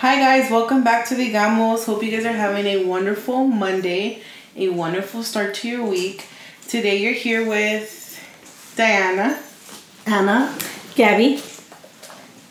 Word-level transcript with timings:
Hi 0.00 0.16
guys, 0.16 0.50
welcome 0.50 0.84
back 0.84 1.08
to 1.08 1.14
the 1.14 1.32
Gamos. 1.32 1.86
Hope 1.86 2.02
you 2.02 2.10
guys 2.10 2.26
are 2.26 2.32
having 2.32 2.66
a 2.66 2.84
wonderful 2.84 3.46
Monday, 3.46 4.20
a 4.54 4.68
wonderful 4.68 5.22
start 5.22 5.54
to 5.54 5.68
your 5.68 5.86
week. 5.86 6.26
Today 6.68 6.98
you're 6.98 7.14
here 7.14 7.48
with 7.48 8.20
Diana, 8.76 9.40
Anna. 10.04 10.54
Gabby. 10.96 11.36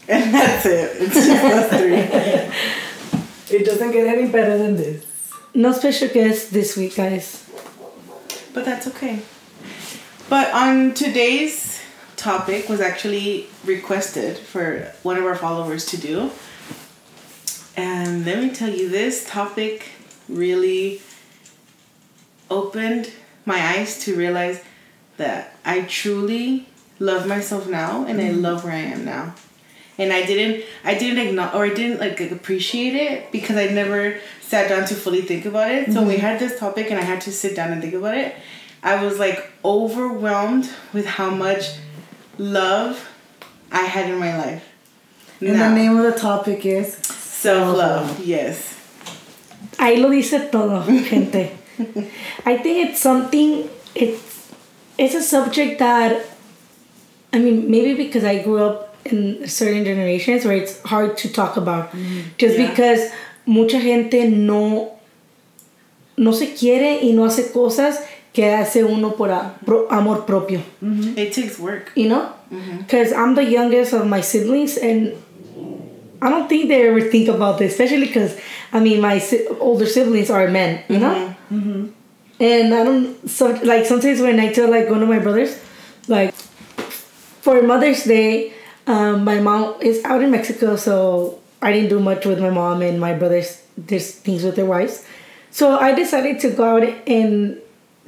and 0.08 0.34
that's 0.34 0.66
it. 0.66 0.98
It's 1.00 1.14
just 1.14 1.44
us 1.44 1.70
three. 1.70 3.56
It 3.56 3.64
doesn't 3.64 3.92
get 3.92 4.08
any 4.08 4.28
better 4.28 4.58
than 4.58 4.76
this. 4.76 5.06
No 5.54 5.72
special 5.72 6.08
guest 6.08 6.52
this 6.52 6.76
week, 6.76 6.96
guys. 6.96 7.48
But 8.56 8.66
that's 8.66 8.88
okay. 8.88 9.20
But 10.30 10.52
on 10.52 10.96
today's 10.96 11.80
topic 12.16 12.70
was 12.70 12.82
actually 12.82 13.46
requested 13.64 14.36
for 14.36 14.92
one 15.04 15.18
of 15.18 15.26
our 15.26 15.36
followers 15.36 15.86
to 15.86 15.98
do. 15.98 16.32
And 17.78 18.26
let 18.26 18.42
me 18.42 18.50
tell 18.52 18.70
you, 18.70 18.90
this 18.90 19.28
topic 19.28 19.90
really 20.30 21.02
opened 22.50 23.12
my 23.46 23.60
eyes 23.60 24.00
to 24.06 24.16
realize 24.16 24.64
that 25.18 25.58
I 25.66 25.82
truly 25.82 26.68
love 27.00 27.28
myself 27.28 27.68
now 27.68 28.06
and 28.06 28.20
I 28.20 28.26
mm-hmm. 28.26 28.42
love 28.42 28.64
where 28.64 28.74
I 28.74 28.78
am 28.78 29.06
now. 29.06 29.36
And 29.98 30.12
I 30.12 30.26
didn't 30.26 30.66
I 30.84 30.96
didn't 30.96 31.26
acknowledge 31.26 31.56
or 31.56 31.66
I 31.66 31.74
didn't 31.74 32.00
like 32.00 32.20
appreciate 32.20 32.96
it 32.96 33.32
because 33.32 33.56
I 33.56 33.68
never 33.68 34.20
sat 34.42 34.68
down 34.68 34.86
to 34.88 34.96
fully 34.96 35.22
think 35.22 35.46
about 35.46 35.72
it. 35.72 35.94
So 35.94 36.04
we 36.04 36.14
mm-hmm. 36.14 36.22
had 36.22 36.40
this 36.40 36.60
topic 36.60 36.92
and 36.92 37.00
I 37.00 37.04
had 37.04 37.22
to 37.22 37.32
sit 37.32 37.56
down 37.56 37.72
and 37.72 37.82
think 37.82 37.94
about 37.94 38.18
it. 38.18 38.36
I 38.84 39.04
was 39.04 39.20
like 39.20 39.52
overwhelmed 39.64 40.70
with 40.92 41.06
how 41.06 41.30
much 41.30 41.78
love 42.38 43.10
I 43.72 43.84
had 43.84 44.10
in 44.10 44.20
my 44.20 44.38
life. 44.38 44.68
And 45.42 45.60
the 45.60 45.70
name 45.70 45.98
of 45.98 46.04
the 46.04 46.18
topic 46.18 46.66
is 46.66 47.05
self 47.46 47.78
love. 47.78 48.26
Yes. 48.26 48.74
Ahí 49.78 49.98
lo 49.98 50.10
dice 50.10 50.40
todo, 50.52 50.82
gente. 51.10 51.52
I 52.46 52.58
think 52.58 52.90
it's 52.90 53.00
something, 53.02 53.70
it's, 53.94 54.52
it's 54.98 55.16
a 55.16 55.22
subject 55.22 55.80
that, 55.80 56.26
I 57.34 57.40
mean, 57.40 57.70
maybe 57.70 57.94
because 57.96 58.24
I 58.24 58.42
grew 58.44 58.60
up 58.64 58.96
in 59.06 59.48
certain 59.48 59.84
generations 59.84 60.46
where 60.46 60.56
it's 60.58 60.82
hard 60.84 61.18
to 61.18 61.30
talk 61.32 61.58
about. 61.58 61.92
Just 62.38 62.58
Yeah. 62.58 62.70
because 62.70 63.12
mucha 63.46 63.80
gente 63.80 64.30
no, 64.30 64.98
no 66.18 66.32
se 66.32 66.54
quiere 66.56 67.00
y 67.04 67.12
no 67.12 67.26
hace 67.26 67.52
cosas 67.52 68.00
que 68.34 68.46
hace 68.54 68.84
uno 68.84 69.12
por 69.12 69.30
a- 69.32 69.56
pro- 69.66 69.88
amor 69.90 70.26
propio. 70.26 70.62
It 70.82 71.34
takes 71.34 71.60
work. 71.60 71.92
you 71.96 72.08
know 72.10 72.32
because 72.78 73.12
i'm 73.12 73.34
the 73.34 73.44
youngest 73.44 73.92
of 73.92 74.06
my 74.06 74.22
siblings 74.22 74.78
and 74.78 75.14
i 76.26 76.30
don't 76.34 76.48
think 76.50 76.68
they 76.70 76.80
ever 76.90 77.02
think 77.14 77.28
about 77.30 77.60
this 77.60 77.72
especially 77.74 78.08
because 78.08 78.34
i 78.74 78.80
mean 78.80 79.00
my 79.02 79.16
si- 79.20 79.46
older 79.60 79.86
siblings 79.96 80.30
are 80.30 80.48
men 80.60 80.72
you 80.90 81.00
know? 81.04 81.16
Mhm. 81.52 81.92
and 82.40 82.74
i 82.74 82.84
don't 82.84 83.28
so 83.30 83.52
like 83.72 83.86
sometimes 83.86 84.20
when 84.28 84.40
i 84.40 84.52
tell 84.58 84.70
like 84.78 84.90
one 84.90 85.02
of 85.06 85.10
my 85.16 85.20
brothers 85.20 85.52
like 86.08 86.34
for 87.46 87.62
mother's 87.62 88.04
day 88.04 88.54
um, 88.88 89.24
my 89.24 89.40
mom 89.40 89.76
is 89.82 90.04
out 90.06 90.22
in 90.22 90.32
mexico 90.32 90.76
so 90.76 91.40
i 91.62 91.72
didn't 91.72 91.90
do 91.90 92.00
much 92.00 92.26
with 92.26 92.40
my 92.40 92.50
mom 92.50 92.82
and 92.82 93.00
my 93.00 93.14
brothers 93.14 93.62
did 93.92 94.02
things 94.02 94.44
with 94.44 94.56
their 94.56 94.66
wives. 94.66 95.04
So 95.52 95.78
i 95.80 95.94
decided 95.94 96.40
to 96.42 96.50
go 96.52 96.64
out 96.78 96.84
and 97.08 97.60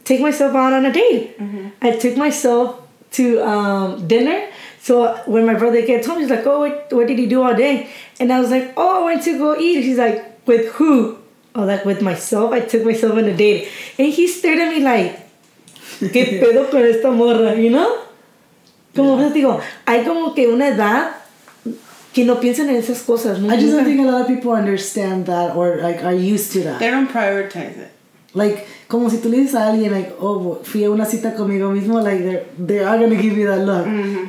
take 0.05 0.21
myself 0.21 0.55
out 0.55 0.71
on 0.73 0.85
a 0.85 0.93
date. 0.93 1.35
I 1.81 1.91
took 2.03 2.15
myself 2.15 2.79
to 3.19 3.25
um, 3.43 4.07
dinner 4.07 4.47
so 4.87 5.15
when 5.25 5.45
my 5.45 5.53
brother 5.53 5.81
gets 5.85 6.07
home 6.07 6.19
he's 6.19 6.29
like 6.29 6.45
oh 6.45 6.59
what, 6.59 6.87
what 6.91 7.07
did 7.07 7.19
you 7.19 7.27
do 7.27 7.43
all 7.43 7.53
day 7.53 7.89
and 8.19 8.31
i 8.31 8.39
was 8.39 8.49
like 8.49 8.73
oh 8.77 9.01
i 9.01 9.05
went 9.05 9.21
to 9.21 9.37
go 9.37 9.55
eat 9.57 9.83
he's 9.83 9.97
like 9.97 10.19
with 10.47 10.65
who 10.73 11.17
oh 11.55 11.65
like 11.65 11.83
with 11.83 12.01
myself 12.01 12.53
i 12.53 12.61
took 12.61 12.83
myself 12.85 13.13
on 13.13 13.25
a 13.25 13.35
date 13.35 13.69
and 13.99 14.07
he 14.07 14.27
stared 14.27 14.59
at 14.59 14.69
me 14.69 14.79
like 14.79 15.27
¿Qué 15.99 16.39
pedo 16.41 16.69
con 16.69 16.85
esta 16.85 17.11
morra? 17.11 17.55
You 17.55 17.71
know? 17.71 18.03
Como 18.95 19.17
les 19.17 19.33
digo, 19.33 19.59
hay 19.85 20.03
como 20.03 20.33
que 20.33 20.47
una 20.47 20.69
edad 20.69 21.11
que 22.13 22.25
no 22.25 22.39
piensan 22.39 22.69
en 22.69 22.75
esas 22.77 23.03
cosas. 23.03 23.39
¿no? 23.39 23.53
I 23.53 23.57
just 23.57 23.73
don't 23.73 23.85
think 23.85 23.99
a 23.99 24.03
lot 24.03 24.21
of 24.21 24.27
people 24.27 24.51
understand 24.51 25.27
that 25.27 25.55
or 25.55 25.77
like 25.77 26.03
are 26.03 26.13
used 26.13 26.51
to 26.53 26.63
that. 26.63 26.79
They 26.79 26.89
don't 26.89 27.09
prioritize 27.09 27.77
it. 27.77 27.91
Like, 28.37 28.63
como 28.87 29.09
si 29.09 29.17
tú 29.17 29.29
le 29.29 29.37
dices 29.39 29.55
a 29.55 29.67
alguien, 29.67 29.91
like, 29.91 30.13
oh, 30.19 30.59
fui 30.63 30.83
a 30.85 30.89
una 30.89 31.05
cita 31.05 31.33
conmigo 31.35 31.71
mismo, 31.71 31.99
like, 32.01 32.23
they're, 32.23 32.45
they 32.57 32.79
are 32.79 32.97
gonna 32.97 33.19
give 33.21 33.35
you 33.35 33.47
that 33.47 33.65
look. 33.65 33.85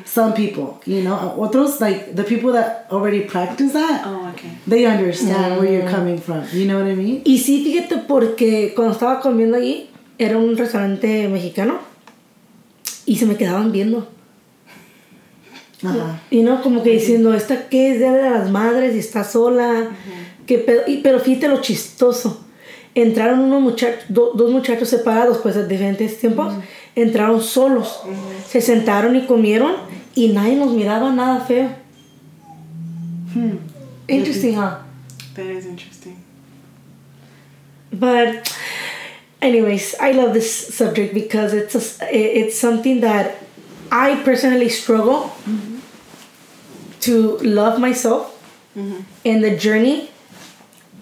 Some 0.06 0.32
people, 0.32 0.80
you 0.86 1.02
know. 1.02 1.34
Otros, 1.38 1.80
like, 1.80 2.14
the 2.16 2.24
people 2.24 2.52
that 2.52 2.86
already 2.90 3.20
practice 3.20 3.72
that, 3.74 4.02
Oh, 4.06 4.30
okay. 4.32 4.50
they 4.66 4.86
understand 4.86 5.60
where 5.60 5.70
you're 5.70 5.90
coming 5.90 6.18
from. 6.18 6.42
You 6.52 6.66
know 6.66 6.78
what 6.80 6.88
I 6.90 6.94
mean? 6.96 7.22
Y 7.24 7.38
sí, 7.38 7.62
fíjate, 7.62 7.98
porque 8.08 8.72
cuando 8.74 8.94
estaba 8.94 9.20
comiendo 9.20 9.56
allí, 9.56 9.90
era 10.18 10.36
un 10.38 10.56
restaurante 10.56 11.28
mexicano 11.28 11.78
y 13.06 13.16
se 13.16 13.26
me 13.26 13.36
quedaban 13.36 13.70
viendo. 13.70 14.08
Ajá. 15.84 16.20
Y 16.30 16.42
no, 16.42 16.60
como 16.62 16.82
que 16.82 16.90
diciendo, 16.90 17.34
¿esta 17.34 17.68
qué 17.68 17.92
es? 17.92 17.98
Día 17.98 18.12
de 18.12 18.30
las 18.30 18.50
madres 18.50 18.96
y 18.96 18.98
está 18.98 19.22
sola. 19.22 19.90
¿Qué 20.46 20.58
pedo? 20.58 20.80
Y, 20.88 20.98
pero 20.98 21.20
fíjate 21.20 21.46
lo 21.48 21.60
chistoso. 21.60 22.44
Entraron 23.00 23.40
unos 23.40 23.62
muchachos, 23.62 24.04
do- 24.08 24.32
dos 24.34 24.50
muchachos 24.50 24.88
separados, 24.88 25.38
pues 25.38 25.56
a 25.56 25.62
diferentes 25.62 26.18
tiempos. 26.18 26.54
Entraron 26.96 27.40
solos. 27.40 28.00
Se 28.50 28.60
sentaron 28.60 29.14
y 29.14 29.24
comieron 29.26 29.74
y 30.16 30.28
nadie 30.32 30.56
nos 30.56 30.72
miraba 30.72 31.12
nada 31.12 31.40
feo. 31.46 31.68
Interesting, 34.08 34.54
huh? 34.56 34.78
That 35.34 35.46
is 35.46 35.66
interesting. 35.66 36.16
But, 37.92 38.52
anyways, 39.40 39.94
I 40.00 40.12
love 40.12 40.32
this 40.34 40.50
subject 40.74 41.14
because 41.14 41.52
it's 41.54 41.74
a, 41.74 42.08
it's 42.10 42.58
something 42.58 43.00
that 43.00 43.36
I 43.92 44.16
personally 44.24 44.68
struggle 44.68 45.30
to 47.00 47.36
love 47.38 47.78
myself, 47.78 48.34
and 49.24 49.42
the 49.44 49.56
journey 49.56 50.10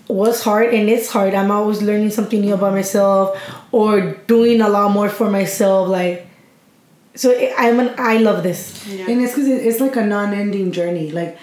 was 0.09 0.43
hard 0.43 0.73
and 0.73 0.89
it's 0.89 1.11
hard. 1.11 1.35
I'm 1.35 1.51
always 1.51 1.83
learning 1.83 2.11
something 2.11 2.41
new 2.41 2.55
about 2.55 2.73
myself 2.73 3.41
or 3.73 4.13
doing 4.27 4.61
a 4.61 4.69
lot 4.69 4.91
more 4.93 5.09
for 5.09 5.29
myself. 5.31 5.89
Like, 5.89 6.27
so 7.15 7.33
I'm 7.57 7.81
an 7.81 7.95
I 7.99 8.19
love 8.19 8.43
this. 8.43 8.87
Yeah. 8.87 9.07
And 9.09 9.21
it's 9.21 9.33
because 9.33 9.49
it's 9.49 9.81
like 9.81 9.97
a 9.97 10.07
non-ending 10.07 10.71
journey. 10.73 11.11
Like, 11.11 11.37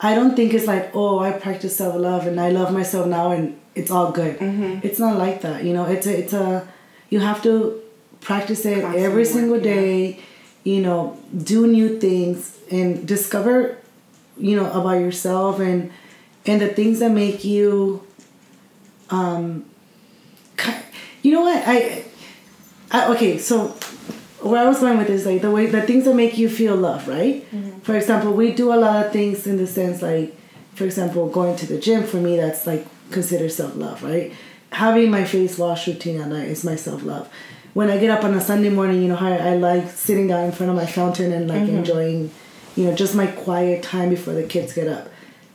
I 0.00 0.14
don't 0.14 0.34
think 0.36 0.52
it's 0.54 0.66
like, 0.66 0.94
oh, 0.94 1.20
I 1.20 1.32
practice 1.32 1.76
self-love 1.76 2.26
and 2.26 2.40
I 2.40 2.50
love 2.50 2.72
myself 2.72 3.06
now 3.06 3.32
and 3.32 3.58
it's 3.74 3.90
all 3.90 4.12
good. 4.12 4.38
Mm-hmm. 4.38 4.86
It's 4.86 4.98
not 4.98 5.16
like 5.16 5.42
that. 5.42 5.64
You 5.64 5.72
know, 5.72 5.84
it's 5.84 6.06
a, 6.06 6.18
it's 6.18 6.32
a, 6.32 6.66
you 7.08 7.20
have 7.20 7.42
to 7.44 7.80
practice 8.20 8.66
it 8.66 8.82
Constantly 8.82 9.04
every 9.04 9.24
single 9.24 9.56
work, 9.56 9.64
yeah. 9.64 9.74
day. 9.74 10.20
You 10.62 10.82
know, 10.82 11.18
do 11.34 11.66
new 11.66 11.98
things 11.98 12.58
and 12.70 13.08
discover, 13.08 13.78
you 14.36 14.56
know, 14.56 14.70
about 14.72 15.00
yourself 15.00 15.58
and 15.58 15.90
and 16.44 16.60
the 16.60 16.68
things 16.68 16.98
that 16.98 17.12
make 17.12 17.44
you. 17.44 18.04
Um, 19.10 19.64
you 21.22 21.32
know 21.32 21.42
what 21.42 21.62
I, 21.66 22.04
I 22.90 23.12
okay 23.14 23.38
so 23.38 23.76
where 24.42 24.62
I 24.62 24.66
was 24.68 24.80
going 24.80 24.96
with 24.98 25.06
this, 25.06 25.26
like 25.26 25.42
the 25.42 25.50
way 25.50 25.66
the 25.66 25.82
things 25.82 26.04
that 26.06 26.14
make 26.14 26.38
you 26.38 26.48
feel 26.48 26.74
love, 26.76 27.06
right? 27.08 27.44
For 27.82 27.94
example, 27.96 28.32
we 28.32 28.52
do 28.52 28.72
a 28.72 28.76
lot 28.76 29.04
of 29.06 29.12
things 29.12 29.46
in 29.46 29.56
the 29.58 29.66
sense 29.66 30.00
like, 30.02 30.34
for 30.74 30.84
example, 30.84 31.28
going 31.28 31.56
to 31.56 31.66
the 31.66 31.78
gym 31.78 32.04
for 32.04 32.16
me 32.16 32.36
that's 32.36 32.66
like 32.66 32.86
considered 33.10 33.52
self 33.52 33.76
love, 33.76 34.02
right? 34.02 34.32
Having 34.72 35.10
my 35.10 35.24
face 35.24 35.58
wash 35.58 35.86
routine 35.88 36.20
at 36.20 36.28
night 36.28 36.48
is 36.48 36.64
my 36.64 36.76
self 36.76 37.02
love. 37.02 37.28
When 37.74 37.90
I 37.90 37.98
get 37.98 38.10
up 38.10 38.24
on 38.24 38.34
a 38.34 38.40
Sunday 38.40 38.70
morning, 38.70 39.02
you 39.02 39.08
know 39.08 39.16
how 39.16 39.28
I, 39.28 39.36
I 39.50 39.54
like 39.56 39.88
sitting 39.90 40.26
down 40.26 40.44
in 40.44 40.52
front 40.52 40.70
of 40.70 40.76
my 40.76 40.86
fountain 40.86 41.32
and 41.32 41.46
like 41.48 41.68
enjoying, 41.68 42.30
you 42.76 42.84
know, 42.86 42.94
just 42.94 43.14
my 43.14 43.26
quiet 43.26 43.82
time 43.82 44.08
before 44.08 44.34
the 44.34 44.42
kids 44.42 44.72
get 44.72 44.88
up. 44.88 45.08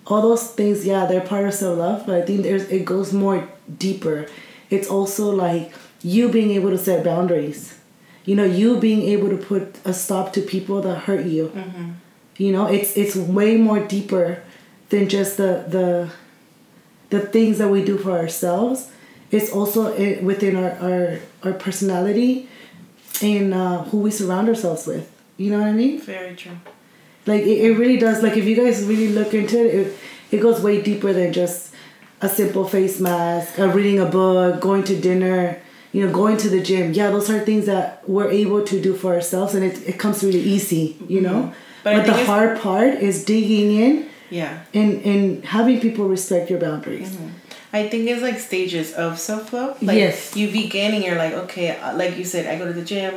All 0.08 0.22
those 0.22 0.52
things, 0.52 0.86
yeah, 0.86 1.08
they're 1.08 1.22
part 1.22 1.46
of 1.46 1.54
self 1.56 1.78
love, 1.78 2.06
but 2.06 2.16
I 2.16 2.22
think 2.22 2.44
there's 2.44 2.70
it 2.70 2.85
goes 2.85 3.12
more 3.12 3.50
deeper. 3.79 4.28
It's 4.70 4.88
also 4.90 5.29
like 5.32 5.72
you 6.03 6.29
being 6.29 6.52
able 6.52 6.70
to 6.72 6.78
set 6.78 7.03
boundaries. 7.03 7.78
You 8.26 8.35
know 8.35 8.44
you 8.44 8.79
being 8.79 9.03
able 9.03 9.29
to 9.29 9.38
put 9.38 9.76
a 9.85 9.94
stop 9.94 10.34
to 10.34 10.41
people 10.41 10.82
that 10.82 10.96
hurt 11.06 11.26
you. 11.26 11.52
You 12.38 12.52
know 12.52 12.66
it's 12.67 12.97
it's 12.97 13.16
way 13.16 13.58
more 13.58 13.79
deeper 13.79 14.41
than 14.90 15.08
just 15.09 15.38
the 15.38 15.64
the 15.67 16.09
the 17.09 17.20
things 17.20 17.58
that 17.59 17.70
we 17.70 17.84
do 17.84 17.97
for 17.97 18.12
ourselves. 18.12 18.91
It's 19.32 19.52
also 19.52 19.94
i- 19.96 20.20
within 20.22 20.56
our 20.56 20.72
our, 20.82 21.20
our 21.44 21.53
personality 21.53 22.50
and 23.22 23.53
uh, 23.53 23.84
who 23.84 24.00
we 24.00 24.12
surround 24.12 24.50
ourselves 24.50 24.85
with. 24.88 25.09
You 25.38 25.52
know 25.52 25.59
what 25.59 25.67
i 25.67 25.73
mean? 25.73 26.00
Very 26.02 26.35
true. 26.35 26.58
like 27.26 27.44
it, 27.44 27.58
it 27.66 27.78
really 27.78 27.97
does. 27.97 28.23
Like 28.23 28.38
if 28.38 28.46
you 28.46 28.56
guys 28.56 28.84
really 28.85 29.09
look 29.09 29.34
into 29.34 29.59
it, 29.59 29.73
it 29.88 29.97
it 30.32 30.40
goes 30.41 30.62
way 30.62 30.82
deeper 30.82 31.14
than 31.14 31.34
just 31.34 31.65
a 32.26 32.30
simple 32.30 32.66
face 32.76 32.98
mask 33.10 33.60
uh, 33.60 33.68
reading 33.78 34.00
a 34.00 34.10
book 34.20 34.60
going 34.68 34.84
to 34.92 34.96
dinner 35.10 35.40
you 35.94 36.00
know 36.06 36.12
going 36.22 36.38
to 36.44 36.50
the 36.56 36.62
gym 36.70 36.86
yeah 37.00 37.10
those 37.16 37.30
are 37.34 37.40
things 37.50 37.66
that 37.74 37.86
we're 38.14 38.32
able 38.44 38.62
to 38.72 38.76
do 38.88 38.92
for 39.02 39.10
ourselves 39.18 39.52
and 39.56 39.64
it, 39.70 39.76
it 39.92 39.98
comes 40.04 40.24
really 40.28 40.46
easy 40.58 40.86
you 41.16 41.22
know 41.28 41.40
But 41.84 41.92
I 41.94 41.98
but, 41.98 42.06
the 42.12 42.18
hard 42.30 42.52
part 42.68 42.92
is 43.10 43.16
digging 43.34 43.70
in 43.86 43.94
Yeah. 44.42 44.54
and 44.74 44.92
and 45.12 45.24
having 45.46 45.78
people 45.86 46.06
respect 46.18 46.50
your 46.52 46.60
boundaries. 46.68 47.10
Mm-hmm. 47.14 47.78
I 47.80 47.82
think 47.90 48.02
it's 48.12 48.24
like 48.28 48.40
stages 48.52 48.88
of 49.04 49.20
self 49.30 49.54
love. 49.54 49.74
Like 49.88 49.98
Yes. 50.04 50.18
You 50.40 50.48
begin 50.62 50.90
and 50.96 51.02
you're 51.06 51.22
like, 51.26 51.34
okay, 51.44 51.68
uh, 51.78 51.94
like 52.02 52.14
you 52.20 52.26
said, 52.34 52.44
I 52.52 52.54
go 52.62 52.66
to 52.72 52.76
the 52.82 52.88
gym, 52.94 53.14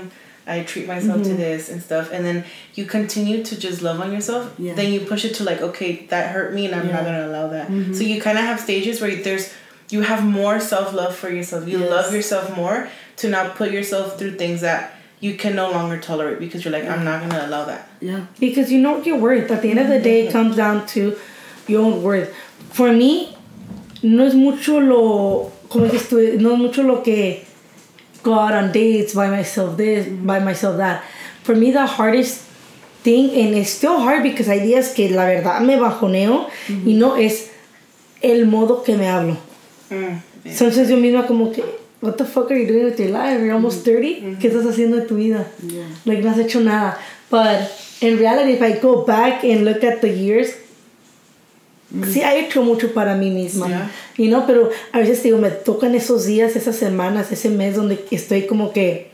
I 0.49 0.62
treat 0.65 0.87
myself 0.87 1.21
Mm-hmm. 1.21 1.31
to 1.31 1.37
this 1.37 1.69
and 1.69 1.83
stuff, 1.83 2.11
and 2.12 2.25
then 2.25 2.45
you 2.75 2.87
continue 2.87 3.43
to 3.45 3.59
just 3.59 3.83
love 3.83 4.00
on 4.00 4.11
yourself. 4.12 4.55
Yeah. 4.59 4.75
Then 4.75 4.93
you 4.93 5.00
push 5.00 5.25
it 5.25 5.35
to 5.37 5.45
like, 5.45 5.61
okay, 5.61 6.06
that 6.11 6.33
hurt 6.33 6.55
me, 6.55 6.67
and 6.67 6.75
I'm 6.75 6.87
not 6.87 6.95
Yeah. 6.95 6.97
Mm-hmm. 7.05 7.05
gonna 7.05 7.27
allow 7.29 7.49
that. 7.49 7.67
So 7.97 8.03
you 8.03 8.21
kind 8.21 8.39
of 8.39 8.45
have 8.45 8.59
stages 8.61 9.00
where 9.00 9.15
there's 9.15 9.53
you 9.91 10.03
have 10.03 10.25
more 10.25 10.59
self 10.61 10.93
love 10.93 11.15
for 11.15 11.31
yourself. 11.31 11.67
You 11.69 11.79
Yes. 11.81 11.91
love 11.91 12.12
yourself 12.15 12.56
more 12.56 12.89
to 13.17 13.29
not 13.29 13.56
put 13.56 13.71
yourself 13.73 14.19
through 14.19 14.37
things 14.37 14.61
that 14.62 14.93
you 15.21 15.35
can 15.37 15.55
no 15.56 15.71
longer 15.71 15.99
tolerate 15.99 16.39
because 16.39 16.65
you're 16.65 16.73
like, 16.73 16.85
I'm 16.87 17.05
not 17.05 17.21
gonna 17.23 17.45
allow 17.47 17.65
that. 17.65 17.89
Yeah. 18.00 18.27
Because 18.39 18.71
you 18.71 18.81
know 18.81 18.93
what 18.99 19.06
your 19.06 19.17
worth. 19.19 19.50
At 19.50 19.62
the 19.62 19.71
end 19.71 19.81
of 19.81 19.89
the 19.89 19.99
day, 20.00 20.27
it 20.27 20.33
comes 20.33 20.56
down 20.56 20.87
to 20.95 21.17
your 21.67 21.83
own 21.85 22.03
worth. 22.03 22.33
For 22.71 22.93
me, 22.93 23.37
no 24.03 24.25
es 24.27 24.35
mucho 24.35 24.79
lo. 24.79 25.53
Como 25.69 25.87
dices 25.89 26.09
tú, 26.09 26.39
no 26.41 26.53
es 26.55 26.59
mucho 26.59 26.83
lo 26.83 27.03
que 27.03 27.45
go 28.23 28.35
out 28.35 28.55
on 28.55 28.73
dates, 28.73 29.15
buy 29.15 29.29
myself 29.29 29.76
this, 29.76 30.06
buy 30.06 30.41
myself 30.41 30.76
that. 30.76 31.03
For 31.43 31.55
me, 31.55 31.70
the 31.70 31.87
hardest 31.87 32.43
thing, 33.03 33.31
and 33.31 33.55
it's 33.55 33.70
still 33.70 34.00
hard 34.00 34.23
because 34.23 34.47
hay 34.47 34.61
días 34.61 34.94
que 34.94 35.09
la 35.11 35.25
verdad 35.25 35.62
me 35.62 35.76
bajoneo 35.76 36.50
y 36.69 36.93
no 36.94 37.15
es 37.15 37.50
el 38.23 38.47
modo 38.47 38.82
que 38.82 38.97
me 38.97 39.06
hablo. 39.06 39.37
Mm. 39.91 40.20
Entonces 40.44 40.88
yo 40.88 40.97
misma 40.97 41.26
como 41.26 41.53
que, 41.53 41.62
what 42.00 42.17
the 42.17 42.25
fuck 42.25 42.50
are 42.50 42.59
you 42.59 42.67
doing 42.67 42.85
with 42.85 42.99
your 42.99 43.11
life? 43.11 43.41
You're 43.41 43.55
almost 43.55 43.85
30. 43.85 44.38
¿Qué 44.38 44.49
estás 44.49 44.67
haciendo 44.67 44.97
de 44.97 45.06
tu 45.06 45.17
vida? 45.17 45.47
Yeah. 45.67 45.85
Like 46.05 46.23
no 46.23 46.31
has 46.31 46.38
hecho 46.38 46.61
nada. 46.61 46.99
But 47.31 47.71
in 48.00 48.19
reality, 48.19 48.53
if 48.53 48.62
I 48.62 48.79
go 48.79 49.05
back 49.05 49.44
and 49.44 49.64
look 49.64 49.85
at 49.85 50.00
the 50.00 50.09
years, 50.09 50.53
sí 52.12 52.20
he 52.20 52.40
hecho 52.40 52.62
mucho 52.62 52.93
para 52.93 53.14
mí 53.14 53.31
misma. 53.31 53.67
Yeah. 53.69 53.90
You 54.17 54.26
know, 54.29 54.44
pero 54.46 54.70
a 54.93 54.99
veces 54.99 55.23
digo, 55.23 55.38
me 55.38 55.50
tocan 55.50 55.94
esos 55.94 56.26
días, 56.26 56.55
esas 56.56 56.76
semanas, 56.76 57.32
ese 57.32 57.49
mes 57.50 57.76
donde 57.76 58.05
estoy 58.11 58.46
como 58.46 58.73
que, 58.73 59.11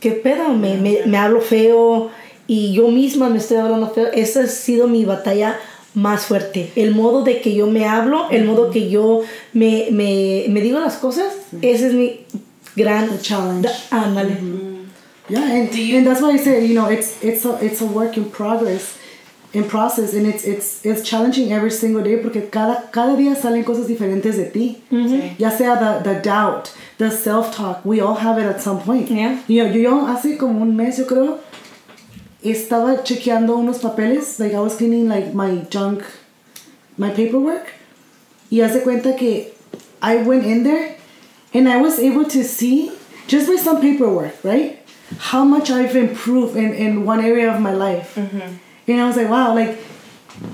¿qué 0.00 0.12
pedo? 0.12 0.48
Me, 0.50 0.76
me, 0.76 1.00
me 1.06 1.16
hablo 1.18 1.40
feo 1.40 2.10
y 2.46 2.72
yo 2.72 2.88
misma 2.88 3.28
me 3.28 3.38
estoy 3.38 3.58
hablando 3.58 3.90
feo. 3.90 4.08
Esa 4.12 4.42
ha 4.44 4.46
sido 4.46 4.86
mi 4.88 5.04
batalla 5.04 5.58
más 5.94 6.26
fuerte. 6.26 6.70
El 6.76 6.94
modo 6.94 7.22
de 7.22 7.40
que 7.40 7.54
yo 7.54 7.66
me 7.66 7.86
hablo, 7.86 8.28
el 8.30 8.44
modo 8.44 8.70
que 8.70 8.88
yo 8.90 9.22
me, 9.52 9.88
me, 9.90 10.44
me 10.48 10.60
digo 10.60 10.78
las 10.78 10.96
cosas, 10.96 11.32
ese 11.62 11.88
es 11.88 11.92
mi 11.94 12.20
gran 12.76 13.08
The 13.08 13.18
challenge. 13.22 13.68
da- 13.68 14.04
ándale. 14.04 14.36
Yeah, 15.28 15.42
and, 15.42 15.70
Do 15.72 15.78
you- 15.78 15.96
and 15.98 16.06
that's 16.06 16.20
why 16.20 16.34
I 16.34 16.38
say 16.38 16.68
you 16.68 16.74
know 16.74 16.88
it's 16.88 17.16
it's 17.20 17.44
a 17.44 17.58
it's 17.60 17.80
a 17.80 17.84
work 17.86 18.16
in 18.16 18.26
progress, 18.26 18.92
in 19.56 19.64
process, 19.64 20.12
and 20.12 20.26
it's 20.26 20.44
it's 20.44 20.84
it's 20.84 21.02
challenging 21.02 21.50
every 21.50 21.70
single 21.70 22.02
day 22.02 22.16
porque 22.22 22.50
cada 22.50 22.88
cada 22.92 23.16
día 23.16 23.34
salen 23.34 23.64
cosas 23.64 23.86
diferentes 23.88 24.36
de 24.36 24.50
ti. 24.50 24.82
Mm-hmm. 24.92 25.08
Sí. 25.08 25.38
Ya 25.38 25.50
sea 25.50 25.76
the, 25.76 26.02
the 26.04 26.20
doubt, 26.20 26.72
the 26.98 27.10
self 27.10 27.54
talk, 27.56 27.84
we 27.84 28.00
all 28.00 28.16
have 28.16 28.38
it 28.38 28.44
at 28.44 28.60
some 28.60 28.80
point. 28.80 29.10
Yeah. 29.10 29.40
You 29.48 29.64
know, 29.64 29.72
yo, 29.72 29.80
yo 29.80 30.06
hace 30.06 30.36
como 30.38 30.60
un 30.60 30.76
mes 30.76 30.98
yo 30.98 31.06
creo 31.06 31.38
estaba 32.44 33.02
chequeando 33.02 33.56
unos 33.56 33.80
papeles, 33.80 34.38
like 34.38 34.52
I 34.52 34.60
was 34.60 34.76
cleaning 34.76 35.08
like 35.08 35.32
my 35.32 35.66
junk, 35.70 36.04
my 36.98 37.10
paperwork, 37.10 37.72
y 38.50 38.58
hace 38.58 38.82
cuenta 38.84 39.16
que 39.16 39.52
I 40.02 40.18
went 40.18 40.44
in 40.44 40.64
there 40.64 40.96
and 41.54 41.66
I 41.66 41.80
was 41.80 41.98
able 41.98 42.26
to 42.26 42.44
see 42.44 42.92
just 43.26 43.48
by 43.48 43.56
some 43.56 43.80
paperwork, 43.80 44.34
right? 44.44 44.78
How 45.18 45.44
much 45.44 45.70
I've 45.70 45.96
improved 45.96 46.56
in, 46.56 46.74
in 46.74 47.06
one 47.06 47.24
area 47.24 47.52
of 47.52 47.60
my 47.60 47.72
life. 47.72 48.16
Mm-hmm. 48.16 48.65
And 48.88 49.00
I 49.00 49.06
was 49.06 49.16
like, 49.16 49.28
wow, 49.28 49.54
like, 49.54 49.78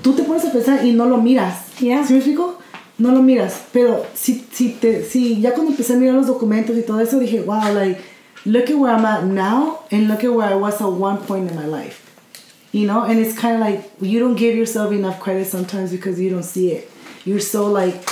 tú 0.01 0.15
te 0.15 0.23
pones 0.23 0.43
a 0.45 0.51
pensar 0.51 0.83
y 0.83 0.91
no 0.91 1.05
lo 1.05 1.17
miras. 1.17 1.79
Yeah. 1.79 2.03
¿Sí 2.03 2.13
me 2.13 2.19
explico? 2.19 2.55
No 2.97 3.11
lo 3.11 3.21
miras. 3.21 3.67
Pero 3.71 4.05
si, 4.13 4.45
si, 4.51 4.73
te, 4.73 5.03
si 5.03 5.39
ya 5.41 5.51
cuando 5.53 5.71
empecé 5.71 5.93
a 5.93 5.97
mirar 5.97 6.15
los 6.15 6.27
documentos 6.27 6.77
y 6.77 6.81
todo 6.81 6.99
eso, 6.99 7.19
dije, 7.19 7.45
wow, 7.45 7.73
like, 7.73 8.01
look 8.45 8.69
at 8.69 8.77
where 8.77 8.93
I'm 8.93 9.05
at 9.05 9.25
now 9.25 9.79
and 9.91 10.07
look 10.07 10.23
at 10.23 10.33
where 10.33 10.47
I 10.47 10.55
was 10.55 10.81
at 10.81 10.91
one 10.91 11.17
point 11.17 11.49
in 11.49 11.55
my 11.55 11.65
life. 11.65 11.99
You 12.71 12.87
know? 12.87 13.03
And 13.03 13.19
it's 13.19 13.37
kind 13.37 13.55
of 13.55 13.61
like, 13.61 13.91
you 14.01 14.19
don't 14.19 14.35
give 14.35 14.55
yourself 14.55 14.91
enough 14.91 15.19
credit 15.19 15.47
sometimes 15.47 15.91
because 15.91 16.19
you 16.19 16.29
don't 16.29 16.43
see 16.43 16.71
it. 16.71 16.89
You're 17.25 17.39
so 17.39 17.67
like, 17.67 18.03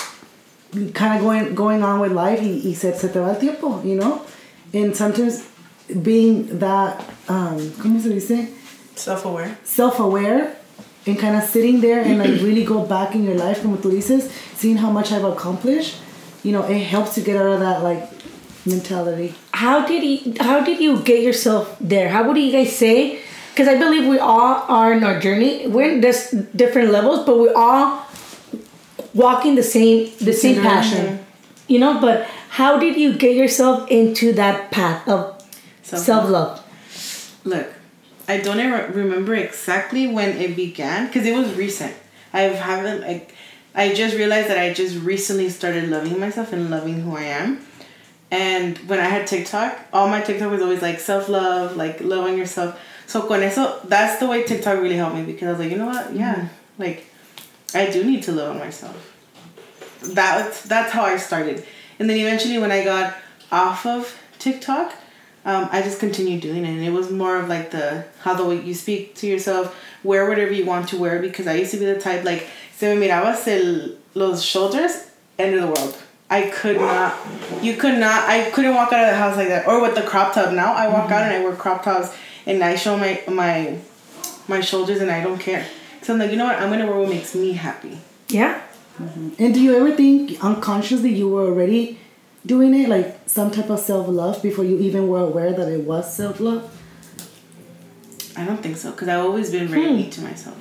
kind 0.93 1.17
of 1.17 1.21
going 1.21 1.53
going 1.53 1.83
on 1.83 1.99
with 1.99 2.13
life 2.13 2.39
y, 2.39 2.61
y 2.63 2.73
se, 2.73 2.93
se 2.93 3.09
te 3.09 3.19
va 3.19 3.31
el 3.31 3.35
tiempo, 3.35 3.81
you 3.83 3.95
know? 3.95 4.21
And 4.73 4.95
sometimes 4.95 5.45
being 6.01 6.59
that, 6.59 7.01
um, 7.27 7.59
¿cómo 7.81 8.01
se 8.01 8.09
dice? 8.09 8.49
Self 8.95 9.25
aware. 9.25 9.57
self-aware 9.63 10.55
and 11.07 11.17
kind 11.17 11.35
of 11.35 11.43
sitting 11.43 11.81
there 11.81 12.01
and 12.01 12.19
like 12.19 12.29
really 12.47 12.63
go 12.63 12.85
back 12.85 13.15
in 13.15 13.23
your 13.23 13.35
life 13.35 13.61
como 13.61 13.77
tú 13.77 13.89
dices 13.91 14.29
seeing 14.55 14.77
how 14.77 14.91
much 14.91 15.11
I've 15.11 15.23
accomplished 15.23 15.97
you 16.43 16.51
know 16.51 16.63
it 16.63 16.79
helps 16.83 17.17
you 17.17 17.23
get 17.23 17.37
out 17.37 17.47
of 17.51 17.59
that 17.61 17.81
like 17.83 18.03
mentality. 18.65 19.33
How 19.53 19.87
did 19.87 20.03
you 20.03 20.33
how 20.39 20.63
did 20.63 20.79
you 20.79 20.99
get 21.01 21.23
yourself 21.23 21.75
there? 21.81 22.09
How 22.09 22.27
would 22.27 22.37
you 22.37 22.51
guys 22.51 22.75
say 22.75 23.19
because 23.51 23.67
i 23.67 23.77
believe 23.77 24.07
we 24.07 24.17
all 24.19 24.63
are 24.69 24.93
in 24.93 25.03
our 25.03 25.19
journey. 25.19 25.67
We're 25.67 25.89
in 25.93 26.01
this 26.01 26.31
different 26.55 26.91
levels 26.91 27.25
but 27.25 27.39
we're 27.39 27.55
all 27.55 28.05
walking 29.13 29.55
the 29.55 29.63
same 29.63 30.11
the 30.19 30.33
same 30.33 30.55
same 30.55 30.61
passion 30.61 31.19
you 31.67 31.79
know? 31.79 31.99
But 31.99 32.27
how 32.49 32.77
did 32.77 32.97
you 32.97 33.13
get 33.17 33.35
yourself 33.35 33.89
into 33.89 34.33
that 34.33 34.69
path 34.71 35.07
of 35.07 35.41
Self-love. 35.83 36.05
self-love? 36.05 37.41
Look, 37.43 37.67
I 38.31 38.39
don't 38.39 38.59
ever 38.59 38.93
remember 38.93 39.35
exactly 39.35 40.07
when 40.07 40.37
it 40.37 40.55
began 40.55 41.07
because 41.07 41.25
it 41.25 41.35
was 41.35 41.53
recent. 41.55 41.93
I 42.31 42.43
haven't 42.43 43.01
like 43.01 43.35
I 43.75 43.93
just 43.93 44.15
realized 44.15 44.49
that 44.49 44.57
I 44.57 44.73
just 44.73 44.97
recently 44.97 45.49
started 45.49 45.89
loving 45.89 46.17
myself 46.17 46.53
and 46.53 46.69
loving 46.69 47.01
who 47.01 47.17
I 47.17 47.23
am. 47.23 47.65
And 48.31 48.77
when 48.89 48.99
I 48.99 49.05
had 49.05 49.27
TikTok, 49.27 49.77
all 49.91 50.07
my 50.07 50.21
TikTok 50.21 50.49
was 50.49 50.61
always 50.61 50.81
like 50.81 51.01
self 51.01 51.27
love, 51.27 51.75
like 51.75 51.99
loving 51.99 52.37
yourself. 52.37 52.79
So 53.05 53.27
con 53.27 53.43
eso, 53.43 53.81
that's 53.83 54.21
the 54.21 54.27
way 54.27 54.43
TikTok 54.43 54.81
really 54.81 54.95
helped 54.95 55.15
me 55.15 55.23
because 55.23 55.47
I 55.47 55.51
was 55.51 55.59
like, 55.59 55.71
you 55.71 55.77
know 55.77 55.87
what? 55.87 56.13
Yeah, 56.13 56.47
like 56.77 57.07
I 57.73 57.89
do 57.89 58.05
need 58.05 58.23
to 58.23 58.31
love 58.31 58.51
on 58.51 58.59
myself. 58.59 58.95
That's 60.01 60.63
that's 60.63 60.93
how 60.93 61.03
I 61.03 61.17
started. 61.17 61.65
And 61.99 62.09
then 62.09 62.17
eventually 62.17 62.57
when 62.59 62.71
I 62.71 62.85
got 62.85 63.13
off 63.51 63.85
of 63.85 64.17
TikTok, 64.39 64.93
um, 65.45 65.69
I 65.71 65.81
just 65.81 65.99
continued 65.99 66.41
doing 66.41 66.65
it. 66.65 66.69
And 66.69 66.83
it 66.83 66.91
was 66.91 67.11
more 67.11 67.35
of 67.37 67.49
like 67.49 67.71
the 67.71 68.05
how 68.21 68.33
the 68.33 68.45
way 68.45 68.61
you 68.61 68.73
speak 68.73 69.15
to 69.15 69.27
yourself, 69.27 69.75
wear 70.03 70.27
whatever 70.27 70.51
you 70.51 70.65
want 70.65 70.89
to 70.89 70.97
wear 70.97 71.19
because 71.21 71.47
I 71.47 71.55
used 71.55 71.71
to 71.71 71.77
be 71.77 71.85
the 71.85 71.99
type 71.99 72.23
like 72.23 72.47
se 72.75 72.95
me 72.95 73.07
mirabas 73.07 73.47
el, 73.47 73.95
los 74.13 74.43
shoulders, 74.43 75.09
end 75.37 75.55
of 75.55 75.61
the 75.61 75.67
world. 75.67 75.97
I 76.29 76.43
could 76.49 76.77
not 76.77 77.17
you 77.61 77.75
could 77.75 77.97
not 77.97 78.29
I 78.29 78.49
couldn't 78.51 78.73
walk 78.73 78.93
out 78.93 79.03
of 79.03 79.09
the 79.11 79.17
house 79.17 79.37
like 79.37 79.49
that. 79.49 79.67
Or 79.67 79.81
with 79.81 79.95
the 79.95 80.03
crop 80.03 80.33
top. 80.33 80.53
Now 80.53 80.73
I 80.73 80.87
walk 80.87 81.11
out 81.11 81.23
and 81.23 81.33
I 81.33 81.43
wear 81.43 81.55
crop 81.55 81.83
tops 81.83 82.15
and 82.45 82.63
I 82.63 82.75
show 82.75 82.97
my 82.97 83.21
my 83.27 83.77
my 84.47 84.61
shoulders 84.61 85.01
and 85.01 85.11
I 85.11 85.21
don't 85.21 85.39
care. 85.39 85.65
So 86.01 86.13
I'm 86.13 86.19
like, 86.19 86.31
you 86.31 86.37
know 86.37 86.45
what, 86.45 86.59
I'm 86.59 86.69
gonna 86.69 86.87
wear 86.87 86.97
what 86.97 87.09
makes 87.09 87.35
me 87.35 87.53
happy. 87.53 87.99
yeah 88.29 88.61
and 89.39 89.53
do 89.53 89.59
you 89.59 89.75
ever 89.75 89.95
think 89.95 90.43
unconsciously 90.43 91.13
you 91.13 91.27
were 91.29 91.45
already 91.45 91.99
doing 92.45 92.73
it 92.73 92.89
like 92.89 93.19
some 93.25 93.51
type 93.51 93.69
of 93.69 93.79
self-love 93.79 94.41
before 94.41 94.65
you 94.65 94.77
even 94.79 95.07
were 95.07 95.21
aware 95.21 95.53
that 95.53 95.67
it 95.67 95.81
was 95.81 96.13
self-love 96.13 96.77
I 98.35 98.45
don't 98.45 98.61
think 98.61 98.77
so, 98.77 98.91
because 98.91 99.07
I've 99.07 99.25
always 99.25 99.51
been 99.51 99.67
very 99.67 99.87
hmm. 99.87 99.95
mean 99.95 100.09
to 100.11 100.21
myself. 100.21 100.57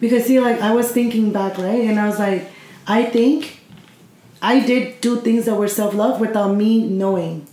Because 0.00 0.24
see, 0.24 0.40
like 0.40 0.60
I 0.60 0.72
was 0.72 0.90
thinking 0.90 1.32
back, 1.32 1.58
right, 1.58 1.84
and 1.84 1.98
I 1.98 2.06
was 2.06 2.18
like, 2.18 2.50
I 2.86 3.04
think 3.04 3.60
I 4.42 4.60
did 4.60 5.00
do 5.00 5.20
things 5.20 5.46
that 5.46 5.54
were 5.54 5.68
self 5.68 5.94
love 5.94 6.20
without 6.20 6.54
me 6.54 6.86
knowing. 6.86 7.46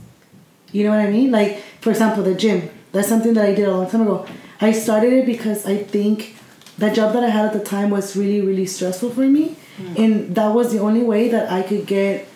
You 0.72 0.86
know 0.86 0.92
what 0.92 1.00
I 1.00 1.10
mean? 1.10 1.32
Like 1.32 1.62
for 1.80 1.92
example, 1.92 2.24
the 2.24 2.36
gym. 2.36 2.70
That's 2.92 3.08
something 3.08 3.34
that 3.36 3.46
I 3.46 3.54
did 3.54 3.68
a 3.68 3.72
long 3.72 3.90
time 3.90 4.02
ago. 4.02 4.28
I 4.60 4.74
started 4.74 5.14
it 5.14 5.26
because 5.26 5.66
I 5.66 5.78
think 5.78 6.36
that 6.78 6.94
job 6.94 7.14
that 7.14 7.24
I 7.24 7.30
had 7.30 7.46
at 7.46 7.54
the 7.54 7.64
time 7.64 7.90
was 7.90 8.16
really 8.16 8.42
really 8.42 8.66
stressful 8.66 9.12
for 9.12 9.28
me, 9.28 9.56
hmm. 9.78 9.94
and 9.98 10.36
that 10.36 10.50
was 10.54 10.72
the 10.74 10.80
only 10.80 11.04
way 11.04 11.30
that 11.30 11.52
I 11.52 11.62
could 11.62 11.86
get 11.86 12.28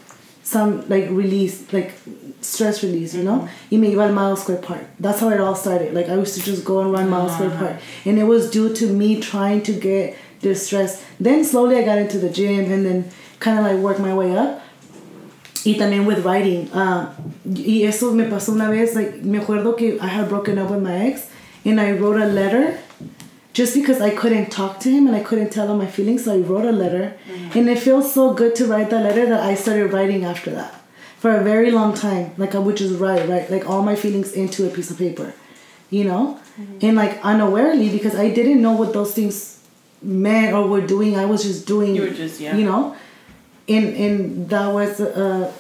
some 0.46 0.88
like 0.88 1.10
release, 1.10 1.74
like 1.74 1.94
stress 2.40 2.84
release, 2.84 3.16
you 3.16 3.24
know. 3.24 3.50
Y 3.72 3.78
me 3.78 3.92
iba 3.92 4.08
al 4.08 4.14
Mile 4.14 4.38
Square 4.38 4.60
Park. 4.60 4.86
That's 5.00 5.20
how 5.20 5.30
it 5.30 5.42
all 5.42 5.56
started. 5.56 5.94
Like 5.94 6.08
I 6.08 6.16
used 6.16 6.36
to 6.36 6.44
just 6.44 6.64
go 6.64 6.82
and 6.82 6.94
run 6.94 7.10
Mile 7.10 7.30
Square 7.30 7.58
Park, 7.58 7.82
and 8.06 8.20
it 8.20 8.26
was 8.26 8.50
due 8.52 8.74
to 8.76 8.88
me 8.88 9.20
trying 9.20 9.64
to 9.64 9.74
get 9.74 10.16
this 10.42 10.68
stress. 10.68 11.04
Then 11.20 11.44
slowly 11.44 11.78
I 11.78 11.84
got 11.84 11.98
into 11.98 12.20
the 12.20 12.30
gym, 12.30 12.72
and 12.72 12.86
then 12.86 13.12
kind 13.40 13.58
of 13.58 13.66
like 13.66 13.78
worked 13.78 14.00
my 14.00 14.14
way 14.14 14.38
up. 14.38 14.62
Y 15.66 15.74
también 15.74 16.06
with 16.06 16.24
writing. 16.24 16.70
Um, 16.74 17.10
y 17.44 17.82
eso 17.84 18.14
me 18.14 18.26
pasó 18.26 18.54
una 18.54 18.70
vez. 18.70 18.96
Like 18.96 19.24
me 19.24 19.40
acuerdo 19.40 19.76
que 19.76 19.98
I 20.00 20.08
had 20.08 20.30
broken 20.30 20.60
up 20.60 20.70
with 20.70 20.84
my 20.84 20.96
ex, 21.08 21.28
and 21.66 21.82
I 21.82 21.94
wrote 21.94 22.22
a 22.22 22.28
letter 22.28 22.78
just 23.56 23.74
because 23.74 24.02
I 24.02 24.10
couldn't 24.10 24.52
talk 24.52 24.82
to 24.82 24.90
him 24.92 25.08
and 25.08 25.16
I 25.16 25.24
couldn't 25.24 25.50
tell 25.50 25.72
him 25.72 25.78
my 25.78 25.88
feelings, 25.88 26.26
so 26.26 26.34
I 26.34 26.40
wrote 26.40 26.66
a 26.66 26.74
letter. 26.74 27.18
And 27.56 27.70
it 27.70 27.80
feels 27.80 28.14
so 28.14 28.34
good 28.34 28.54
to 28.56 28.68
write 28.68 28.90
that 28.90 29.02
letter 29.02 29.26
that 29.28 29.42
I 29.42 29.56
started 29.56 29.94
writing 29.94 30.26
after 30.26 30.52
that 30.52 30.82
for 31.20 31.32
a 31.32 31.42
very 31.42 31.72
long 31.72 31.94
time. 31.94 32.34
Like 32.38 32.54
I 32.54 32.60
would 32.60 32.76
just 32.76 33.00
write, 33.00 33.30
write, 33.30 33.50
like 33.50 33.70
all 33.70 33.82
my 33.82 33.96
feelings 33.96 34.34
into 34.34 34.68
a 34.68 34.70
piece 34.70 34.92
of 34.92 34.98
paper, 34.98 35.34
you 35.90 36.04
know? 36.04 36.38
And 36.82 36.98
like 36.98 37.18
unawarely 37.24 37.90
because 37.90 38.14
I 38.14 38.30
didn't 38.30 38.62
know 38.62 38.74
what 38.74 38.92
those 38.92 39.14
things 39.14 39.64
meant 40.02 40.54
or 40.54 40.68
were 40.68 40.86
doing. 40.86 41.16
I 41.16 41.26
was 41.26 41.44
just 41.44 41.66
doing. 41.66 41.96
You 41.96 42.02
were 42.04 42.10
just, 42.10 42.42
yeah. 42.42 42.58
You 42.58 42.66
know, 42.66 42.96
and 43.70 43.88
and 43.96 44.50
that 44.50 44.68
was 44.68 45.00
uh, 45.00 45.52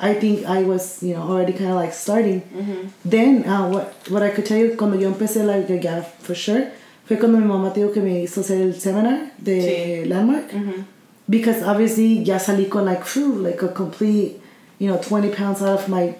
I 0.00 0.14
think 0.14 0.46
I 0.46 0.62
was 0.64 1.02
you 1.02 1.14
know 1.14 1.22
already 1.22 1.52
kind 1.52 1.70
of 1.70 1.76
like 1.76 1.92
starting. 1.92 2.42
Mm-hmm. 2.42 2.88
Then 3.04 3.44
uh, 3.48 3.68
what 3.68 3.94
what 4.08 4.22
I 4.22 4.30
could 4.30 4.44
tell 4.44 4.58
you 4.58 4.76
cuando 4.76 4.98
yo 4.98 5.12
empecé 5.12 5.44
like 5.44 5.68
yeah 5.82 6.02
for 6.02 6.34
sure 6.34 6.70
fue 7.06 7.18
cuando 7.18 7.38
mi 7.38 7.44
mamá 7.46 7.70
dijo 7.74 7.92
que 7.92 8.00
me 8.00 8.22
hizo 8.22 8.40
hacer 8.40 8.60
el 8.62 8.74
seminar 8.80 9.32
de 9.38 10.02
Sí. 10.04 10.08
landmark 10.08 10.52
Mm-hmm. 10.52 10.84
because 11.28 11.62
obviously 11.64 12.24
ya 12.24 12.38
salí 12.38 12.68
con 12.68 12.84
like 12.84 13.04
phew, 13.04 13.36
like 13.42 13.62
a 13.64 13.68
complete 13.68 14.40
you 14.78 14.88
know 14.88 14.98
20 14.98 15.30
pounds 15.30 15.62
out 15.62 15.78
of 15.80 15.88
my 15.88 16.14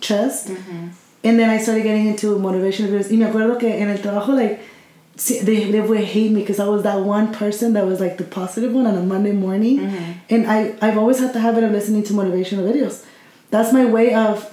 chest 0.00 0.48
Mm-hmm. 0.48 0.88
and 1.24 1.38
then 1.38 1.50
I 1.50 1.58
started 1.58 1.82
getting 1.82 2.06
into 2.08 2.36
motivational 2.38 2.90
videos 2.90 3.10
y 3.10 3.16
me 3.16 3.24
acuerdo 3.26 3.58
que 3.58 3.68
en 3.80 3.88
el 3.90 3.98
trabajo 3.98 4.34
like 4.34 4.60
they, 5.44 5.70
they 5.72 5.80
would 5.80 5.98
hate 6.04 6.30
me 6.30 6.40
because 6.40 6.60
I 6.60 6.66
was 6.68 6.82
that 6.82 7.00
one 7.00 7.32
person 7.32 7.72
that 7.72 7.86
was 7.86 8.00
like 8.00 8.18
the 8.18 8.24
positive 8.24 8.72
one 8.74 8.86
on 8.86 8.94
a 8.96 9.02
Monday 9.02 9.32
morning 9.32 9.78
Mm-hmm. 9.80 10.12
and 10.34 10.46
I, 10.46 10.74
I've 10.82 10.98
always 10.98 11.18
had 11.20 11.32
the 11.32 11.40
habit 11.40 11.64
of 11.64 11.72
listening 11.72 12.02
to 12.04 12.12
motivational 12.12 12.64
videos 12.70 13.02
that's 13.50 13.72
my 13.72 13.84
way 13.84 14.14
of 14.14 14.44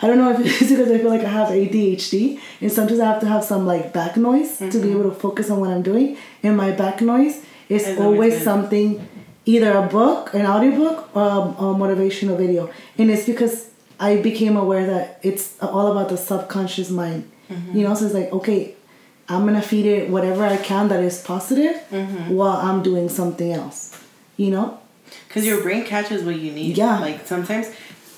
I 0.00 0.06
don't 0.06 0.18
know 0.18 0.30
if 0.30 0.40
it's 0.62 0.70
because 0.70 0.90
I 0.90 0.98
feel 0.98 1.10
like 1.10 1.22
I 1.22 1.28
have 1.28 1.48
ADHD 1.48 2.40
and 2.60 2.70
sometimes 2.70 3.00
I 3.00 3.06
have 3.06 3.20
to 3.20 3.28
have 3.28 3.44
some 3.44 3.66
like 3.66 3.92
back 3.92 4.16
noise 4.16 4.58
to 4.58 4.66
be 4.66 4.70
mm-hmm. 4.70 4.90
able 4.92 5.10
to 5.10 5.16
focus 5.16 5.50
on 5.50 5.60
what 5.60 5.70
I'm 5.70 5.82
doing. 5.82 6.16
And 6.42 6.56
my 6.56 6.70
back 6.70 7.00
noise 7.00 7.44
is 7.68 7.86
always 7.86 8.00
always 8.00 8.42
something 8.42 9.08
either 9.44 9.72
a 9.72 9.82
book 9.82 10.34
an 10.34 10.46
audiobook 10.46 11.14
or 11.16 11.22
a, 11.22 11.40
a 11.40 11.74
motivational 11.74 12.36
video. 12.36 12.70
And 12.96 13.10
it's 13.10 13.26
because 13.26 13.70
I 13.98 14.16
became 14.16 14.56
aware 14.56 14.86
that 14.86 15.18
it's 15.22 15.60
all 15.60 15.90
about 15.90 16.08
the 16.08 16.16
subconscious 16.16 16.90
mind. 16.90 17.30
Mm-hmm. 17.50 17.76
You 17.76 17.88
know 17.88 17.94
so 17.94 18.06
it's 18.06 18.14
like 18.14 18.32
okay 18.32 18.74
I'm 19.28 19.44
gonna 19.44 19.62
feed 19.62 19.84
it 19.84 20.10
whatever 20.10 20.44
I 20.44 20.56
can 20.56 20.88
that 20.88 21.02
is 21.02 21.20
positive 21.20 21.76
mm-hmm. 21.90 22.30
while 22.30 22.56
I'm 22.56 22.82
doing 22.82 23.08
something 23.08 23.52
else. 23.52 23.98
You 24.36 24.50
know? 24.52 24.78
Because 25.26 25.44
your 25.44 25.62
brain 25.62 25.84
catches 25.84 26.22
what 26.22 26.36
you 26.36 26.52
need. 26.52 26.78
Yeah. 26.78 26.98
Like 26.98 27.26
sometimes 27.26 27.70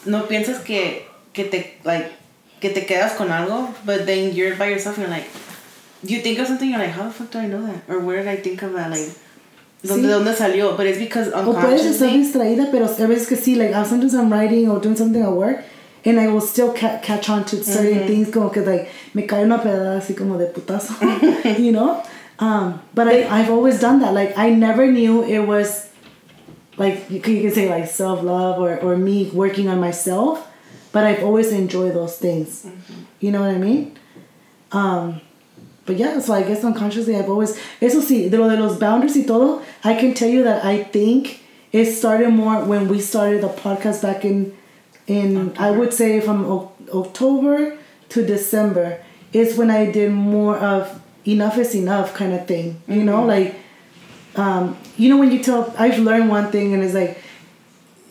no 0.07 0.27
piensas 0.27 0.65
que, 0.65 1.05
que 1.33 1.45
te 1.45 1.79
like 1.85 2.13
que 2.61 2.71
te 2.71 2.83
quedas 2.87 3.17
con 3.17 3.29
algo, 3.29 3.73
but 3.85 4.07
then 4.07 4.35
you're 4.35 4.55
by 4.57 4.69
yourself 4.69 4.99
and 4.99 5.07
you're 5.07 5.17
like 5.17 5.29
you 6.03 6.21
think 6.21 6.39
of 6.39 6.47
something 6.47 6.71
you're 6.71 6.79
like, 6.79 6.91
how 6.91 7.05
the 7.05 7.11
fuck 7.11 7.31
do 7.31 7.39
I 7.39 7.47
know 7.47 7.63
that? 7.67 7.83
Or 7.89 8.01
where 8.01 8.19
did 8.19 8.29
I 8.29 8.37
think 8.37 8.63
of 8.63 8.73
that? 8.75 8.91
Like 8.91 9.11
¿Dónde, 9.83 10.03
Sí. 10.03 10.09
¿Dónde 10.09 10.35
salió? 10.35 10.77
But 10.77 10.87
it's 10.87 10.99
because 10.99 11.33
O 11.33 11.55
puedes 11.55 11.85
estar 11.87 12.11
distraída, 12.13 12.71
pero 12.71 12.85
a 12.85 13.07
veces 13.07 13.27
que 13.27 13.37
sí, 13.37 13.57
like 13.57 13.73
sometimes 13.87 14.15
I'm 14.15 14.31
writing 14.31 14.69
or 14.69 14.79
doing 14.79 14.97
something 14.97 15.23
at 15.23 15.33
work 15.33 15.65
and 16.05 16.19
I 16.21 16.29
will 16.29 16.41
still 16.43 16.73
ca- 16.75 16.99
catch 17.03 17.29
on 17.31 17.45
to 17.47 17.63
certain 17.65 18.07
things 18.07 18.31
como 18.31 18.51
que 18.51 18.63
like 18.63 18.89
me 19.15 19.23
cae 19.27 19.43
una 19.43 19.59
pedrada 19.59 19.99
así 19.99 20.15
como 20.17 20.37
de 20.39 20.47
putazo, 20.47 20.95
you 21.59 21.73
know? 21.73 22.03
Um, 22.39 22.81
but 22.95 23.07
I, 23.09 23.25
I've 23.29 23.51
always 23.51 23.81
done 23.81 24.01
that. 24.01 24.13
Like 24.15 24.37
I 24.37 24.51
never 24.51 24.87
knew 24.87 25.23
it 25.25 25.41
was 25.47 25.89
like 26.79 27.11
you 27.11 27.21
can, 27.21 27.37
you 27.37 27.43
can 27.43 27.53
say 27.53 27.69
like 27.69 27.87
self-love 27.87 28.59
or, 28.59 28.79
or 28.81 28.97
me 28.97 29.31
working 29.33 29.69
on 29.69 29.79
myself, 29.81 30.47
but 30.93 31.05
I've 31.05 31.23
always 31.23 31.53
enjoyed 31.53 31.95
those 31.95 32.17
things. 32.19 32.67
You 33.21 33.33
know 33.33 33.41
what 33.41 33.51
I 33.51 33.59
mean? 33.59 33.97
Um, 34.73 35.21
but 35.87 35.97
yeah, 35.97 36.21
so 36.21 36.35
I 36.35 36.43
guess 36.43 36.65
unconsciously 36.65 37.17
I've 37.17 37.29
always 37.29 37.59
eso 37.81 38.01
sí, 38.01 38.31
de 38.31 38.39
lo 38.39 38.49
de 38.49 38.57
los 38.61 38.79
boundaries 38.79 39.17
y 39.17 39.25
todo, 39.27 39.63
I 39.83 39.95
can 39.95 40.15
tell 40.15 40.29
you 40.29 40.45
that 40.45 40.65
I 40.65 40.85
think 40.85 41.41
it 41.73 41.87
started 41.93 42.31
more 42.31 42.65
when 42.65 42.89
we 42.89 43.01
started 43.01 43.43
the 43.43 43.49
podcast 43.49 44.03
back 44.03 44.25
in 44.25 44.57
in 45.07 45.57
I 45.59 45.71
would 45.71 45.93
say 45.93 46.21
from 46.21 46.45
o- 46.45 46.73
October 46.95 47.77
to 48.11 48.27
December 48.27 49.01
is 49.33 49.57
when 49.57 49.71
I 49.71 49.91
did 49.91 50.11
more 50.13 50.57
of 50.57 51.01
enough 51.27 51.59
is 51.59 51.75
enough 51.75 52.15
kind 52.15 52.33
of 52.33 52.47
thing. 52.47 52.81
You 52.89 53.05
know, 53.05 53.25
like 53.25 53.55
um, 54.37 54.77
you 54.97 55.09
know 55.09 55.17
when 55.17 55.31
you 55.33 55.43
tell 55.43 55.75
I've 55.79 55.99
learned 55.99 56.29
one 56.29 56.51
thing 56.53 56.75
and 56.75 56.83
it's 56.85 56.95
like 56.95 57.19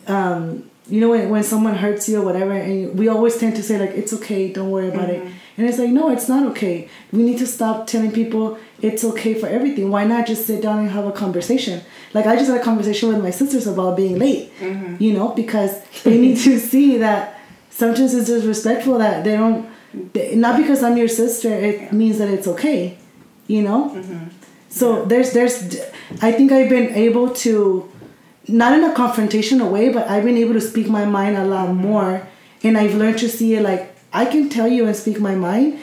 um, 0.06 0.69
you 0.90 1.00
know 1.00 1.10
when, 1.10 1.28
when 1.30 1.42
someone 1.42 1.74
hurts 1.74 2.08
you 2.08 2.20
or 2.20 2.24
whatever 2.24 2.52
and 2.52 2.98
we 2.98 3.08
always 3.08 3.36
tend 3.38 3.56
to 3.56 3.62
say 3.62 3.78
like 3.78 3.90
it's 3.90 4.12
okay 4.12 4.52
don't 4.52 4.70
worry 4.70 4.88
about 4.88 5.08
it. 5.10 5.22
Mm-hmm. 5.22 5.32
And 5.56 5.68
it's 5.68 5.78
like 5.78 5.90
no 5.90 6.10
it's 6.10 6.28
not 6.28 6.46
okay. 6.52 6.88
We 7.12 7.22
need 7.22 7.38
to 7.38 7.46
stop 7.46 7.86
telling 7.86 8.12
people 8.12 8.58
it's 8.80 9.04
okay 9.04 9.34
for 9.34 9.46
everything. 9.46 9.90
Why 9.90 10.04
not 10.04 10.26
just 10.26 10.46
sit 10.46 10.62
down 10.62 10.78
and 10.78 10.90
have 10.90 11.06
a 11.06 11.12
conversation? 11.12 11.82
Like 12.12 12.26
i 12.26 12.36
just 12.36 12.50
had 12.50 12.60
a 12.60 12.64
conversation 12.64 13.08
with 13.08 13.22
my 13.22 13.30
sisters 13.30 13.66
about 13.66 13.96
being 13.96 14.18
late 14.18 14.52
mm-hmm. 14.58 15.02
you 15.02 15.12
know 15.12 15.28
because 15.28 15.82
they 16.02 16.18
need 16.18 16.38
to 16.38 16.58
see 16.70 16.98
that 16.98 17.40
sometimes 17.70 18.14
it's 18.14 18.26
disrespectful 18.26 18.98
that 18.98 19.24
they 19.24 19.36
don't 19.36 19.68
they- 20.12 20.34
not 20.34 20.56
because 20.56 20.82
i'm 20.82 20.96
your 20.96 21.08
sister 21.08 21.48
it 21.48 21.92
means 21.92 22.18
that 22.18 22.28
it's 22.28 22.46
okay 22.46 22.98
you 23.46 23.62
know? 23.62 23.90
Mm-hmm. 23.90 24.28
So 24.68 25.04
there's 25.04 25.32
there's 25.32 25.80
i 26.22 26.30
think 26.30 26.52
i've 26.52 26.68
been 26.68 26.94
able 26.94 27.30
to 27.46 27.89
not 28.52 28.72
in 28.72 28.84
a 28.84 28.94
confrontational 28.94 29.70
way, 29.70 29.92
but 29.92 30.08
I've 30.08 30.24
been 30.24 30.36
able 30.36 30.54
to 30.54 30.60
speak 30.60 30.88
my 30.88 31.04
mind 31.04 31.36
a 31.36 31.44
lot 31.44 31.74
more. 31.74 32.26
And 32.62 32.76
I've 32.76 32.94
learned 32.94 33.18
to 33.20 33.28
see 33.28 33.54
it 33.54 33.62
like 33.62 33.94
I 34.12 34.26
can 34.26 34.48
tell 34.48 34.68
you 34.68 34.86
and 34.86 34.94
speak 34.94 35.20
my 35.20 35.34
mind, 35.34 35.78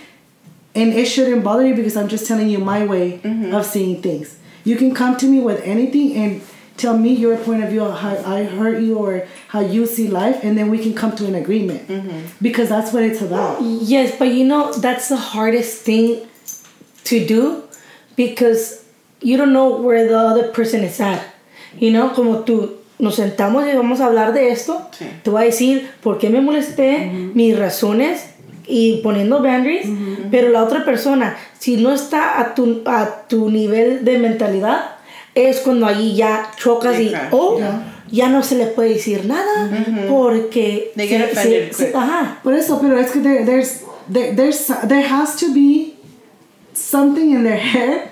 and 0.76 0.94
it 0.94 1.06
shouldn't 1.06 1.44
bother 1.44 1.66
you 1.66 1.76
because 1.76 1.98
I'm 1.98 2.08
just 2.08 2.28
telling 2.28 2.50
you 2.50 2.60
my 2.60 2.86
way 2.86 3.20
mm-hmm. 3.20 3.54
of 3.54 3.66
seeing 3.66 4.02
things. 4.02 4.38
You 4.64 4.76
can 4.76 4.94
come 4.94 5.18
to 5.18 5.26
me 5.26 5.40
with 5.40 5.62
anything 5.64 6.14
and 6.16 6.42
tell 6.76 6.96
me 6.96 7.14
your 7.14 7.38
point 7.38 7.64
of 7.64 7.70
view 7.70 7.84
of 7.84 7.98
how 7.98 8.16
I 8.32 8.44
hurt 8.44 8.82
you 8.82 8.98
or 8.98 9.26
how 9.48 9.62
you 9.62 9.88
see 9.88 10.08
life, 10.08 10.44
and 10.44 10.58
then 10.58 10.70
we 10.70 10.78
can 10.78 10.94
come 10.94 11.16
to 11.16 11.26
an 11.26 11.36
agreement 11.36 11.88
mm-hmm. 11.88 12.28
because 12.42 12.70
that's 12.70 12.94
what 12.94 13.04
it's 13.04 13.22
about. 13.22 13.62
Yes, 13.62 14.18
but 14.20 14.26
you 14.26 14.46
know 14.46 14.72
that's 14.74 15.10
the 15.10 15.18
hardest 15.18 15.82
thing 15.82 16.28
to 17.06 17.26
do 17.26 17.64
because 18.16 18.86
you 19.22 19.38
don't 19.38 19.54
know 19.54 19.82
where 19.82 20.08
the 20.08 20.18
other 20.18 20.52
person 20.52 20.84
is 20.84 21.00
at. 21.00 21.26
You 21.80 21.92
know, 21.92 22.14
como 22.14 22.40
tú 22.40 22.74
nos 23.00 23.16
sentamos 23.16 23.66
y 23.68 23.76
vamos 23.76 24.00
a 24.02 24.06
hablar 24.08 24.34
de 24.34 24.52
esto, 24.52 24.88
Sí. 24.98 25.06
te 25.24 25.30
voy 25.30 25.44
a 25.44 25.46
decir 25.46 25.90
por 26.02 26.18
qué 26.18 26.30
me 26.30 26.42
molesté, 26.42 27.12
mis 27.34 27.58
razones 27.58 28.32
y 28.66 28.98
poniendo 29.04 29.42
boundaries, 29.42 29.88
pero 30.32 30.50
la 30.50 30.64
otra 30.64 30.84
persona, 30.84 31.38
si 31.60 31.78
no 31.78 31.94
está 31.94 32.40
a 32.42 32.56
tu, 32.56 32.82
a 32.86 33.28
tu 33.28 33.50
nivel 33.52 34.04
de 34.04 34.18
mentalidad, 34.18 34.96
es 35.36 35.60
cuando 35.60 35.86
ahí 35.86 36.16
ya 36.16 36.52
chocas 36.58 37.00
y, 37.00 37.14
oh, 37.32 37.58
Yeah. 37.60 37.94
ya 38.12 38.30
no 38.30 38.42
se 38.42 38.56
le 38.56 38.66
puede 38.66 38.96
decir 38.96 39.26
nada 39.26 39.70
porque 40.10 40.92
They 40.96 41.08
get 41.08 41.34
se- 41.36 41.72
se- 41.72 41.74
se- 41.74 41.92
ajá. 41.96 42.40
Por 42.44 42.54
eso, 42.56 42.80
pero 42.82 42.98
es 42.98 43.12
que 43.12 43.20
there, 43.20 43.46
there's 43.46 43.82
there, 44.12 44.34
there's 44.34 44.66
there 44.88 45.06
has 45.08 45.36
to 45.38 45.48
be 45.54 45.94
something 46.74 47.32
in 47.32 47.44
their 47.44 47.58
head 47.60 48.12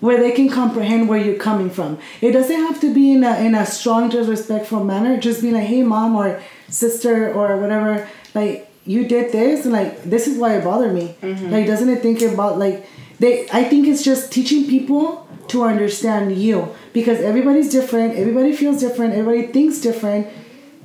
where 0.00 0.18
they 0.18 0.32
can 0.32 0.48
comprehend 0.48 1.08
where 1.08 1.18
you're 1.18 1.36
coming 1.36 1.70
from. 1.70 1.98
It 2.20 2.32
doesn't 2.32 2.56
have 2.56 2.80
to 2.80 2.92
be 2.92 3.12
in 3.12 3.24
a 3.24 3.36
in 3.38 3.54
a 3.54 3.64
strong, 3.66 4.10
disrespectful 4.10 4.84
manner. 4.84 5.18
Just 5.18 5.42
be 5.42 5.50
like, 5.50 5.64
hey, 5.64 5.82
mom 5.82 6.16
or 6.16 6.40
sister 6.68 7.32
or 7.32 7.56
whatever, 7.56 8.08
like 8.34 8.70
you 8.84 9.06
did 9.06 9.32
this, 9.32 9.64
and 9.64 9.72
like 9.72 10.04
this 10.04 10.26
is 10.26 10.38
why 10.38 10.56
it 10.56 10.64
bothered 10.64 10.94
me. 10.94 11.14
Mm-hmm. 11.22 11.50
Like, 11.50 11.66
doesn't 11.66 11.88
it 11.88 12.02
think 12.02 12.20
about 12.22 12.58
like 12.58 12.86
they? 13.18 13.48
I 13.50 13.64
think 13.64 13.86
it's 13.86 14.02
just 14.02 14.32
teaching 14.32 14.68
people 14.68 15.26
to 15.48 15.64
understand 15.64 16.36
you 16.36 16.74
because 16.92 17.20
everybody's 17.20 17.70
different. 17.70 18.14
Everybody 18.16 18.54
feels 18.54 18.80
different. 18.80 19.14
Everybody 19.14 19.52
thinks 19.52 19.80
different. 19.80 20.26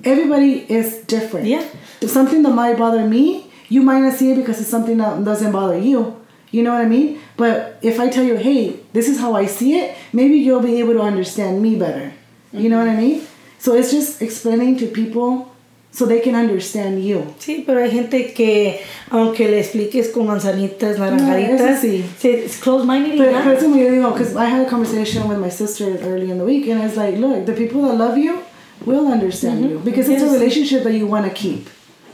Everybody 0.04 0.66
is 0.72 1.00
different. 1.00 1.48
Yeah. 1.48 1.68
Something 2.06 2.44
that 2.44 2.52
might 2.52 2.78
bother 2.78 3.06
me, 3.06 3.52
you 3.68 3.82
might 3.82 4.00
not 4.00 4.14
see 4.14 4.32
it 4.32 4.36
because 4.36 4.60
it's 4.62 4.70
something 4.70 4.98
that 4.98 5.24
doesn't 5.26 5.52
bother 5.52 5.78
you. 5.78 6.19
You 6.52 6.64
know 6.64 6.74
what 6.74 6.82
I 6.82 6.88
mean? 6.88 7.20
But 7.38 7.78
if 7.82 8.00
I 8.00 8.10
tell 8.10 8.24
you, 8.24 8.36
hey, 8.36 8.80
this 8.94 9.08
is 9.08 9.20
how 9.20 9.36
I 9.36 9.46
see 9.46 9.78
it, 9.78 9.96
maybe 10.14 10.38
you'll 10.38 10.62
be 10.62 10.80
able 10.80 10.94
to 10.94 11.02
understand 11.02 11.62
me 11.62 11.76
better. 11.76 12.12
You 12.52 12.70
know 12.70 12.80
what 12.80 12.90
I 12.90 12.96
mean? 12.96 13.22
So 13.60 13.76
it's 13.76 13.92
just 13.92 14.22
explaining 14.22 14.78
to 14.78 14.88
people 14.88 15.54
so 15.92 16.06
they 16.06 16.20
can 16.20 16.36
understand 16.36 17.04
you. 17.04 17.34
Sí, 17.40 17.64
pero 17.66 17.82
hay 17.84 17.92
gente 17.92 18.34
que, 18.34 18.80
aunque 19.12 19.48
le 19.50 19.60
expliques 19.60 20.12
con 20.14 20.28
manzanitas, 20.28 20.96
eso 20.96 21.00
naranjaditas, 21.00 21.82
sí. 21.82 22.04
se- 22.18 22.46
it's 22.46 22.60
close-minded 22.60 23.18
But, 23.18 23.32
ya. 23.32 23.44
but 23.44 23.54
it's 23.54 23.64
como 23.64 23.76
yo 23.76 23.90
digo, 23.92 24.14
because 24.14 24.36
I 24.36 24.46
had 24.46 24.66
a 24.66 24.70
conversation 24.70 25.28
with 25.28 25.40
my 25.40 25.50
sister 25.50 25.98
early 26.02 26.32
in 26.32 26.38
the 26.38 26.46
week, 26.46 26.68
and 26.68 26.82
I 26.82 26.86
was 26.86 26.96
like, 26.96 27.18
look, 27.18 27.46
the 27.46 27.54
people 27.54 27.82
that 27.84 27.96
love 27.96 28.18
you 28.18 28.40
will 28.86 29.12
understand 29.12 29.64
mm-hmm. 29.64 29.72
you 29.72 29.80
because 29.80 30.08
it's 30.10 30.24
a 30.24 30.32
relationship 30.32 30.84
that 30.84 30.94
you 30.94 31.06
want 31.06 31.26
to 31.26 31.32
keep. 31.32 31.68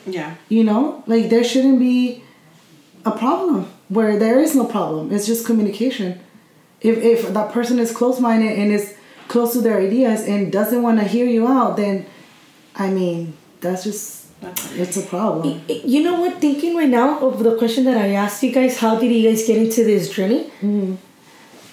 Yeah. 0.07 0.35
You 0.49 0.63
know, 0.63 1.03
like 1.05 1.29
there 1.29 1.43
shouldn't 1.43 1.79
be 1.79 2.23
a 3.05 3.11
problem 3.11 3.67
where 3.89 4.17
there 4.17 4.39
is 4.39 4.55
no 4.55 4.65
problem. 4.65 5.11
It's 5.11 5.25
just 5.25 5.45
communication. 5.45 6.19
If 6.81 6.97
if 6.97 7.33
that 7.33 7.51
person 7.51 7.79
is 7.79 7.91
close 7.91 8.19
minded 8.19 8.57
and 8.57 8.71
is 8.71 8.95
close 9.27 9.53
to 9.53 9.61
their 9.61 9.79
ideas 9.79 10.27
and 10.27 10.51
doesn't 10.51 10.81
want 10.81 10.99
to 10.99 11.05
hear 11.05 11.25
you 11.25 11.47
out, 11.47 11.77
then 11.77 12.05
I 12.75 12.89
mean 12.89 13.33
that's 13.61 13.83
just 13.83 14.25
it's 14.75 14.97
a 14.97 15.01
problem. 15.01 15.61
You 15.67 16.03
know 16.03 16.19
what? 16.19 16.39
Thinking 16.39 16.75
right 16.75 16.89
now 16.89 17.19
of 17.19 17.43
the 17.43 17.57
question 17.57 17.85
that 17.85 17.97
I 17.97 18.09
asked 18.09 18.43
you 18.43 18.51
guys, 18.51 18.77
how 18.77 18.99
did 18.99 19.11
you 19.11 19.27
guys 19.29 19.47
get 19.47 19.57
into 19.57 19.83
this 19.83 20.09
journey? 20.09 20.43
Mm-hmm. 20.61 20.95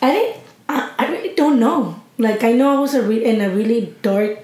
I 0.01 0.11
didn't. 0.13 0.37
I, 0.69 0.91
I 0.99 1.07
really 1.11 1.35
don't 1.35 1.59
know. 1.61 2.01
Like 2.19 2.45
I 2.45 2.53
know 2.53 2.75
I 2.77 2.81
was 2.81 2.95
a 2.95 3.03
re- 3.03 3.25
in 3.25 3.41
a 3.41 3.51
really 3.51 3.95
dark 4.03 4.39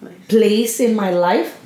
Place. 0.00 0.14
place 0.28 0.80
in 0.80 0.94
my 0.94 1.10
life. 1.10 1.58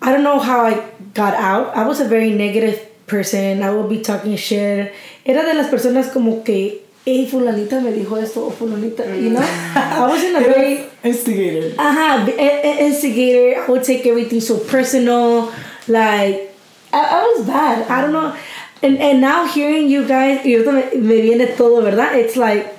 I 0.00 0.10
don't 0.12 0.24
know 0.24 0.38
how 0.38 0.60
I 0.64 0.88
got 1.12 1.34
out. 1.34 1.76
I 1.76 1.86
was 1.86 2.00
a 2.00 2.08
very 2.08 2.30
negative 2.30 2.87
person. 3.08 3.62
I 3.62 3.70
will 3.70 3.88
be 3.88 4.00
talking 4.00 4.36
shit. 4.36 4.92
Era 5.24 5.42
de 5.44 5.54
las 5.54 5.68
personas 5.68 6.12
como 6.12 6.42
que 6.44 6.84
hey, 7.04 7.26
fulanita 7.26 7.80
me 7.82 7.90
dijo 7.92 8.18
esto, 8.22 8.44
o 8.46 8.50
fulanita, 8.50 9.06
you 9.16 9.30
know? 9.30 9.40
I 9.74 10.06
was 10.06 10.22
in 10.22 10.36
a 10.36 10.40
very, 10.40 10.84
instigated. 11.02 11.74
uh-huh, 11.78 12.26
b- 12.26 12.34
i- 12.38 12.60
i- 12.68 12.78
instigator. 12.80 13.62
I 13.62 13.66
would 13.70 13.82
take 13.82 14.04
everything 14.06 14.42
so 14.42 14.58
personal. 14.58 15.50
Like, 15.88 16.54
I, 16.92 17.00
I 17.00 17.22
was 17.34 17.46
bad. 17.46 17.90
I 17.90 18.02
don't 18.02 18.12
know. 18.12 18.36
And, 18.82 18.98
and 18.98 19.22
now 19.22 19.46
hearing 19.46 19.88
you 19.88 20.06
guys, 20.06 20.44
y 20.44 20.56
me 21.00 21.22
viene 21.22 21.56
todo, 21.56 21.80
¿verdad? 21.82 22.14
It's 22.14 22.36
like, 22.36 22.76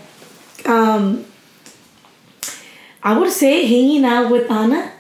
um, 0.67 1.25
I 3.03 3.17
would 3.17 3.31
say 3.31 3.65
hanging 3.65 4.05
out 4.05 4.29
with 4.31 4.49
Anna 4.51 4.91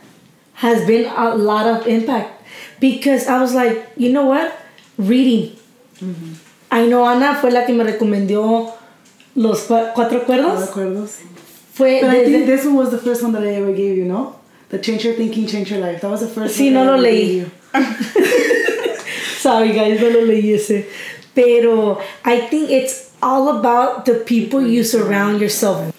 has 0.53 0.85
been 0.87 1.05
a 1.05 1.35
lot 1.35 1.67
of 1.67 1.85
impact 1.87 2.31
because 2.79 3.27
I 3.27 3.39
was 3.39 3.53
like, 3.53 3.85
you 3.95 4.11
know 4.11 4.25
what? 4.25 4.57
Reading. 4.99 5.55
I 6.71 6.85
know 6.87 7.03
Ana 7.05 7.35
fue 7.39 7.49
la 7.51 7.65
que 7.65 7.73
me 7.73 7.83
recomendó 7.83 8.71
los 9.35 9.65
cua- 9.67 9.93
cuatro 9.93 10.19
acuerdos. 10.21 10.69
Fue 11.73 12.01
But 12.01 12.09
I 12.09 12.25
think 12.25 12.45
this 12.45 12.65
one 12.65 12.75
was 12.75 12.91
the 12.91 12.97
first 12.97 13.23
one 13.23 13.31
that 13.31 13.43
I 13.43 13.55
ever 13.55 13.71
gave 13.71 13.95
you, 13.97 14.03
no? 14.05 14.35
The 14.69 14.77
Change 14.79 15.05
Your 15.05 15.13
Thinking, 15.15 15.47
Change 15.47 15.71
Your 15.71 15.79
Life. 15.79 16.01
That 16.01 16.11
was 16.11 16.19
the 16.19 16.27
first 16.27 16.55
Sí, 16.59 16.65
one 16.65 16.73
no 16.85 16.93
I 16.93 16.97
lo 16.97 17.03
leí. 17.03 17.49
sorry 19.39 19.71
guys, 19.73 19.99
no 20.01 20.09
lo 20.09 20.21
leí 20.25 20.53
ese. 20.53 20.85
Pero 21.33 21.99
I 22.25 22.41
think 22.49 22.69
it's 22.69 23.11
all 23.21 23.57
about 23.57 24.05
the 24.05 24.15
people 24.15 24.61
you 24.65 24.83
surround 24.83 25.39
yourself 25.39 25.85
with. 25.85 25.95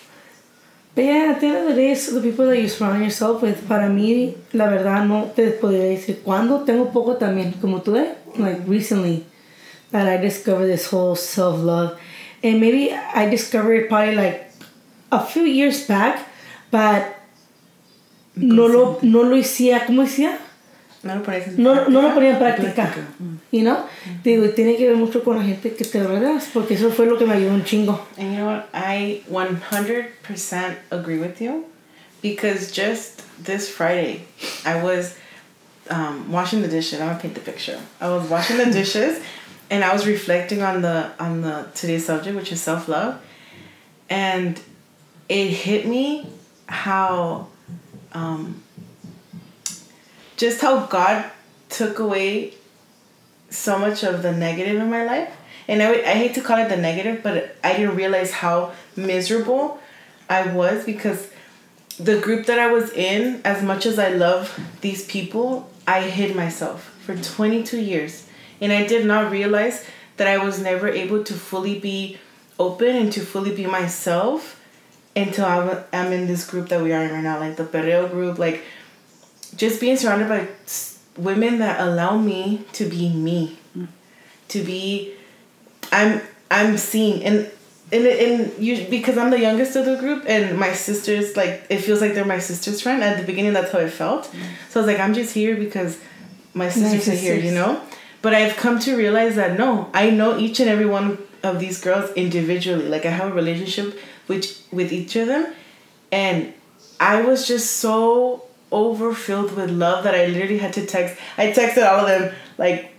But 0.95 1.05
yeah, 1.05 1.33
at 1.35 1.41
the 1.41 1.47
end 1.47 1.57
of 1.57 1.69
the 1.69 1.75
day, 1.75 1.93
it's 1.93 2.11
the 2.11 2.21
people 2.21 2.47
that 2.47 2.61
you 2.61 2.69
surround 2.69 3.03
yourself 3.03 3.43
with. 3.43 3.67
Para 3.69 3.89
mí, 3.89 4.35
la 4.53 4.67
verdad, 4.67 5.07
no 5.07 5.31
te 5.35 5.53
podría 5.53 5.85
decir 5.85 6.23
cuándo. 6.25 6.65
Tengo 6.65 6.91
poco 6.93 7.17
también, 7.17 7.55
como 7.61 7.81
tú, 7.81 7.97
eh? 7.97 8.15
like 8.37 8.61
recently, 8.67 9.25
that 9.93 10.09
I 10.09 10.17
discovered 10.17 10.67
this 10.67 10.87
whole 10.87 11.15
self 11.15 11.61
love. 11.61 11.99
And 12.43 12.61
maybe 12.61 12.93
I 12.93 13.29
discovered 13.29 13.85
it 13.85 13.89
probably 13.89 14.17
like 14.17 14.51
a 15.13 15.25
few 15.25 15.43
years 15.43 15.87
back, 15.87 16.27
but 16.71 17.17
no 18.35 18.67
lo, 18.67 18.99
no 19.03 19.23
lo 19.23 19.37
hacía, 19.37 19.87
¿cómo 19.87 20.03
decía? 20.03 20.39
No 21.03 21.15
lo 21.15 21.23
pones 21.23 21.49
en 21.49 21.63
no, 21.63 21.89
no 21.89 22.03
lo 22.03 22.13
práctica. 22.13 22.15
ponía 22.15 22.31
en 22.31 22.39
práctica. 22.39 22.75
Práctica, 22.75 23.07
You 23.53 23.63
know? 23.63 23.87
Digo, 24.23 24.45
y 24.45 24.51
tiene 24.51 24.77
que 24.77 24.87
ver 24.87 24.97
mucho 24.97 25.25
con 25.25 25.39
la 25.39 25.43
gente 25.43 25.75
que 25.75 25.85
te 25.85 26.03
rodeas, 26.03 26.49
porque 26.53 26.75
eso 26.75 26.91
fue 26.91 27.07
lo 27.07 27.17
que 27.17 27.25
me 27.25 27.35
ayudó 27.35 27.55
un 27.55 27.65
chingo. 27.65 28.07
And 28.19 28.33
you 28.33 28.37
know 28.37 28.47
what? 28.47 28.69
I 28.75 29.23
100% 29.31 30.77
agree 30.91 31.19
with 31.19 31.41
you 31.41 31.65
because 32.23 32.71
just 32.71 33.23
this 33.43 33.69
Friday, 33.71 34.25
I 34.67 34.83
was 34.83 35.17
um, 35.89 36.31
washing 36.31 36.61
the 36.63 36.69
dishes. 36.69 37.01
I'm 37.01 37.09
gonna 37.09 37.19
paint 37.19 37.35
the 37.35 37.41
picture. 37.41 37.81
I 38.01 38.09
was 38.11 38.29
washing 38.29 38.59
the 38.59 38.67
dishes, 38.81 39.21
and 39.71 39.83
I 39.83 39.93
was 39.93 40.07
reflecting 40.07 40.63
on 40.63 40.83
the 40.83 41.11
on 41.19 41.41
the 41.41 41.67
today's 41.75 42.05
subject, 42.05 42.37
which 42.37 42.53
is 42.53 42.61
self 42.61 42.89
love, 42.89 43.19
and 44.11 44.61
it 45.29 45.49
hit 45.49 45.87
me 45.87 46.27
how 46.67 47.49
um, 48.13 48.63
just 50.41 50.63
how 50.63 50.87
God 50.87 51.31
took 51.69 51.99
away 51.99 52.55
so 53.51 53.79
much 53.79 54.03
of 54.03 54.23
the 54.23 54.33
negative 54.33 54.81
in 54.81 54.89
my 54.89 55.05
life. 55.05 55.31
And 55.69 55.83
I, 55.83 55.91
I 55.91 56.15
hate 56.15 56.33
to 56.35 56.41
call 56.41 56.57
it 56.57 56.71
the 56.71 56.79
negative, 56.79 57.23
but 57.23 57.57
I 57.63 57.77
didn't 57.77 57.95
realize 57.95 58.31
how 58.33 58.73
miserable 58.97 59.79
I 60.31 60.51
was 60.51 60.87
because 60.87 61.29
the 61.99 62.19
group 62.21 62.47
that 62.47 62.59
I 62.59 62.73
was 62.73 62.91
in, 62.93 63.43
as 63.45 63.63
much 63.63 63.85
as 63.85 63.99
I 63.99 64.09
love 64.09 64.59
these 64.81 65.05
people, 65.05 65.71
I 65.87 66.01
hid 66.01 66.35
myself 66.35 66.85
for 67.05 67.15
22 67.15 67.79
years. 67.79 68.27
And 68.63 68.73
I 68.73 68.87
did 68.87 69.05
not 69.05 69.31
realize 69.31 69.85
that 70.17 70.27
I 70.27 70.43
was 70.43 70.59
never 70.59 70.89
able 70.89 71.23
to 71.23 71.35
fully 71.35 71.79
be 71.79 72.19
open 72.59 72.97
and 72.97 73.13
to 73.13 73.21
fully 73.21 73.55
be 73.55 73.67
myself 73.67 74.59
until 75.15 75.45
I 75.45 75.65
wa- 75.65 75.83
I'm 75.93 76.13
in 76.13 76.27
this 76.27 76.49
group 76.49 76.71
that 76.71 76.83
we 76.83 76.95
are 76.95 77.03
in 77.03 77.13
right 77.13 77.23
now, 77.23 77.39
like 77.39 77.57
the 77.57 77.65
Perreo 77.65 78.11
group, 78.11 78.39
like 78.39 78.65
just 79.61 79.79
being 79.79 79.97
surrounded 79.97 80.27
by 80.27 80.49
women 81.19 81.59
that 81.59 81.79
allow 81.81 82.17
me 82.17 82.65
to 82.73 82.87
be 82.87 83.11
me, 83.11 83.59
mm. 83.77 83.87
to 84.49 84.63
be, 84.63 85.15
I'm 85.93 86.23
I'm 86.51 86.77
seen. 86.79 87.23
And. 87.23 87.51
And, 87.93 88.07
and 88.07 88.65
you 88.65 88.87
because 88.89 89.19
I'm 89.19 89.31
the 89.31 89.41
youngest 89.41 89.75
of 89.75 89.85
the 89.85 89.97
group 89.97 90.23
and 90.29 90.57
my 90.57 90.73
sisters 90.75 91.37
like 91.37 91.67
it 91.69 91.79
feels 91.79 92.01
like 92.01 92.15
they're 92.15 92.25
my 92.25 92.39
sister's 92.39 92.81
friend. 92.81 93.03
At 93.03 93.19
the 93.19 93.27
beginning 93.27 93.53
that's 93.53 93.73
how 93.73 93.81
it 93.81 93.91
felt. 93.91 94.27
Mm. 94.27 94.43
So 94.69 94.79
I 94.79 94.85
was 94.85 94.87
like 94.87 95.01
I'm 95.01 95.13
just 95.13 95.35
here 95.35 95.57
because 95.57 95.99
my 96.55 96.69
sisters 96.69 97.09
are 97.09 97.17
here 97.17 97.35
you 97.35 97.51
know? 97.51 97.83
But 98.23 98.33
I've 98.33 98.55
come 98.55 98.79
to 98.87 98.97
realize 98.97 99.35
that 99.35 99.59
no 99.59 99.91
I 99.93 100.11
know 100.11 100.39
each 100.39 100.61
and 100.61 100.71
every 100.71 100.87
one 100.87 101.19
of 101.43 101.59
these 101.59 101.81
girls 101.81 102.13
individually. 102.13 102.87
Like 102.87 103.05
I 103.07 103.11
have 103.11 103.33
a 103.33 103.35
relationship 103.35 103.99
with 104.29 104.47
with 104.71 104.93
each 104.93 105.17
of 105.17 105.27
them. 105.27 105.53
And 106.13 106.55
I 107.01 107.23
was 107.23 107.49
just 107.49 107.79
so 107.79 108.45
overfilled 108.73 109.57
with 109.57 109.71
love 109.71 110.05
that 110.05 110.15
I 110.15 110.27
literally 110.27 110.59
had 110.59 110.73
to 110.75 110.87
text. 110.87 111.17
I 111.37 111.53
texted 111.53 111.87
all 111.87 112.07
of 112.07 112.09
them. 112.09 112.35
Like, 112.59 112.93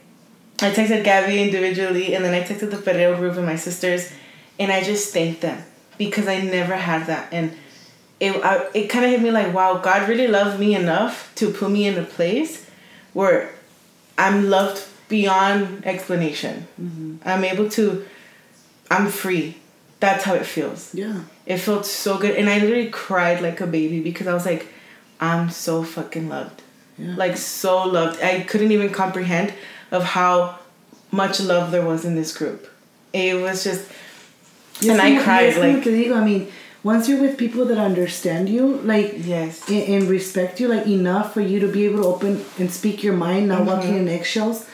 I 0.59 0.71
texted 0.71 1.03
Gabby 1.03 1.41
individually, 1.41 2.13
and 2.13 2.23
then 2.23 2.33
I 2.33 2.45
texted 2.45 2.71
the 2.71 2.77
Ferrero 2.77 3.17
group 3.17 3.35
and 3.35 3.45
my 3.45 3.55
sisters, 3.55 4.11
and 4.59 4.71
I 4.71 4.83
just 4.83 5.13
thanked 5.13 5.41
them 5.41 5.63
because 5.97 6.27
I 6.27 6.41
never 6.41 6.75
had 6.75 7.07
that. 7.07 7.31
And 7.31 7.57
it, 8.19 8.35
I, 8.43 8.69
it 8.73 8.87
kind 8.87 9.05
of 9.05 9.11
hit 9.11 9.21
me 9.21 9.31
like, 9.31 9.53
wow, 9.53 9.77
God 9.77 10.07
really 10.07 10.27
loved 10.27 10.59
me 10.59 10.75
enough 10.75 11.31
to 11.35 11.51
put 11.51 11.71
me 11.71 11.87
in 11.87 11.97
a 11.97 12.03
place 12.03 12.69
where 13.13 13.51
I'm 14.17 14.49
loved 14.49 14.85
beyond 15.09 15.85
explanation. 15.85 16.67
Mm-hmm. 16.79 17.17
I'm 17.25 17.43
able 17.43 17.69
to, 17.71 18.05
I'm 18.89 19.07
free. 19.07 19.57
That's 19.99 20.23
how 20.23 20.35
it 20.35 20.45
feels. 20.45 20.93
Yeah. 20.93 21.23
It 21.45 21.57
felt 21.57 21.85
so 21.85 22.17
good. 22.17 22.35
And 22.35 22.49
I 22.49 22.59
literally 22.59 22.89
cried 22.89 23.41
like 23.41 23.59
a 23.61 23.67
baby 23.67 23.99
because 23.99 24.27
I 24.27 24.33
was 24.33 24.45
like, 24.45 24.67
I'm 25.21 25.49
so 25.49 25.83
fucking 25.83 26.27
loved. 26.29 26.61
Yeah. 26.97 27.15
Like, 27.15 27.37
so 27.37 27.83
loved. 27.83 28.21
I 28.21 28.41
couldn't 28.41 28.71
even 28.71 28.89
comprehend 28.91 29.53
of 29.91 30.03
how 30.03 30.59
much 31.11 31.39
love 31.39 31.71
there 31.71 31.85
was 31.85 32.03
in 32.05 32.15
this 32.15 32.35
group. 32.35 32.67
It 33.13 33.39
was 33.41 33.63
just, 33.63 33.89
Yes, 34.79 34.91
and 34.91 35.01
I 35.01 35.23
cried 35.23 35.53
yes, 35.53 35.57
like, 35.57 35.83
digo, 35.83 36.17
I 36.17 36.25
mean, 36.25 36.51
once 36.83 37.07
you're 37.07 37.21
with 37.21 37.37
people 37.37 37.65
that 37.65 37.77
understand 37.77 38.49
you, 38.49 38.77
like, 38.77 39.13
yes. 39.17 39.69
and, 39.69 39.83
and 39.83 40.09
respect 40.09 40.59
you, 40.59 40.67
like, 40.67 40.87
enough 40.87 41.33
for 41.33 41.41
you 41.41 41.59
to 41.59 41.67
be 41.67 41.85
able 41.85 42.01
to 42.01 42.07
open 42.07 42.43
and 42.57 42.71
speak 42.71 43.03
your 43.03 43.13
mind, 43.13 43.47
not 43.49 43.65
walking 43.65 43.95
in 43.95 44.07
eggshells, 44.07 44.67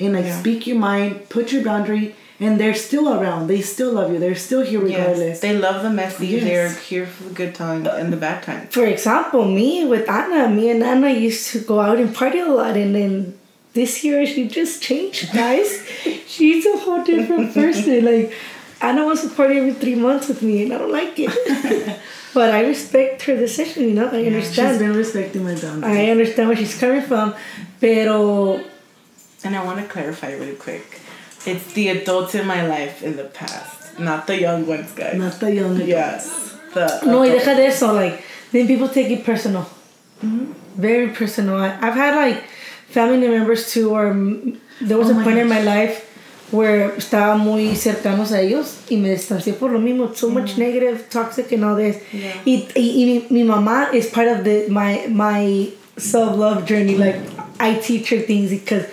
and 0.00 0.14
like 0.14 0.24
Mm-hmm. 0.24 0.28
Yeah. 0.28 0.40
speak 0.40 0.66
your 0.66 0.78
mind, 0.78 1.28
put 1.28 1.52
your 1.52 1.62
boundary, 1.62 2.16
and 2.42 2.58
they're 2.60 2.74
still 2.74 3.06
around. 3.14 3.46
They 3.46 3.60
still 3.60 3.92
love 3.92 4.12
you. 4.12 4.18
They're 4.18 4.34
still 4.34 4.62
here 4.62 4.80
regardless. 4.80 5.18
Yes. 5.18 5.40
They 5.40 5.56
love 5.56 5.82
the 5.82 5.90
messy. 5.90 6.26
Yes. 6.26 6.44
They're 6.44 6.72
here 6.90 7.06
for 7.06 7.24
the 7.28 7.34
good 7.34 7.54
times 7.54 7.86
and 7.86 8.12
the 8.12 8.16
bad 8.16 8.42
times. 8.42 8.74
For 8.74 8.84
example, 8.84 9.44
me 9.44 9.84
with 9.84 10.08
Anna, 10.10 10.48
me 10.48 10.70
and 10.70 10.82
Anna 10.82 11.10
used 11.10 11.50
to 11.52 11.60
go 11.60 11.80
out 11.80 11.98
and 11.98 12.14
party 12.14 12.40
a 12.40 12.48
lot, 12.48 12.76
and 12.76 12.94
then 12.94 13.38
this 13.74 14.02
year 14.04 14.26
she 14.26 14.48
just 14.48 14.82
changed, 14.82 15.32
guys. 15.32 15.70
She's 16.26 16.66
a 16.66 16.76
whole 16.78 17.04
different 17.04 17.54
person. 17.54 18.04
Like 18.04 18.34
Anna 18.80 19.04
wants 19.04 19.22
to 19.22 19.28
party 19.28 19.58
every 19.58 19.74
three 19.74 19.94
months 19.94 20.28
with 20.28 20.42
me, 20.42 20.64
and 20.64 20.72
I 20.72 20.78
don't 20.78 20.92
like 20.92 21.14
it. 21.16 22.00
but 22.34 22.50
I 22.50 22.66
respect 22.66 23.22
her 23.22 23.36
decision. 23.36 23.84
You 23.84 23.94
know, 23.94 24.08
I 24.08 24.24
She's 24.24 24.26
understand. 24.26 24.78
been 24.80 24.94
respecting 24.96 25.44
my 25.44 25.54
boundaries. 25.54 25.96
I 25.96 26.10
understand 26.10 26.48
where 26.48 26.56
she's 26.56 26.78
coming 26.78 27.02
from, 27.02 27.34
pero 27.80 28.60
And 29.44 29.54
I 29.56 29.64
want 29.64 29.78
to 29.80 29.86
clarify 29.86 30.32
really 30.32 30.56
quick. 30.56 31.01
It's 31.44 31.72
the 31.74 31.88
adults 31.88 32.34
in 32.34 32.46
my 32.46 32.66
life 32.66 33.02
in 33.02 33.16
the 33.16 33.24
past, 33.24 33.98
not 33.98 34.26
the 34.26 34.40
young 34.40 34.66
ones, 34.66 34.92
guys. 34.92 35.16
Not 35.16 35.40
the 35.40 35.52
young 35.54 35.74
adults. 35.74 35.88
Yes. 35.88 36.54
The 36.74 37.00
no, 37.04 37.20
y 37.20 37.26
adults. 37.28 37.44
deja 37.44 37.56
de 37.56 37.66
eso. 37.66 37.92
Like 37.92 38.22
then 38.52 38.66
people 38.66 38.88
take 38.88 39.10
it 39.10 39.24
personal, 39.24 39.66
Hmm. 40.20 40.52
very 40.76 41.08
personal. 41.08 41.56
I, 41.56 41.76
I've 41.82 41.94
had 41.94 42.14
like 42.14 42.44
family 42.88 43.26
members 43.26 43.72
too, 43.72 43.90
or 43.90 44.14
there 44.80 44.98
was 44.98 45.10
Oh 45.10 45.18
a 45.20 45.24
point 45.24 45.38
in 45.38 45.48
my 45.48 45.60
life 45.62 46.08
where 46.52 46.90
estaba 46.92 47.36
muy 47.38 47.74
cercanos 47.74 48.30
a 48.30 48.40
ellos 48.40 48.82
y 48.90 48.96
me 48.96 49.08
distancié 49.10 49.58
por 49.58 49.70
lo 49.72 49.80
mismo. 49.80 50.14
So 50.14 50.30
much 50.30 50.58
negative, 50.58 51.08
toxic, 51.10 51.50
and 51.50 51.64
all 51.64 51.74
this. 51.76 51.96
Yeah. 52.12 52.34
Y, 52.46 52.68
y, 52.76 53.02
y 53.02 53.04
mi, 53.06 53.26
mi 53.30 53.42
mamá 53.42 53.92
is 53.92 54.08
part 54.10 54.28
of 54.28 54.44
the 54.44 54.68
my 54.68 55.06
my 55.08 55.70
self 55.98 56.36
love 56.38 56.66
journey. 56.66 56.96
Like 56.96 57.16
I 57.58 57.74
teach 57.80 58.10
her 58.10 58.20
things 58.20 58.50
because. 58.50 58.86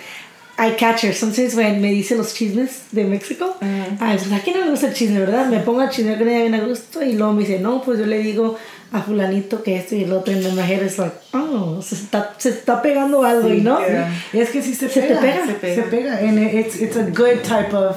I 0.62 0.72
catch 0.76 1.02
her. 1.04 1.12
Sometimes 1.14 1.54
when 1.54 1.80
me 1.80 1.90
dice 1.90 2.14
los 2.16 2.34
chismes 2.34 2.82
de 2.92 3.04
México, 3.04 3.56
I 3.62 4.12
was 4.14 4.26
like, 4.28 4.42
¿a 4.42 4.44
quién 4.44 4.58
no 4.58 4.64
le 4.66 4.70
gusta 4.72 4.88
el 4.88 4.94
chisme, 4.94 5.18
verdad? 5.18 5.46
Me 5.48 5.60
pongo 5.60 5.80
a 5.80 5.88
chismear 5.88 6.18
con 6.18 6.28
ella 6.28 6.40
bien 6.42 6.54
a 6.54 6.60
gusto 6.66 7.02
y 7.02 7.14
luego 7.14 7.32
me 7.32 7.40
dice, 7.40 7.58
no, 7.60 7.80
pues 7.82 7.98
yo 7.98 8.04
le 8.06 8.18
digo 8.18 8.58
a 8.92 9.00
fulanito 9.00 9.62
que 9.62 9.76
esto 9.76 9.94
y 9.96 10.04
el 10.04 10.12
otro. 10.12 10.34
Then 10.34 10.54
my 10.54 10.62
head 10.62 10.82
is 10.82 10.98
like, 10.98 11.14
oh, 11.32 11.80
se 11.80 11.94
está, 11.94 12.34
se 12.36 12.50
está 12.50 12.82
pegando 12.82 13.24
algo, 13.24 13.48
Sí, 13.48 13.54
¿y 13.56 13.60
no? 13.62 13.78
yeah. 13.80 14.12
Es 14.34 14.50
que 14.50 14.60
sí 14.62 14.74
se 14.74 14.88
Se 14.90 15.00
te 15.00 15.14
pega. 15.16 15.20
pega. 15.20 15.46
Se 15.46 15.52
pega. 15.54 15.74
Se 15.74 15.82
pega. 15.90 16.18
And 16.18 16.38
it's, 16.38 16.76
it's 16.76 16.96
a 16.96 17.04
good 17.10 17.42
type 17.42 17.72
of, 17.74 17.96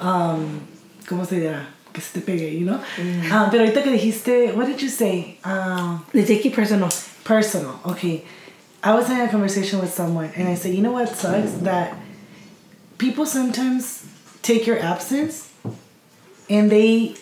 um, 0.00 0.60
¿cómo 1.06 1.26
se 1.26 1.40
dirá? 1.40 1.68
Que 1.92 2.00
se 2.00 2.20
te 2.20 2.20
pegue, 2.24 2.58
you 2.58 2.64
know? 2.64 2.78
Um, 2.98 3.50
pero 3.50 3.64
ahorita 3.64 3.82
que 3.82 3.90
dijiste, 3.90 4.52
what 4.56 4.66
did 4.66 4.78
you 4.78 4.88
say? 4.88 5.36
Um, 5.44 6.02
They 6.14 6.24
take 6.24 6.46
it 6.48 6.54
personal. 6.54 6.88
personal. 7.22 7.80
Okay. 7.84 8.24
I 8.82 8.94
was 8.94 9.06
having 9.06 9.28
a 9.28 9.30
conversation 9.30 9.78
with 9.78 9.92
someone 9.92 10.32
and 10.34 10.48
I 10.48 10.54
said, 10.54 10.74
you 10.74 10.82
know 10.82 10.92
what 10.92 11.08
sucks? 11.08 11.52
That 11.62 11.96
people 12.98 13.26
sometimes 13.26 14.04
take 14.42 14.66
your 14.66 14.78
absence 14.78 15.52
and 16.50 16.70
they 16.70 17.14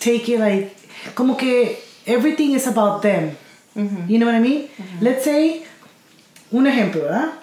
take 0.00 0.28
it 0.28 0.40
like, 0.40 0.76
como 1.14 1.36
que 1.36 1.76
everything 2.06 2.52
is 2.52 2.66
about 2.66 3.02
them. 3.02 3.36
Mm-hmm. 3.76 4.10
You 4.10 4.18
know 4.18 4.26
what 4.26 4.34
I 4.34 4.40
mean? 4.40 4.68
Mm-hmm. 4.68 5.04
Let's 5.04 5.24
say, 5.24 5.64
un 6.52 6.64
ejemplo, 6.64 7.02
¿verdad? 7.02 7.38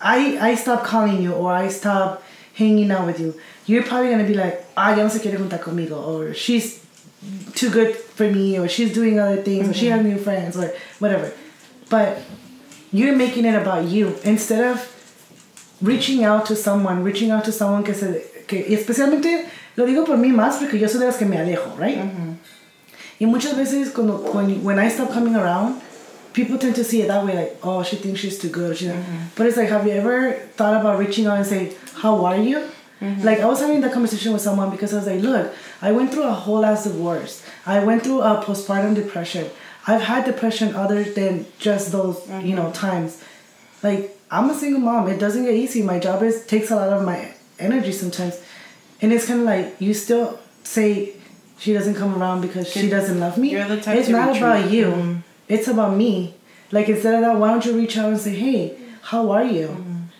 I, 0.00 0.50
I 0.50 0.54
stop 0.54 0.84
calling 0.84 1.22
you 1.22 1.32
or 1.32 1.52
I 1.52 1.68
stop 1.68 2.22
hanging 2.54 2.90
out 2.90 3.06
with 3.06 3.20
you. 3.20 3.34
You're 3.66 3.84
probably 3.84 4.10
gonna 4.10 4.26
be 4.26 4.34
like, 4.34 4.64
ah, 4.76 4.90
ya 4.90 5.02
no 5.02 5.08
se 5.08 5.20
quiere 5.20 5.38
juntar 5.38 5.60
conmigo, 5.60 6.06
or 6.06 6.34
she's 6.34 6.84
too 7.54 7.70
good 7.70 7.94
for 7.94 8.28
me, 8.28 8.58
or 8.58 8.68
she's 8.68 8.92
doing 8.92 9.20
other 9.20 9.40
things, 9.42 9.68
or 9.68 9.72
she 9.72 9.86
mm-hmm. 9.86 10.04
has 10.04 10.06
new 10.06 10.18
friends, 10.18 10.56
or 10.56 10.74
whatever. 10.98 11.32
But 11.92 12.22
you're 12.90 13.14
making 13.14 13.44
it 13.44 13.54
about 13.54 13.84
you 13.84 14.16
instead 14.24 14.64
of 14.64 14.80
reaching 15.82 16.24
out 16.24 16.46
to 16.46 16.56
someone, 16.56 17.04
reaching 17.04 17.30
out 17.30 17.44
to 17.44 17.52
someone 17.52 17.84
que 17.84 17.92
se, 17.92 18.24
que, 18.46 18.64
y 18.66 18.74
especialmente 18.74 19.46
lo 19.76 19.84
digo 19.84 20.06
por 20.06 20.16
mí 20.16 20.32
más 20.32 20.56
porque 20.58 20.78
yo 20.78 20.88
soy 20.88 21.00
de 21.00 21.06
las 21.06 21.18
que 21.18 21.26
me 21.26 21.36
alejo, 21.36 21.76
right? 21.78 21.98
Mm-hmm. 21.98 22.34
Y 23.20 23.26
muchas 23.26 23.56
veces 23.58 23.90
cuando, 23.90 24.16
when, 24.32 24.64
when 24.64 24.78
I 24.78 24.88
stop 24.88 25.10
coming 25.12 25.36
around, 25.36 25.82
people 26.32 26.56
tend 26.56 26.74
to 26.76 26.82
see 26.82 27.02
it 27.02 27.08
that 27.08 27.26
way, 27.26 27.34
like, 27.34 27.58
oh, 27.62 27.82
she 27.82 27.96
thinks 27.96 28.20
she's 28.20 28.38
too 28.38 28.48
good. 28.48 28.76
She, 28.76 28.86
mm-hmm. 28.86 29.26
But 29.36 29.46
it's 29.46 29.58
like, 29.58 29.68
have 29.68 29.86
you 29.86 29.92
ever 29.92 30.32
thought 30.56 30.80
about 30.80 30.98
reaching 30.98 31.26
out 31.26 31.36
and 31.36 31.46
say, 31.46 31.74
how 31.96 32.24
are 32.24 32.38
you? 32.38 32.68
Mm-hmm. 33.02 33.22
Like, 33.22 33.40
I 33.40 33.46
was 33.46 33.60
having 33.60 33.82
that 33.82 33.92
conversation 33.92 34.32
with 34.32 34.40
someone 34.40 34.70
because 34.70 34.94
I 34.94 34.96
was 34.96 35.06
like, 35.06 35.20
look, 35.20 35.52
I 35.82 35.92
went 35.92 36.10
through 36.10 36.24
a 36.24 36.32
whole 36.32 36.64
ass 36.64 36.84
divorce. 36.84 37.44
I 37.66 37.84
went 37.84 38.02
through 38.02 38.22
a 38.22 38.42
postpartum 38.42 38.94
depression. 38.94 39.50
I've 39.86 40.02
had 40.02 40.24
depression 40.24 40.74
other 40.74 41.02
than 41.04 41.46
just 41.58 41.92
those, 41.92 42.20
you 42.42 42.54
know, 42.54 42.70
times. 42.72 43.22
Like, 43.82 44.16
I'm 44.30 44.48
a 44.50 44.54
single 44.54 44.80
mom. 44.80 45.08
It 45.08 45.18
doesn't 45.18 45.44
get 45.44 45.54
easy. 45.54 45.82
My 45.82 45.98
job 45.98 46.22
is 46.22 46.46
takes 46.46 46.70
a 46.70 46.76
lot 46.76 46.90
of 46.90 47.04
my 47.04 47.32
energy 47.58 47.92
sometimes. 47.92 48.40
And 49.00 49.12
it's 49.12 49.26
kind 49.26 49.40
of 49.40 49.46
like, 49.46 49.74
you 49.80 49.92
still 49.94 50.38
say 50.62 51.14
she 51.58 51.72
doesn't 51.72 51.94
come 51.96 52.20
around 52.20 52.40
because 52.42 52.68
she 52.70 52.88
doesn't 52.88 53.18
love 53.18 53.36
me. 53.38 53.50
You're 53.50 53.66
the 53.66 53.80
type 53.80 53.98
it's 53.98 54.08
not 54.08 54.36
about 54.36 54.70
you. 54.70 54.86
Mhm. 54.86 55.22
It's 55.48 55.68
about 55.68 55.96
me. 55.96 56.34
Like 56.70 56.88
instead 56.88 57.14
of 57.14 57.20
that, 57.22 57.36
why 57.36 57.48
don't 57.48 57.64
you 57.66 57.76
reach 57.76 57.98
out 57.98 58.10
and 58.10 58.20
say, 58.20 58.34
"Hey, 58.34 58.76
how 59.02 59.30
are 59.32 59.44
you? 59.44 59.68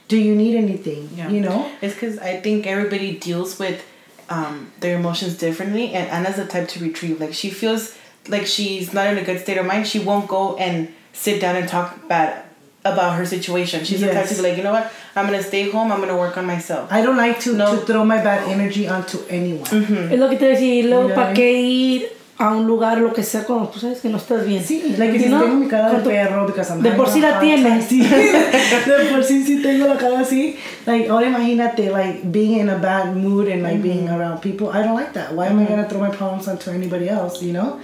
Do 0.08 0.18
you 0.18 0.34
need 0.34 0.56
anything?" 0.56 1.04
Mm-hmm. 1.04 1.18
Yeah. 1.18 1.30
You 1.30 1.40
know. 1.40 1.70
It's 1.80 1.94
because 1.94 2.18
I 2.18 2.40
think 2.40 2.66
everybody 2.66 3.16
deals 3.16 3.58
with 3.58 3.82
um, 4.28 4.70
their 4.80 4.98
emotions 4.98 5.38
differently, 5.38 5.92
and 5.94 6.08
Anna's 6.10 6.36
the 6.36 6.44
type 6.46 6.68
to 6.68 6.80
retrieve. 6.80 7.20
Like 7.20 7.32
she 7.32 7.48
feels 7.50 7.96
like 8.28 8.46
she's 8.46 8.92
not 8.92 9.06
in 9.08 9.18
a 9.18 9.22
good 9.24 9.40
state 9.40 9.58
of 9.58 9.66
mind, 9.66 9.86
she 9.86 9.98
won't 9.98 10.28
go 10.28 10.56
and 10.56 10.88
sit 11.12 11.40
down 11.40 11.56
and 11.56 11.68
talk 11.68 12.08
bad 12.08 12.44
about 12.84 13.14
her 13.16 13.24
situation. 13.24 13.84
She's 13.84 14.00
the 14.00 14.12
type 14.12 14.26
to 14.28 14.34
be 14.34 14.42
like, 14.42 14.56
you 14.56 14.62
know 14.64 14.72
what? 14.72 14.90
I'm 15.14 15.26
gonna 15.26 15.42
stay 15.42 15.70
home. 15.70 15.92
I'm 15.92 16.00
gonna 16.00 16.16
work 16.16 16.36
on 16.36 16.46
myself. 16.46 16.90
I 16.90 17.00
don't 17.02 17.16
like 17.16 17.38
to, 17.40 17.54
No. 17.54 17.76
to 17.76 17.86
throw 17.86 18.04
my 18.04 18.18
bad 18.22 18.48
energy 18.48 18.88
onto 18.88 19.18
anyone. 19.28 19.68
Es 20.10 20.18
lo 20.18 20.28
que 20.28 20.36
te 20.38 20.46
decía, 20.46 20.74
y 20.74 20.82
luego, 20.82 21.08
Ya. 21.10 21.14
¿para 21.14 21.32
qué 21.34 21.52
ir 21.52 22.12
a 22.42 22.50
un 22.56 22.66
lugar, 22.66 22.98
lo 22.98 23.12
que 23.12 23.22
sea, 23.22 23.44
cuando 23.44 23.68
tú 23.68 23.78
sabes 23.78 24.00
que 24.00 24.08
no 24.08 24.16
estás 24.18 24.44
bien? 24.46 24.62
Sí, 24.64 24.94
like 24.98 25.14
You 25.14 25.20
si 25.22 25.28
know? 25.28 25.42
tengo 25.42 25.56
mi 25.56 25.68
cara 25.68 25.84
de 25.86 25.90
Cuando- 26.02 26.10
perro 26.10 26.46
because 26.46 26.70
I'm 26.72 26.82
de 26.82 26.90
por 26.92 27.08
sí 27.08 27.20
la 27.20 27.38
tienes. 27.40 27.84
Sí, 27.88 28.02
de 28.02 29.04
por 29.10 29.22
sí 29.24 29.44
sí 29.44 29.62
tengo 29.62 29.86
la 29.86 29.96
cara 29.96 30.20
así. 30.20 30.56
Like 30.86 31.08
ahora 31.08 31.26
imagínate 31.28 31.90
like 31.90 32.22
being 32.30 32.58
in 32.58 32.68
a 32.68 32.76
bad 32.78 33.14
mood 33.16 33.48
and 33.48 33.62
like 33.62 33.80
being 33.82 34.08
around 34.08 34.40
people. 34.40 34.68
I 34.68 34.82
don't 34.82 34.96
like 34.96 35.12
that. 35.14 35.32
Why 35.34 35.46
am 35.48 35.58
I 35.60 35.64
gonna 35.66 35.88
throw 35.88 36.00
my 36.00 36.10
problems 36.10 36.48
onto 36.48 36.70
anybody 36.70 37.08
else? 37.08 37.42
You 37.42 37.52
know. 37.52 37.78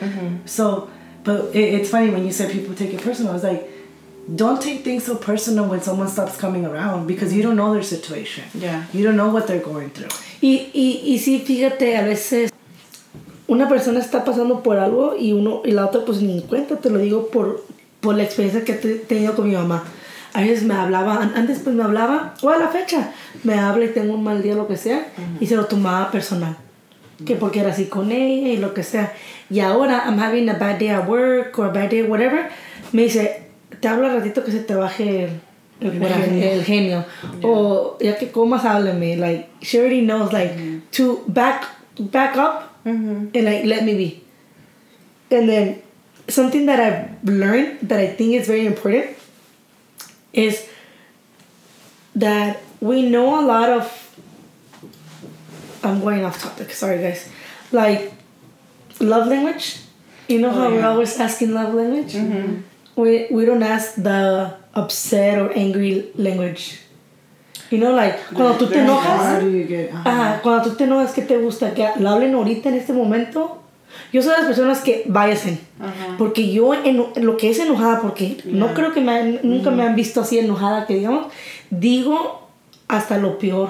So, 0.46 0.88
but 1.24 1.54
it, 1.54 1.74
it's 1.80 1.90
funny 1.90 2.10
when 2.10 2.24
you 2.24 2.32
said 2.32 2.50
people 2.50 2.74
take 2.74 2.92
it 2.92 3.00
personal. 3.02 3.34
It's 3.34 3.44
like. 3.44 3.62
Don't 4.30 4.60
take 4.60 4.84
things 4.84 5.04
so 5.06 5.16
personal 5.16 5.64
when 5.70 5.80
someone 5.80 6.06
stops 6.06 6.36
coming 6.36 6.66
around 6.66 7.06
because 7.06 7.32
you 7.32 7.42
don't 7.42 7.56
know 7.56 7.72
their 7.72 7.82
situation. 7.82 8.44
Yeah. 8.52 8.84
You 8.92 9.02
don't 9.02 9.16
know 9.16 9.30
what 9.30 9.46
they're 9.46 9.58
going 9.64 9.88
through. 9.88 10.10
Y, 10.42 10.68
y, 10.74 11.00
y 11.02 11.18
sí, 11.18 11.38
fíjate, 11.38 11.96
a 11.96 12.02
veces 12.02 12.50
una 13.48 13.68
persona 13.68 13.98
está 13.98 14.24
pasando 14.24 14.62
por 14.62 14.78
algo 14.78 15.16
y 15.18 15.32
uno 15.32 15.62
y 15.64 15.72
la 15.72 15.86
otra 15.86 16.04
pues 16.04 16.22
ni 16.22 16.34
en 16.34 16.42
cuenta, 16.42 16.76
te 16.76 16.90
lo 16.90 16.98
digo 16.98 17.28
por, 17.28 17.64
por 18.00 18.14
la 18.14 18.22
experiencia 18.22 18.64
que 18.64 18.72
he 18.72 18.76
tenido 18.76 19.34
con 19.34 19.48
mi 19.48 19.54
mamá. 19.56 19.82
A 20.34 20.42
veces 20.42 20.62
me 20.64 20.74
hablaba, 20.74 21.16
an- 21.22 21.32
antes 21.34 21.58
pues 21.64 21.74
me 21.74 21.82
hablaba, 21.82 22.34
o 22.42 22.50
a 22.50 22.58
la 22.58 22.68
fecha, 22.68 23.12
me 23.44 23.54
habla 23.54 23.86
y 23.86 23.88
tengo 23.88 24.14
un 24.14 24.22
mal 24.22 24.42
día, 24.42 24.54
lo 24.54 24.68
que 24.68 24.76
sea, 24.76 25.06
y 25.40 25.46
se 25.46 25.56
lo 25.56 25.64
tomaba 25.64 26.10
personal. 26.12 26.56
Que 27.24 27.34
porque 27.34 27.60
era 27.60 27.70
así 27.72 27.86
con 27.86 28.12
ella 28.12 28.48
y 28.48 28.58
lo 28.58 28.74
que 28.74 28.84
sea. 28.84 29.12
Y 29.50 29.58
ahora, 29.60 30.04
I'm 30.06 30.20
having 30.20 30.48
a 30.50 30.52
bad 30.54 30.78
day 30.78 30.88
at 30.90 31.08
work 31.08 31.58
or 31.58 31.66
a 31.66 31.72
bad 31.72 31.88
day, 31.90 32.02
whatever, 32.02 32.48
me 32.92 33.02
dice, 33.04 33.42
te 33.80 33.88
hablo 33.88 34.06
al 34.06 34.16
ratito 34.18 34.44
que 34.44 34.52
se 34.52 34.60
te 34.60 34.74
baje 34.74 35.30
el, 35.80 35.90
el, 35.90 35.98
genio. 36.06 36.50
el 36.52 36.64
genio. 36.64 37.04
O 37.42 37.96
ya 37.98 38.16
que 38.18 38.30
comas, 38.30 38.64
háblame. 38.66 39.16
Like, 39.16 39.48
she 39.62 39.78
already 39.78 40.02
knows, 40.02 40.32
like, 40.32 40.52
to 40.92 41.22
back, 41.26 41.64
back 41.98 42.36
up 42.36 42.67
Mm-hmm. 42.88 43.36
and, 43.36 43.44
like, 43.44 43.64
let 43.64 43.84
me 43.84 43.94
be. 43.94 44.24
And 45.30 45.48
then, 45.48 45.82
something 46.28 46.66
that 46.66 46.80
I've 46.80 47.24
learned 47.24 47.88
that 47.88 48.00
I 48.00 48.08
think 48.08 48.34
is 48.34 48.46
very 48.46 48.66
important 48.66 49.16
is 50.32 50.68
that 52.14 52.60
we 52.80 53.08
know 53.08 53.40
a 53.40 53.44
lot 53.44 53.68
of. 53.70 54.04
I'm 55.82 56.00
going 56.00 56.24
off 56.24 56.42
topic, 56.42 56.72
sorry 56.72 56.98
guys. 56.98 57.28
Like, 57.70 58.12
love 59.00 59.28
language. 59.28 59.80
You 60.26 60.40
know 60.40 60.50
oh, 60.50 60.52
how 60.52 60.70
we're 60.70 60.84
always 60.84 61.18
asking 61.18 61.54
love 61.54 61.72
language? 61.72 62.12
Mm-hmm. 62.12 62.62
We, 63.00 63.28
we 63.30 63.44
don't 63.44 63.62
ask 63.62 63.94
the 63.94 64.56
upset 64.74 65.38
or 65.38 65.52
angry 65.52 66.10
language. 66.16 66.80
You 67.70 67.78
know, 67.78 67.94
like, 67.94 68.16
cuando 68.32 68.54
tú 68.54 68.66
te 68.66 68.80
enojas, 68.80 69.42
ajá, 69.94 70.40
cuando 70.42 70.70
tú 70.70 70.76
te 70.76 70.84
enojas, 70.84 71.12
¿qué 71.12 71.22
te 71.22 71.36
gusta? 71.38 71.74
Que 71.74 71.88
lo 71.98 72.10
hablen 72.10 72.34
ahorita 72.34 72.68
en 72.70 72.76
este 72.76 72.92
momento. 72.92 73.62
Yo 74.12 74.22
soy 74.22 74.32
de 74.32 74.38
las 74.38 74.46
personas 74.46 74.80
que 74.80 75.04
váyanse. 75.06 75.58
Porque 76.18 76.50
yo, 76.52 76.72
en, 76.74 76.96
lo 77.16 77.36
que 77.36 77.50
es 77.50 77.58
enojada, 77.58 78.00
porque 78.00 78.38
no 78.44 78.72
creo 78.74 78.92
que 78.92 79.00
me 79.00 79.12
han- 79.12 79.40
nunca 79.42 79.70
me 79.70 79.82
han 79.82 79.94
visto 79.96 80.20
así 80.20 80.38
enojada, 80.38 80.86
que 80.86 80.94
digamos, 80.94 81.26
digo 81.70 82.48
hasta 82.86 83.18
lo 83.18 83.38
peor. 83.38 83.68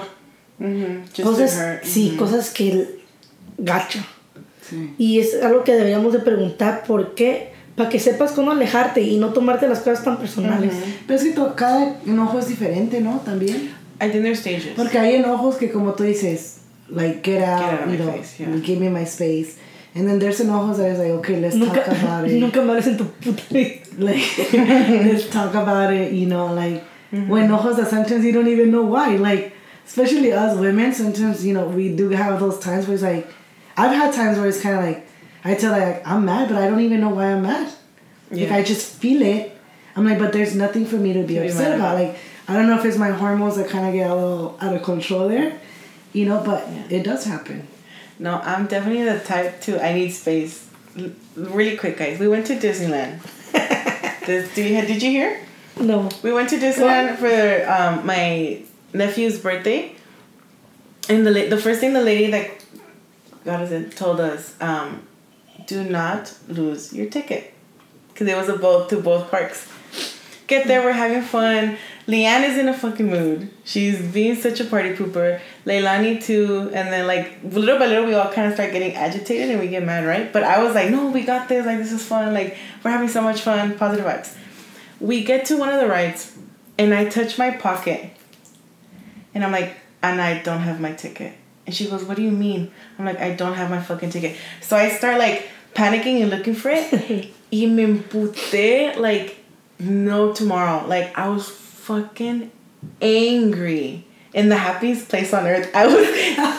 Just 0.59 1.15
to 1.15 1.23
cosas, 1.23 1.55
hurt. 1.57 1.83
sí, 1.85 2.15
cosas 2.17 2.49
que 2.51 2.99
gacho. 3.57 3.99
Sí. 4.69 4.93
Y 4.97 5.19
es 5.19 5.41
algo 5.41 5.63
que 5.63 5.73
deberíamos 5.73 6.13
de 6.13 6.19
preguntar 6.19 6.83
por 6.85 7.15
qué, 7.15 7.51
para 7.75 7.89
que 7.89 7.99
sepas 7.99 8.33
cómo 8.33 8.51
alejarte 8.51 9.01
y 9.01 9.17
no 9.17 9.29
tomarte 9.29 9.67
las 9.67 9.79
cosas 9.79 10.03
tan 10.03 10.17
personales. 10.17 10.73
Pero 11.07 11.19
es 11.19 11.25
que 11.25 11.35
cada 11.55 11.95
enojo 12.05 12.39
es 12.39 12.47
diferente, 12.49 12.99
¿no? 13.01 13.21
También. 13.25 13.73
I 14.01 14.09
think 14.09 14.23
there's 14.23 14.39
stages. 14.39 14.75
Porque 14.75 14.95
hay 14.97 15.15
enojos 15.21 15.57
que 15.57 15.69
como 15.69 15.93
tú 15.93 16.03
dices, 16.05 16.59
like 16.89 17.21
get 17.23 17.41
out, 17.41 17.61
out 17.63 17.83
of 17.83 17.91
you 17.91 17.97
my 17.99 18.05
know, 18.05 18.11
face, 18.13 18.39
yeah. 18.39 18.55
give 18.57 18.79
me 18.79 18.89
my 18.89 19.03
space. 19.05 19.57
And 19.95 20.07
then 20.07 20.19
there's 20.19 20.39
enojos 20.39 20.77
that 20.77 20.91
is 20.91 20.99
like, 20.99 21.09
okay, 21.19 21.39
let's 21.39 21.55
Nunca, 21.55 21.83
talk 21.83 21.87
about 21.87 22.25
it. 22.29 22.39
nunca 22.39 22.61
me 22.63 22.75
en 22.77 22.97
tu 22.97 23.05
puta 23.05 23.43
vida. 23.51 23.81
like 23.97 24.37
let's 24.53 25.29
talk 25.29 25.53
about 25.53 25.91
it, 25.93 26.13
you 26.13 26.27
know, 26.27 26.53
like 26.53 26.83
mm-hmm. 27.11 27.27
when 27.27 27.47
enojos 27.49 27.75
that 27.77 27.87
sometimes 27.87 28.23
you 28.23 28.31
don't 28.31 28.47
even 28.47 28.71
know 28.71 28.83
why. 28.83 29.15
Like 29.17 29.53
especially 29.85 30.31
us 30.31 30.57
women, 30.57 30.93
sometimes, 30.93 31.45
you 31.45 31.53
know, 31.53 31.67
we 31.67 31.95
do 31.95 32.09
have 32.09 32.39
those 32.39 32.59
times 32.59 32.85
where 32.87 32.93
it's 32.95 33.03
like 33.03 33.27
I've 33.75 33.91
had 33.95 34.13
times 34.13 34.37
where 34.37 34.47
it's 34.47 34.61
kinda 34.61 34.77
like 34.81 35.07
I 35.43 35.55
tell 35.55 35.71
like 35.71 36.07
I'm 36.07 36.23
mad 36.25 36.47
but 36.49 36.57
I 36.57 36.69
don't 36.69 36.81
even 36.81 37.01
know 37.01 37.09
why 37.09 37.31
I'm 37.33 37.41
mad. 37.41 37.73
Yeah. 38.31 38.43
Like 38.45 38.53
I 38.53 38.63
just 38.63 38.95
feel 38.95 39.21
it. 39.23 39.57
I'm 39.95 40.05
like, 40.05 40.19
but 40.19 40.31
there's 40.31 40.55
nothing 40.55 40.85
for 40.85 40.95
me 40.97 41.13
to 41.13 41.23
be 41.23 41.35
To 41.35 41.45
upset 41.45 41.71
mad 41.71 41.79
about. 41.79 41.95
about. 41.95 42.09
Like 42.09 42.17
I 42.49 42.53
don't 42.53 42.65
know 42.65 42.79
if 42.79 42.83
it's 42.83 42.97
my 42.97 43.11
hormones 43.11 43.57
that 43.57 43.69
kind 43.69 43.85
of 43.87 43.93
get 43.93 44.09
a 44.09 44.15
little 44.15 44.57
out 44.59 44.75
of 44.75 44.81
control 44.81 45.29
there, 45.29 45.59
you 46.13 46.25
know. 46.25 46.41
But 46.43 46.67
it 46.91 47.03
does 47.03 47.23
happen. 47.23 47.67
No, 48.17 48.39
I'm 48.43 48.65
definitely 48.65 49.03
the 49.03 49.19
type 49.19 49.61
to. 49.61 49.85
I 49.85 49.93
need 49.93 50.09
space. 50.09 50.67
L- 50.97 51.11
really 51.35 51.77
quick, 51.77 51.97
guys. 51.97 52.17
We 52.19 52.27
went 52.27 52.47
to 52.47 52.55
Disneyland. 52.55 53.19
Did, 54.25 54.55
you, 54.57 54.81
did 54.85 55.01
you 55.01 55.09
hear? 55.09 55.39
No. 55.79 56.09
We 56.21 56.31
went 56.33 56.49
to 56.49 56.57
Disneyland 56.57 57.17
for 57.17 57.71
um, 57.71 58.05
my 58.05 58.61
nephew's 58.93 59.39
birthday, 59.39 59.95
and 61.07 61.25
the 61.25 61.31
la- 61.31 61.49
the 61.49 61.57
first 61.57 61.79
thing 61.79 61.93
the 61.93 62.01
lady 62.01 62.29
that 62.31 62.51
got 63.45 63.61
us 63.61 63.71
in 63.71 63.89
told 63.91 64.19
us, 64.19 64.55
um, 64.61 65.01
do 65.65 65.83
not 65.83 66.33
lose 66.47 66.93
your 66.93 67.09
ticket, 67.09 67.53
because 68.09 68.27
it 68.27 68.35
was 68.35 68.49
a 68.49 68.57
both 68.57 68.89
to 68.89 69.01
both 69.01 69.29
parks. 69.31 69.67
Get 70.47 70.67
there, 70.67 70.83
we're 70.83 70.93
having 70.93 71.21
fun. 71.21 71.77
Leanne 72.09 72.49
is 72.49 72.57
in 72.57 72.67
a 72.67 72.73
fucking 72.73 73.07
mood. 73.07 73.51
She's 73.63 74.01
being 74.01 74.35
such 74.35 74.59
a 74.59 74.65
party 74.65 74.95
pooper. 74.95 75.39
Leilani 75.67 76.23
too, 76.23 76.71
and 76.73 76.91
then 76.91 77.05
like 77.05 77.37
little 77.43 77.77
by 77.77 77.85
little, 77.85 78.05
we 78.05 78.15
all 78.15 78.33
kind 78.33 78.47
of 78.47 78.55
start 78.55 78.71
getting 78.71 78.95
agitated 78.95 79.51
and 79.51 79.59
we 79.59 79.67
get 79.67 79.83
mad, 79.83 80.07
right? 80.07 80.33
But 80.33 80.43
I 80.43 80.63
was 80.63 80.73
like, 80.73 80.89
no, 80.89 81.11
we 81.11 81.21
got 81.21 81.47
this. 81.47 81.67
Like 81.67 81.77
this 81.77 81.91
is 81.91 82.03
fun. 82.03 82.33
Like 82.33 82.57
we're 82.83 82.89
having 82.89 83.09
so 83.09 83.21
much 83.21 83.41
fun. 83.41 83.77
Positive 83.77 84.07
vibes. 84.07 84.35
We 84.99 85.23
get 85.23 85.45
to 85.45 85.57
one 85.57 85.69
of 85.69 85.79
the 85.79 85.87
rides, 85.87 86.35
and 86.79 86.95
I 86.95 87.05
touch 87.05 87.37
my 87.37 87.51
pocket, 87.51 88.09
and 89.35 89.45
I'm 89.45 89.51
like, 89.51 89.77
and 90.01 90.19
I 90.19 90.41
don't 90.41 90.61
have 90.61 90.81
my 90.81 90.93
ticket. 90.93 91.33
And 91.67 91.75
she 91.75 91.87
goes, 91.87 92.03
what 92.03 92.17
do 92.17 92.23
you 92.23 92.31
mean? 92.31 92.71
I'm 92.97 93.05
like, 93.05 93.19
I 93.19 93.35
don't 93.35 93.53
have 93.53 93.69
my 93.69 93.79
fucking 93.79 94.09
ticket. 94.09 94.35
So 94.61 94.75
I 94.75 94.89
start 94.89 95.19
like 95.19 95.47
panicking 95.75 96.21
and 96.21 96.31
looking 96.31 96.55
for 96.55 96.71
it. 96.71 97.31
y 97.51 97.65
me 97.67 97.85
emputé 97.85 98.97
like 98.97 99.37
no 99.77 100.33
tomorrow. 100.33 100.87
Like 100.87 101.15
I 101.15 101.29
was 101.29 101.68
fucking 101.89 102.51
angry. 103.01 104.05
In 104.31 104.47
the 104.49 104.55
happiest 104.55 105.09
place 105.09 105.33
on 105.33 105.47
earth, 105.47 105.71
I 105.73 105.87
was 105.87 106.07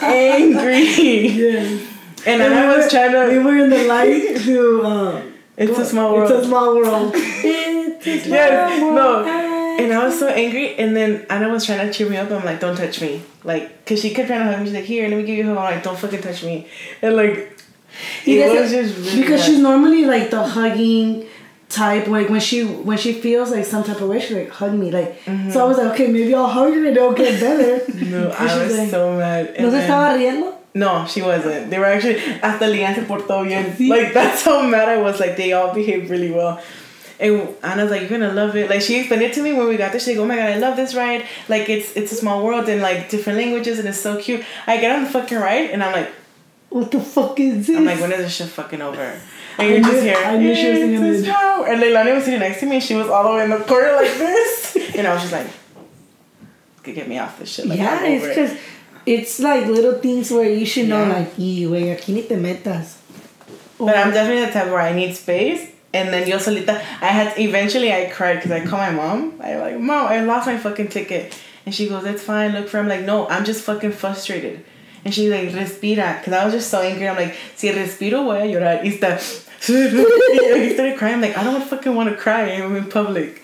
angry. 0.03 0.83
Yeah. 1.41 1.87
And 2.31 2.43
I 2.43 2.47
we 2.49 2.67
was 2.75 2.83
were- 2.85 2.89
trying 2.95 3.11
to- 3.13 3.29
We 3.33 3.39
were 3.39 3.57
in 3.63 3.69
the 3.69 3.83
line 3.87 4.35
to. 4.45 4.57
Um, 4.85 5.33
It's 5.57 5.77
a 5.79 5.85
small 5.85 6.09
world. 6.15 6.31
It's 6.35 6.43
a 6.45 6.47
small 6.49 6.75
world. 6.75 7.11
It's 7.15 8.25
a 8.25 8.29
Yes, 8.29 8.77
small 8.77 8.93
no. 8.93 9.09
And 9.81 9.89
I 9.93 9.99
was 10.05 10.19
so 10.19 10.27
angry, 10.27 10.75
and 10.81 10.89
then 10.97 11.25
Anna 11.29 11.47
was 11.49 11.65
trying 11.65 11.83
to 11.87 11.91
cheer 11.93 12.09
me 12.09 12.17
up. 12.21 12.29
I'm 12.29 12.43
like, 12.49 12.59
"Don't 12.59 12.75
touch 12.83 12.97
me!" 13.05 13.11
Like, 13.51 13.63
cause 13.85 13.99
she 14.01 14.09
kept 14.15 14.27
trying 14.27 14.43
to 14.45 14.49
hug 14.51 14.59
me. 14.59 14.65
She's 14.67 14.75
like, 14.79 14.89
"Here, 14.93 15.07
let 15.09 15.17
me 15.19 15.23
give 15.29 15.37
you 15.39 15.45
a 15.45 15.47
hug." 15.55 15.57
I'm 15.57 15.73
like, 15.75 15.83
"Don't 15.87 15.97
fucking 16.03 16.21
touch 16.27 16.43
me!" 16.49 16.55
And 17.01 17.15
like, 17.21 17.37
He 18.27 18.37
doesn't- 18.37 18.61
was 18.61 18.71
just 18.77 18.91
really 18.97 19.21
because 19.21 19.39
bad. 19.41 19.47
she's 19.47 19.59
normally 19.69 20.03
like 20.13 20.27
the 20.35 20.43
hugging 20.57 21.09
type. 21.71 22.07
Like 22.07 22.29
when 22.29 22.39
she 22.41 22.63
when 22.65 22.97
she 22.97 23.13
feels 23.13 23.51
like 23.51 23.65
some 23.65 23.83
type 23.83 24.01
of 24.01 24.09
way, 24.09 24.19
she 24.19 24.35
like 24.35 24.49
hug 24.49 24.73
me. 24.73 24.91
Like 24.91 25.21
so, 25.25 25.31
mm-hmm. 25.31 25.57
I 25.57 25.63
was 25.63 25.77
like, 25.77 25.93
okay, 25.93 26.07
maybe 26.07 26.33
I'll 26.35 26.47
hug 26.47 26.73
her 26.73 26.79
and 26.87 26.97
it'll 26.97 27.13
get 27.13 27.39
better. 27.39 27.91
No, 28.11 28.29
I 28.31 28.63
was 28.63 28.77
like- 28.77 28.89
so 28.89 29.17
mad. 29.17 29.47
And 29.55 29.65
¿No 29.65 29.71
se 29.71 29.81
estaba 29.85 30.15
riendo? 30.17 30.55
No, 30.73 31.05
she 31.05 31.21
wasn't. 31.21 31.69
They 31.69 31.79
were 31.79 31.85
actually 31.85 32.19
hasta 32.19 32.67
Lian 32.67 32.95
se 32.95 33.01
portó 33.01 33.45
bien. 33.45 33.75
Like 33.89 34.13
that's 34.13 34.43
how 34.43 34.61
mad 34.61 34.87
I 34.87 34.97
was. 34.97 35.19
Like 35.19 35.35
they 35.37 35.53
all 35.53 35.73
behaved 35.73 36.09
really 36.09 36.31
well. 36.31 36.61
And 37.19 37.49
Anna's 37.61 37.91
like, 37.91 38.01
you're 38.01 38.09
gonna 38.09 38.33
love 38.33 38.55
it. 38.55 38.69
Like 38.69 38.81
she 38.81 38.97
explained 38.97 39.21
it 39.21 39.33
to 39.33 39.43
me 39.43 39.53
when 39.53 39.67
we 39.67 39.77
got 39.77 39.91
there. 39.91 39.99
She's 39.99 40.15
like, 40.15 40.17
oh 40.17 40.25
my 40.25 40.35
god, 40.35 40.49
I 40.49 40.57
love 40.57 40.75
this 40.75 40.95
ride. 40.95 41.25
Like 41.49 41.69
it's 41.69 41.95
it's 41.95 42.11
a 42.11 42.15
small 42.15 42.43
world 42.43 42.67
and 42.67 42.81
like 42.81 43.09
different 43.09 43.37
languages 43.37 43.79
and 43.79 43.87
it's 43.87 43.99
so 43.99 44.19
cute. 44.19 44.43
I 44.65 44.77
get 44.77 44.95
on 44.95 45.03
the 45.03 45.09
fucking 45.09 45.37
ride 45.37 45.69
and 45.69 45.83
I'm 45.83 45.91
like, 45.91 46.09
What 46.71 46.89
the 46.89 47.01
fuck 47.01 47.37
is 47.39 47.67
this? 47.67 47.77
I'm 47.77 47.85
like, 47.85 47.99
when 47.99 48.11
is 48.13 48.19
this 48.19 48.33
shit 48.35 48.47
fucking 48.47 48.81
over? 48.81 49.19
And 49.57 49.69
you're 49.69 49.81
just 49.81 50.03
here. 50.03 50.15
I 50.17 50.37
knew 50.37 50.55
she 50.55 50.69
was 50.69 50.79
"It's 50.79 51.27
it." 51.27 51.35
And 51.69 51.83
Leilani 51.83 52.15
was 52.15 52.23
sitting 52.23 52.39
next 52.39 52.61
to 52.61 52.65
me 52.65 52.75
and 52.75 52.83
she 52.83 52.95
was 52.95 53.07
all 53.09 53.23
the 53.25 53.35
way 53.37 53.43
in 53.43 53.49
the 53.49 53.59
corner 53.59 53.91
like 53.93 54.13
this. 54.17 54.77
and 54.95 55.05
I 55.05 55.13
was 55.13 55.21
just 55.21 55.33
like, 55.33 55.47
could 56.83 56.95
get 56.95 57.07
me 57.07 57.19
off 57.19 57.37
this 57.37 57.49
shit. 57.53 57.67
Like, 57.67 57.77
yeah, 57.77 58.03
it's 58.03 58.23
over 58.23 58.31
it. 58.31 58.35
because 58.35 58.57
it's 59.05 59.39
like 59.39 59.65
little 59.67 59.99
things 59.99 60.31
where 60.31 60.49
you 60.49 60.65
should 60.65 60.87
know, 60.87 61.05
Yeah. 61.05 61.13
like, 61.19 61.35
güey, 61.35 61.95
aquí 61.95 62.13
ni 62.13 62.23
te 62.23 62.35
metas. 62.37 62.97
But 63.77 63.97
I'm 63.97 64.11
definitely 64.11 64.45
the 64.45 64.51
type 64.51 64.67
where 64.67 64.79
I 64.81 64.93
need 64.93 65.13
space. 65.15 65.69
And 65.93 66.13
then 66.13 66.25
yo 66.27 66.37
solita, 66.37 66.75
I 67.01 67.07
had 67.07 67.37
eventually 67.37 67.91
I 67.91 68.05
cried 68.05 68.35
because 68.35 68.51
I 68.51 68.61
called 68.65 68.81
my 68.81 68.91
mom. 68.91 69.33
I 69.43 69.57
like, 69.57 69.77
mom, 69.79 70.07
I 70.07 70.21
lost 70.21 70.47
my 70.47 70.57
fucking 70.57 70.87
ticket. 70.87 71.37
And 71.65 71.75
she 71.75 71.89
goes, 71.89 72.05
it's 72.05 72.23
fine, 72.23 72.53
look 72.53 72.69
for 72.69 72.79
him. 72.79 72.87
like, 72.87 73.01
no, 73.01 73.27
I'm 73.27 73.43
just 73.43 73.63
fucking 73.65 73.91
frustrated. 73.91 74.63
And 75.03 75.13
she's 75.13 75.29
like, 75.31 75.49
respira. 75.49 76.19
Because 76.19 76.33
I 76.33 76.45
was 76.45 76.53
just 76.53 76.69
so 76.69 76.81
angry. 76.81 77.07
I'm 77.09 77.15
like, 77.15 77.35
si 77.55 77.69
respiro, 77.71 78.23
voy 78.23 78.41
a 78.41 78.45
llorar. 78.45 78.83
Y 78.83 78.89
está. 78.89 79.17
he 79.67 80.73
started 80.73 80.97
crying. 80.97 81.15
I'm 81.15 81.21
like, 81.21 81.37
I 81.37 81.43
don't 81.43 81.63
fucking 81.63 81.93
want 81.95 82.09
to 82.09 82.15
cry. 82.15 82.51
I'm 82.51 82.75
in 82.75 82.85
public. 82.89 83.41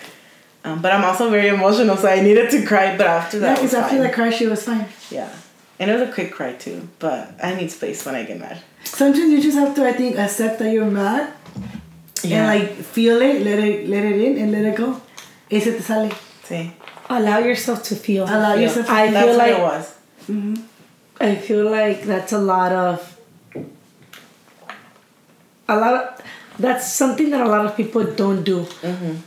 Um, 0.63 0.81
but 0.81 0.91
I'm 0.91 1.03
also 1.05 1.29
very 1.29 1.47
emotional, 1.47 1.95
so 1.95 2.07
I 2.09 2.21
needed 2.21 2.49
to 2.51 2.65
cry. 2.65 2.97
But 2.97 3.07
after 3.07 3.39
that, 3.39 3.47
Yeah, 3.49 3.55
because 3.55 3.73
after 3.73 3.95
fine. 3.95 4.01
that 4.01 4.13
cry, 4.13 4.29
she 4.31 4.47
was 4.47 4.63
fine. 4.63 4.85
yeah. 5.11 5.29
And 5.79 5.91
it 5.91 5.93
was 5.99 6.09
a 6.09 6.11
quick 6.11 6.31
cry 6.33 6.53
too. 6.53 6.89
But 6.99 7.35
I 7.41 7.53
need 7.55 7.71
space 7.71 8.03
when 8.05 8.15
I 8.15 8.23
get 8.23 8.39
mad. 8.39 8.57
Sometimes 8.83 9.29
you 9.31 9.41
just 9.41 9.57
have 9.57 9.75
to, 9.75 9.85
I 9.85 9.93
think, 9.93 10.17
accept 10.17 10.57
that 10.59 10.71
you're 10.71 10.89
mad 10.89 11.31
and 12.25 12.47
like 12.47 12.71
feel 12.73 13.21
it, 13.21 13.43
let 13.43 13.59
it, 13.59 13.87
let 13.87 14.03
it 14.03 14.19
in, 14.19 14.37
and 14.39 14.51
let 14.51 14.65
it 14.65 14.75
go. 14.75 14.99
Y 15.51 15.59
se 15.59 15.71
te 15.77 15.81
sale. 15.81 16.11
See? 16.43 16.73
Allow 17.09 17.37
yourself 17.39 17.83
to 17.83 17.95
feel. 17.95 18.23
Allow 18.25 18.55
Yeah. 18.55 18.61
yourself. 18.61 18.89
I 18.89 19.11
That's 19.11 19.25
feel 19.25 19.37
what 19.37 19.37
like 19.37 19.57
it 19.57 19.61
was. 19.61 19.93
I 21.19 21.35
feel 21.35 21.69
like 21.69 22.03
that's 22.03 22.33
a 22.33 22.39
lot 22.39 22.71
of 22.71 23.17
a 25.67 25.75
lot 25.75 25.93
of 25.93 26.21
that's 26.59 26.91
something 26.91 27.29
that 27.29 27.41
a 27.41 27.49
lot 27.49 27.65
of 27.65 27.75
people 27.75 28.03
don't 28.03 28.43
do. 28.43 28.65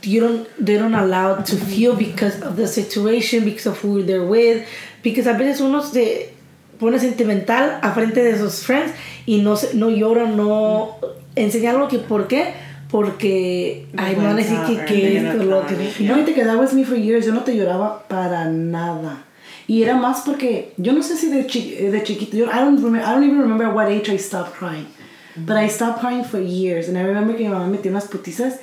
You 0.03 0.21
don't 0.21 0.65
they 0.65 0.77
don't 0.77 0.95
allow 0.95 1.35
to 1.35 1.55
feel 1.55 1.95
because 1.95 2.41
of 2.41 2.55
the 2.55 2.67
situation, 2.67 3.45
because 3.45 3.67
of 3.67 3.79
who 3.79 4.03
they're 4.03 4.25
with, 4.25 4.67
because 5.01 5.27
a 5.27 5.33
veces 5.33 5.61
uno 5.61 5.81
se 5.81 6.33
pone 6.79 6.99
sentimental 6.99 7.79
a 7.81 7.91
frente 7.93 8.23
de 8.23 8.37
sus 8.37 8.63
friends 8.63 8.91
y 9.25 9.41
no 9.41 9.55
se, 9.55 9.75
no 9.75 9.89
llora, 9.89 10.25
no 10.25 10.97
enseña 11.35 11.71
algo 11.71 11.87
que 11.87 11.99
por 11.99 12.27
qué 12.27 12.53
porque 12.89 13.87
ay 13.95 14.15
me 14.17 14.25
van 14.25 14.33
a 14.33 14.35
decir 14.35 14.57
que, 14.67 14.85
que 14.85 15.17
esto 15.17 15.43
lo 15.43 15.65
que 15.65 15.75
Fíjate 15.75 16.33
que 16.33 16.43
that 16.43 16.57
was 16.57 16.73
me 16.73 16.83
for 16.83 16.97
years. 16.97 17.25
Yo 17.25 17.33
no 17.33 17.43
te 17.43 17.55
lloraba 17.55 18.03
para 18.09 18.45
nada. 18.45 19.23
Y 19.67 19.83
era 19.83 19.95
más 19.95 20.21
porque 20.25 20.73
yo 20.77 20.93
no 20.93 21.01
sé 21.01 21.15
si 21.15 21.29
de, 21.29 21.45
chi 21.47 21.75
de 21.75 22.03
chiquito. 22.03 22.35
Yo, 22.37 22.45
I 22.47 22.59
don't 22.59 22.77
remember. 22.83 23.01
I 23.01 23.13
don't 23.13 23.23
even 23.23 23.39
remember 23.39 23.69
what 23.69 23.87
age 23.89 24.09
I 24.09 24.17
stopped 24.17 24.53
crying. 24.53 24.87
But 25.35 25.57
I 25.57 25.67
stopped 25.69 25.99
crying 26.01 26.23
for 26.25 26.39
years. 26.39 26.89
And 26.89 26.97
I 26.97 27.03
remember 27.03 27.35
que 27.35 27.47
mi 27.47 27.53
mamá 27.53 27.67
me 27.67 27.77
metió 27.77 27.89
unas 27.91 28.07
putizas 28.07 28.59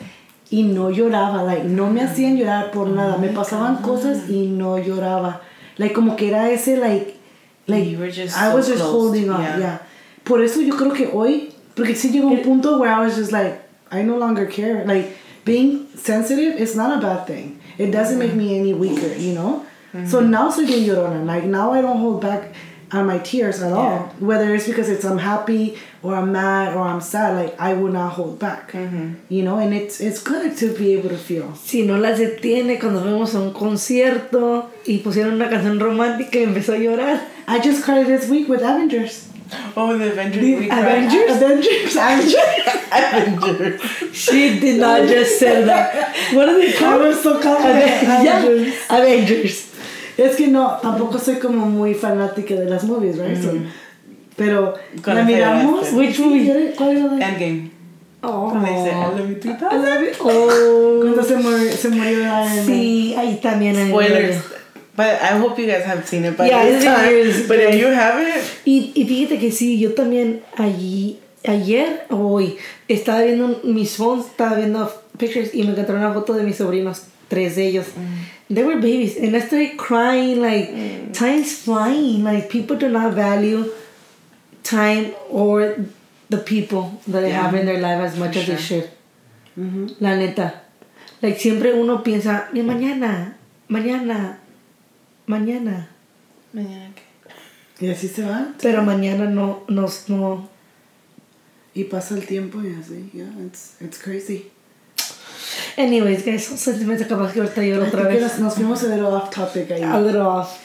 y 0.51 0.63
no 0.63 0.91
lloraba. 0.91 1.43
Like 1.45 1.65
no 1.65 1.89
me 1.91 2.03
hacían 2.03 2.37
llorar 2.37 2.71
por 2.73 2.89
nada. 2.89 3.17
Me 3.19 3.29
pasaban 3.29 3.77
cosas 3.83 4.29
y 4.29 4.47
no 4.47 4.79
lloraba. 4.79 5.41
Like 5.79 5.95
como 5.95 6.17
que 6.17 6.29
era 6.29 6.51
ese 6.51 6.77
like 6.79 7.15
like 7.67 7.87
You 7.91 7.99
were 7.99 8.11
just 8.11 8.37
I 8.37 8.51
so 8.51 8.57
was 8.57 8.67
just 8.67 8.81
close, 8.81 8.93
holding 8.93 9.31
on. 9.31 9.41
yeah. 9.41 9.59
Yeah. 9.59 9.79
Por 10.25 10.43
eso 10.43 10.61
yo 10.61 10.75
creo 10.77 10.93
que 10.93 11.09
hoy 11.13 11.53
porque 11.75 11.95
sí 11.95 12.11
llegó 12.11 12.29
un 12.29 12.43
punto 12.43 12.79
where 12.79 12.91
I 12.93 13.01
was 13.01 13.17
just 13.17 13.33
like 13.33 13.61
I 13.91 14.03
no 14.03 14.19
longer 14.19 14.47
care. 14.47 14.85
Like 14.85 15.17
being 15.45 15.87
sensitive 15.97 16.61
is 16.61 16.77
not 16.77 16.99
a 16.99 17.01
bad 17.01 17.27
thing. 17.27 17.59
It 17.79 17.93
doesn't 17.93 18.19
make 18.19 18.35
me 18.35 18.59
any 18.59 18.75
weaker, 18.75 19.15
you 19.17 19.33
know? 19.33 19.65
So 19.93 20.21
mm-hmm. 20.21 20.31
now 20.31 20.51
soy 20.51 20.67
bien 20.67 20.85
llorona. 20.87 21.25
Like 21.25 21.45
now 21.45 21.73
I 21.73 21.81
don't 21.81 21.99
hold 21.99 22.21
back 22.21 22.53
on 22.93 23.07
my 23.07 23.19
tears 23.19 23.63
at 23.63 23.73
all. 23.73 24.01
Whether 24.19 24.55
it's 24.55 24.67
because 24.67 24.89
it's 24.89 25.05
I'm 25.05 25.19
happy 25.19 25.77
or 26.03 26.15
I'm 26.15 26.33
mad 26.33 26.75
or 26.75 26.81
I'm 26.83 27.01
sad, 27.01 27.37
like 27.37 27.61
I 27.61 27.75
will 27.75 27.93
not 27.93 28.13
hold 28.13 28.39
back. 28.39 28.73
Mm-hmm. 28.73 29.15
You 29.29 29.43
know, 29.43 29.59
and 29.59 29.75
it's 29.75 30.01
it's 30.01 30.23
good 30.23 30.57
to 30.59 30.77
be 30.77 30.93
able 30.95 31.09
to 31.11 31.19
feel. 31.19 31.55
Si 31.55 31.87
no 31.87 31.99
las 31.99 32.19
detiene 32.19 32.79
cuando 32.79 33.01
fuimos 33.01 33.35
a 33.35 33.41
un 33.41 33.53
concierto 33.53 34.71
y 34.87 34.99
pusieron 34.99 35.35
una 35.35 35.49
canción 35.49 35.81
romántica 35.81 36.39
y 36.39 36.45
empezó 36.45 36.75
a 36.75 36.79
llorar. 36.79 37.21
I 37.47 37.61
just 37.61 37.83
cried 37.83 38.07
this 38.07 38.29
week 38.29 38.49
with 38.49 38.61
Avengers. 38.63 39.29
Oh, 39.77 39.97
the 39.97 40.13
Avengers 40.13 40.43
The 40.43 40.57
week. 40.57 40.71
Avengers? 40.73 41.37
Avengers? 41.37 41.97
Avengers? 41.97 42.35
Avengers. 42.93 44.15
She 44.15 44.61
did 44.61 44.81
not 44.81 45.09
just 45.09 45.39
say 45.39 45.65
that. 45.65 46.15
What 46.35 46.51
are 46.51 46.59
they 46.59 46.75
I 46.75 46.79
called? 46.79 47.03
was 47.03 47.23
so 47.23 47.41
confident. 47.41 48.03
Yeah, 48.03 48.45
Avengers. 48.91 49.68
Es 50.19 50.37
que 50.37 50.49
no, 50.49 50.79
tampoco 50.83 51.19
soy 51.19 51.37
como 51.37 51.67
muy 51.67 51.95
fanática 51.95 52.55
de 52.55 52.69
las 52.69 52.85
movies, 52.85 53.19
right? 53.19 53.41
So, 53.41 53.53
pero 54.37 54.75
Con 55.03 55.15
la 55.15 55.23
miramos. 55.23 55.87
Celeste. 55.87 55.97
Which 55.97 56.19
movie? 56.19 56.73
¿Cuál 56.77 56.97
era 56.97 57.07
la? 57.07 57.29
Endgame. 57.29 57.71
Oh. 58.23 58.49
Cuando 58.51 58.69
dice, 58.69 58.91
I 58.91 59.19
love 59.19 59.29
you 59.31 59.41
3000. 59.41 60.11
Oh. 60.21 60.99
Cuando 61.03 61.23
se 61.23 61.37
murió, 61.37 61.73
se 61.73 61.89
murió 61.89 62.19
la 62.19 62.65
Sí, 62.65 63.15
ahí 63.17 63.39
también 63.41 63.77
hay 63.77 63.89
Spoilers. 63.91 64.37
But 64.97 65.23
I 65.23 65.39
hope 65.39 65.57
you 65.63 65.69
guys 65.69 65.85
have 65.85 66.05
seen 66.05 66.25
it 66.25 66.37
by 66.37 66.49
Yeah, 66.49 66.65
this 66.65 66.83
time. 66.83 67.47
But 67.47 67.59
if 67.61 67.81
you 67.81 67.87
haven't, 67.87 68.43
Y, 68.65 68.91
y 68.97 69.05
fíjate 69.05 69.39
que 69.39 69.53
sí, 69.53 69.79
yo 69.79 69.95
también 69.95 70.43
allí, 70.57 71.21
ayer 71.47 72.07
o 72.11 72.17
hoy, 72.17 72.57
estaba 72.89 73.23
viendo 73.23 73.61
mis 73.63 73.97
phones, 73.97 74.27
estaba 74.27 74.57
viendo 74.57 74.93
pictures 75.17 75.55
y 75.55 75.63
me 75.63 75.71
encontré 75.71 75.95
una 75.95 76.13
foto 76.13 76.33
de 76.33 76.43
mis 76.43 76.57
sobrinos, 76.57 77.03
tres 77.29 77.55
de 77.55 77.69
ellos. 77.69 77.87
They 78.51 78.63
were 78.65 78.81
babies, 78.81 79.17
and 79.17 79.37
I 79.37 79.41
started 79.41 79.77
crying, 79.77 80.41
like, 80.41 80.71
mm. 80.71 81.13
time's 81.13 81.53
flying, 81.53 82.25
like, 82.25 82.49
people 82.49 82.77
do 82.77 82.89
not 82.89 83.13
value 83.13 83.71
time 84.63 85.13
or 85.29 85.77
the 86.31 86.39
people 86.39 87.01
that 87.07 87.21
they 87.21 87.31
have 87.31 87.55
in 87.55 87.67
their 87.67 87.81
life 87.81 88.01
as 88.01 88.17
much 88.19 88.37
as 88.37 88.47
they 88.47 88.57
should. 88.57 88.91
Mm-hmm. 89.59 89.87
La 90.01 90.15
neta. 90.17 90.63
Like, 91.21 91.39
siempre 91.39 91.75
uno 91.75 92.03
piensa, 92.03 92.49
"Ni 92.53 92.63
mañana, 92.63 93.37
mañana, 93.69 94.39
mañana. 95.27 95.89
mañana 96.55 96.95
que- 96.95 97.87
Y 97.87 97.91
así 97.91 98.09
se 98.09 98.25
va. 98.25 98.55
Pero 98.61 98.83
mañana 98.83 99.27
no, 99.27 99.65
no, 99.69 99.89
no, 100.09 100.49
Y 101.75 101.85
pasa 101.85 102.15
el 102.17 102.27
tiempo 102.27 102.61
y 102.63 102.75
así. 102.75 103.11
Yeah, 103.13 103.31
it's, 103.47 103.77
it's 103.81 103.99
crazy. 103.99 104.51
Anyways, 105.77 106.25
guys, 106.25 106.47
son 106.47 106.57
sentimientos 106.57 107.07
capaz 107.09 107.33
que 107.33 107.41
ahorita 107.43 107.63
lloro 107.63 107.85
I 107.87 107.91
otra 107.91 108.05
vez. 108.09 108.21
nos, 108.23 108.39
nos 108.39 108.55
fuimos 108.57 108.83
a 108.83 108.89
little 108.89 109.15
off 109.15 109.31
topic 109.31 109.69
ahí. 109.69 109.83
A 109.83 110.01
little 110.01 110.23
off. 110.27 110.65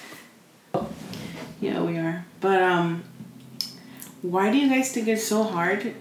Yeah, 1.61 1.81
we 1.81 1.97
are. 1.97 2.25
But 2.41 2.61
um, 2.61 3.03
why 4.21 4.51
do 4.51 4.57
you 4.57 4.69
guys 4.69 4.91
think 4.91 5.07
it's 5.07 5.23
so 5.25 5.43
hard 5.43 5.93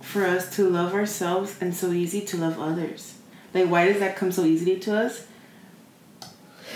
for 0.00 0.24
us 0.24 0.54
to 0.56 0.68
love 0.68 0.94
ourselves 0.94 1.56
and 1.60 1.74
so 1.74 1.92
easy 1.92 2.20
to 2.22 2.36
love 2.36 2.58
others? 2.60 3.14
Like, 3.54 3.68
why 3.68 3.86
does 3.88 3.98
that 4.00 4.16
come 4.16 4.30
so 4.30 4.44
easily 4.44 4.78
to 4.80 4.96
us? 4.96 5.24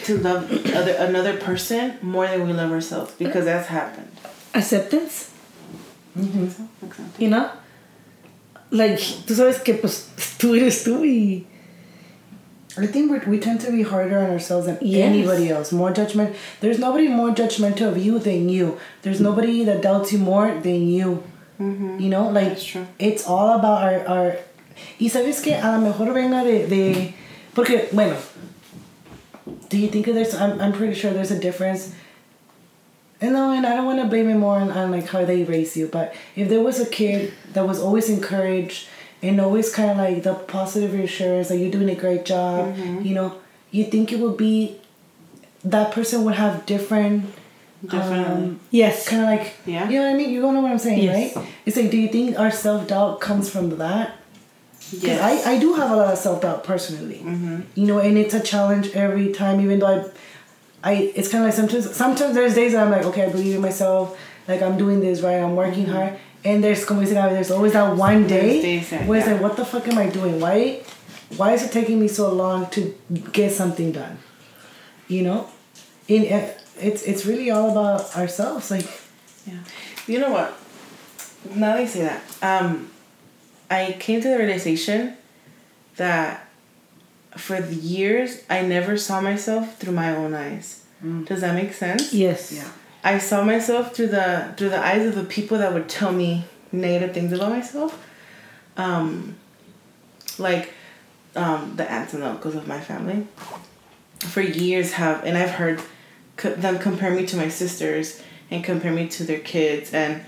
To 0.05 0.19
love 0.19 0.51
other 0.75 0.93
another 0.99 1.37
person 1.37 1.99
more 2.03 2.27
than 2.27 2.47
we 2.47 2.53
love 2.53 2.73
ourselves 2.73 3.13
because 3.19 3.45
that's 3.45 3.69
happened. 3.69 4.11
Acceptance, 4.55 5.31
So, 6.17 6.69
exactly. 6.83 7.25
you 7.25 7.31
know? 7.31 7.51
Like, 8.71 8.99
tú 8.99 9.35
sabes 9.35 9.63
que 9.63 9.75
pues 9.75 10.09
tú 10.39 10.57
eres 10.57 10.83
tú 10.83 11.05
y... 11.05 11.47
I 12.79 12.87
think 12.87 13.11
we're, 13.11 13.25
we 13.31 13.39
tend 13.39 13.61
to 13.63 13.71
be 13.71 13.83
harder 13.83 14.19
on 14.19 14.31
ourselves 14.31 14.67
than 14.67 14.79
Yes. 14.81 15.05
anybody 15.05 15.51
else. 15.51 15.73
More 15.73 15.93
judgment. 15.93 16.35
There's 16.61 16.79
nobody 16.79 17.09
more 17.09 17.31
judgmental 17.31 17.89
of 17.89 17.99
you 17.99 18.19
than 18.19 18.49
you. 18.49 18.79
There's 19.03 19.21
nobody 19.21 19.65
that 19.65 19.83
doubts 19.83 20.13
you 20.13 20.19
more 20.19 20.55
than 20.55 20.89
you. 20.89 21.23
Mm-hmm. 21.61 22.01
You 22.01 22.09
know, 22.09 22.29
like 22.29 22.59
it's 22.99 23.27
all 23.27 23.59
about 23.59 23.83
our, 23.83 24.09
our 24.09 24.37
y 24.99 25.09
sabes 25.09 25.43
que 25.43 25.55
a 25.55 25.77
lo 25.77 25.81
mejor 25.81 26.13
venga 26.15 26.43
de, 26.45 26.67
de 26.67 27.15
porque 27.55 27.89
bueno 27.93 28.17
do 29.69 29.77
you 29.79 29.89
think 29.89 30.07
there's 30.07 30.35
I'm, 30.35 30.61
I'm 30.61 30.73
pretty 30.73 30.95
sure 30.95 31.13
there's 31.13 31.31
a 31.31 31.39
difference 31.39 31.95
and 33.21 33.35
no, 33.35 33.53
and 33.53 33.65
I 33.65 33.77
don't 33.77 33.85
want 33.87 34.01
to 34.01 34.09
blame 34.09 34.29
it 34.31 34.35
more 34.35 34.57
on, 34.57 34.71
on 34.73 34.91
like 34.91 35.07
how 35.07 35.25
they 35.25 35.45
raise 35.45 35.77
you, 35.77 35.87
but 35.87 36.13
if 36.35 36.49
there 36.49 36.61
was 36.61 36.81
a 36.81 36.87
kid 36.87 37.33
that 37.53 37.65
was 37.69 37.79
always 37.79 38.09
encouraged 38.11 38.89
and 39.23 39.41
always 39.41 39.73
kind 39.75 39.91
of 39.93 39.97
like 39.99 40.23
the 40.23 40.35
positive 40.35 40.93
reassurance 40.93 41.49
that 41.49 41.57
you're 41.59 41.71
doing 41.71 41.89
a 41.91 41.95
great 41.95 42.25
job, 42.25 42.75
Mm-hmm. 42.75 43.05
you 43.07 43.15
know, 43.15 43.35
you 43.71 43.85
think 43.85 44.13
it 44.13 44.19
would 44.19 44.37
be 44.37 44.77
that 45.65 45.93
person 45.93 46.25
would 46.25 46.35
have 46.35 46.67
different 46.67 47.27
Definitely. 47.87 48.45
um, 48.45 48.61
Yes. 48.71 49.09
kind 49.09 49.23
of 49.23 49.29
like 49.29 49.55
Yeah. 49.67 49.89
you 49.89 49.99
know 49.99 50.07
what 50.07 50.15
I 50.15 50.17
mean. 50.17 50.31
You 50.31 50.41
don't 50.41 50.55
know 50.55 50.61
what 50.61 50.73
I'm 50.73 50.79
saying, 50.79 51.03
Yes. 51.03 51.37
right? 51.37 51.47
It's 51.67 51.77
like, 51.77 51.91
do 51.91 51.97
you 51.99 52.09
think 52.09 52.39
our 52.39 52.51
self 52.51 52.87
doubt 52.89 53.21
comes 53.21 53.49
from 53.51 53.77
that? 53.79 54.15
Because 54.91 55.05
Yes. 55.05 55.47
I, 55.47 55.53
I 55.53 55.59
do 55.59 55.75
have 55.75 55.91
a 55.91 55.97
lot 55.97 56.13
of 56.13 56.19
self 56.19 56.43
doubt 56.43 56.65
personally. 56.65 57.23
Mm-hmm. 57.25 57.61
You 57.75 57.87
know, 57.87 57.99
and 57.99 58.19
it's 58.19 58.35
a 58.35 58.41
challenge 58.41 58.91
every 58.95 59.33
time. 59.33 59.61
Even 59.61 59.79
though 59.81 60.11
I, 60.85 60.91
I 60.91 60.93
it's 61.15 61.29
kind 61.29 61.43
of 61.45 61.49
like 61.49 61.55
sometimes 61.57 61.95
sometimes 61.97 62.35
there's 62.35 62.55
days 62.55 62.73
that 62.73 62.83
I'm 62.85 62.91
like, 62.91 63.05
okay, 63.07 63.25
I 63.25 63.29
believe 63.31 63.55
in 63.55 63.61
myself. 63.61 64.19
Like 64.49 64.63
I'm 64.63 64.77
doing 64.77 65.01
this 65.01 65.21
right. 65.21 65.37
I'm 65.41 65.55
working 65.57 65.87
hard. 65.87 66.15
And 66.45 66.63
there's 66.63 66.85
como 66.85 67.03
dice 67.03 67.13
Gaby, 67.13 67.35
there's 67.35 67.51
always 67.51 67.73
that 67.75 67.97
one 67.97 68.27
day. 68.27 68.61
There's 68.61 68.63
days 68.63 68.91
that- 68.91 69.07
where 69.07 69.19
it's 69.19 69.27
yeah. 69.29 69.35
like, 69.35 69.43
what 69.43 69.57
the 69.57 69.65
fuck 69.65 69.87
am 69.89 69.99
I 69.99 70.09
doing? 70.09 70.41
Why, 70.41 70.81
why 71.37 71.53
is 71.53 71.63
it 71.63 71.71
taking 71.73 72.01
me 72.01 72.09
so 72.09 72.33
long 72.33 72.69
to 72.71 72.95
get 73.33 73.53
something 73.53 73.93
done? 73.93 74.19
You 75.09 75.23
know, 75.23 75.49
in 76.09 76.25
it's 76.81 77.03
it's 77.03 77.27
really 77.27 77.51
all 77.51 77.71
about 77.71 78.17
ourselves. 78.17 78.71
Like, 78.71 78.87
Yeah. 79.47 79.59
You 80.07 80.19
know 80.19 80.31
what? 80.31 80.53
Now 81.55 81.75
that 81.75 81.83
you 81.83 81.87
say 81.89 82.03
that, 82.03 82.23
um, 82.43 82.91
I 83.71 83.97
came 84.01 84.21
to 84.21 84.29
the 84.29 84.39
realization 84.39 85.17
that 85.97 86.49
for 87.37 87.61
the 87.61 87.75
years 87.75 88.43
I 88.51 88.63
never 88.63 88.97
saw 88.97 89.21
myself 89.21 89.79
through 89.79 89.93
my 89.95 90.15
own 90.15 90.35
eyes. 90.35 90.83
Does 91.25 91.41
that 91.41 91.55
make 91.55 91.73
sense? 91.73 92.13
Yes. 92.13 92.53
yeah. 92.53 92.69
I 93.05 93.19
saw 93.19 93.43
myself 93.43 93.95
through 93.95 94.09
the 94.09 94.55
through 94.57 94.71
the 94.71 94.85
eyes 94.85 95.07
of 95.07 95.15
the 95.15 95.25
people 95.25 95.59
that 95.59 95.73
would 95.73 95.89
tell 95.89 96.13
me 96.13 96.45
negative 96.71 97.15
things 97.15 97.33
about 97.33 97.51
myself. 97.51 98.07
Um, 98.77 99.37
like 100.39 100.73
um, 101.37 101.77
the 101.77 101.91
aunts 101.91 102.15
and 102.15 102.23
uncles 102.23 102.55
of 102.55 102.67
my 102.67 102.81
family. 102.81 103.27
For 104.21 104.41
years 104.41 104.93
have 104.93 105.25
and 105.25 105.37
I've 105.37 105.51
heard 105.51 105.83
co- 106.37 106.55
them 106.55 106.79
compare 106.79 107.11
me 107.11 107.27
to 107.27 107.37
my 107.37 107.49
sisters 107.49 108.23
and 108.51 108.63
compare 108.63 108.93
me 108.93 109.09
to 109.09 109.25
their 109.25 109.41
kids 109.41 109.93
and 109.93 110.23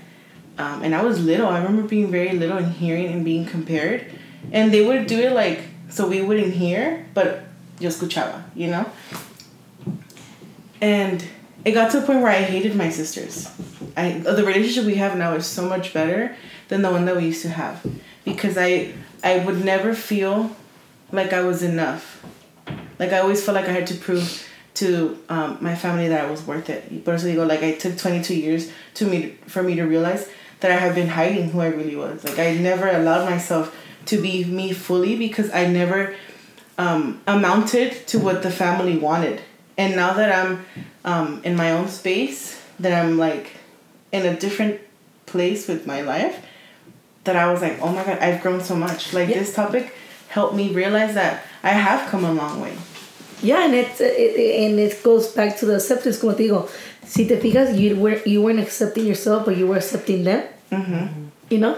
um, 0.57 0.83
and 0.83 0.95
I 0.95 1.03
was 1.03 1.19
little. 1.23 1.47
I 1.47 1.57
remember 1.57 1.87
being 1.87 2.09
very 2.09 2.31
little 2.31 2.57
and 2.57 2.71
hearing 2.71 3.07
and 3.07 3.25
being 3.25 3.45
compared, 3.45 4.05
and 4.51 4.73
they 4.73 4.85
would 4.85 5.05
do 5.05 5.19
it 5.19 5.33
like 5.33 5.61
so 5.89 6.07
we 6.07 6.21
wouldn't 6.21 6.53
hear, 6.53 7.05
but 7.13 7.43
yo 7.79 7.89
escuchaba, 7.89 8.43
you 8.55 8.67
know. 8.67 8.89
And 10.81 11.25
it 11.65 11.71
got 11.73 11.91
to 11.91 12.03
a 12.03 12.05
point 12.05 12.21
where 12.21 12.31
I 12.31 12.43
hated 12.43 12.75
my 12.75 12.89
sisters. 12.89 13.49
I 13.97 14.19
the 14.19 14.45
relationship 14.45 14.85
we 14.85 14.95
have 14.95 15.17
now 15.17 15.33
is 15.33 15.45
so 15.45 15.67
much 15.67 15.93
better 15.93 16.35
than 16.69 16.81
the 16.81 16.91
one 16.91 17.05
that 17.05 17.15
we 17.17 17.25
used 17.25 17.41
to 17.41 17.49
have, 17.49 17.85
because 18.23 18.57
I 18.57 18.93
I 19.23 19.39
would 19.39 19.65
never 19.65 19.93
feel 19.93 20.55
like 21.11 21.33
I 21.33 21.41
was 21.41 21.63
enough. 21.63 22.23
Like 22.99 23.11
I 23.11 23.19
always 23.19 23.43
felt 23.43 23.55
like 23.55 23.67
I 23.67 23.71
had 23.71 23.87
to 23.87 23.95
prove 23.95 24.47
to 24.75 25.17
um, 25.29 25.57
my 25.61 25.75
family 25.75 26.07
that 26.09 26.25
I 26.25 26.29
was 26.29 26.45
worth 26.45 26.69
it. 26.69 27.03
Por 27.03 27.15
eso 27.15 27.27
digo, 27.27 27.47
like 27.47 27.63
I 27.63 27.73
took 27.73 27.97
twenty 27.97 28.21
two 28.21 28.35
years 28.35 28.71
to 28.95 29.05
me 29.05 29.37
for 29.47 29.63
me 29.63 29.75
to 29.75 29.83
realize 29.83 30.29
that 30.59 30.71
I 30.71 30.75
have 30.75 30.95
been 30.95 31.09
hiding 31.09 31.49
who 31.49 31.61
I 31.61 31.67
really 31.67 31.95
was. 31.95 32.23
Like 32.23 32.39
I 32.39 32.53
never 32.55 32.87
allowed 32.87 33.29
myself 33.29 33.75
to 34.05 34.21
be 34.21 34.45
me 34.45 34.71
fully 34.71 35.17
because 35.17 35.49
I 35.51 35.67
never 35.67 36.15
um, 36.77 37.21
amounted 37.27 38.07
to 38.07 38.19
what 38.19 38.43
the 38.43 38.51
family 38.51 38.97
wanted. 38.97 39.41
And 39.77 39.95
now 39.95 40.13
that 40.13 40.31
I'm 40.31 40.65
um, 41.03 41.41
in 41.43 41.55
my 41.55 41.71
own 41.71 41.87
space, 41.89 42.61
that 42.79 42.93
I'm 42.93 43.17
like 43.17 43.51
in 44.11 44.25
a 44.25 44.35
different 44.35 44.79
place 45.25 45.67
with 45.67 45.85
my 45.85 46.01
life, 46.01 46.43
that 47.25 47.35
I 47.35 47.51
was 47.51 47.61
like, 47.61 47.79
oh 47.81 47.89
my 47.91 48.03
god, 48.03 48.19
I've 48.19 48.41
grown 48.41 48.61
so 48.61 48.75
much. 48.75 49.13
Like 49.13 49.29
Yeah. 49.29 49.39
this 49.39 49.53
topic 49.53 49.93
helped 50.29 50.55
me 50.55 50.71
realize 50.73 51.13
that 51.15 51.43
I 51.63 51.69
have 51.69 52.09
come 52.09 52.23
a 52.23 52.31
long 52.33 52.61
way. 52.61 52.73
Yeah, 53.41 53.65
and 53.65 53.75
it, 53.75 53.99
it 53.99 54.63
and 54.71 54.79
it 54.79 55.03
goes 55.03 55.27
back 55.33 55.57
to 55.57 55.65
the 55.65 55.75
acceptance. 55.75 56.17
Como 56.19 56.33
te 56.33 56.47
digo, 56.47 56.69
si 57.05 57.27
te 57.27 57.35
fijas, 57.35 57.77
you 57.77 57.95
were 57.97 58.21
you 58.25 58.41
weren't 58.41 58.59
accepting 58.59 59.05
yourself, 59.05 59.45
but 59.45 59.57
you 59.57 59.67
were 59.67 59.77
accepting 59.77 60.23
them. 60.23 60.43
Mm-hmm. 60.71 61.27
You 61.49 61.57
know, 61.59 61.77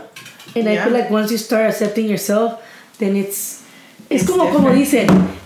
and 0.55 0.69
I 0.69 0.83
feel 0.83 0.93
like 0.93 1.09
once 1.09 1.31
you 1.31 1.37
start 1.37 1.69
accepting 1.69 2.07
yourself, 2.07 2.61
then 2.99 3.15
it's 3.15 3.63
es 4.09 4.21
It's 4.21 4.29
como 4.29 4.51
como 4.51 4.69
different. 4.73 5.09
dicen, 5.09 5.37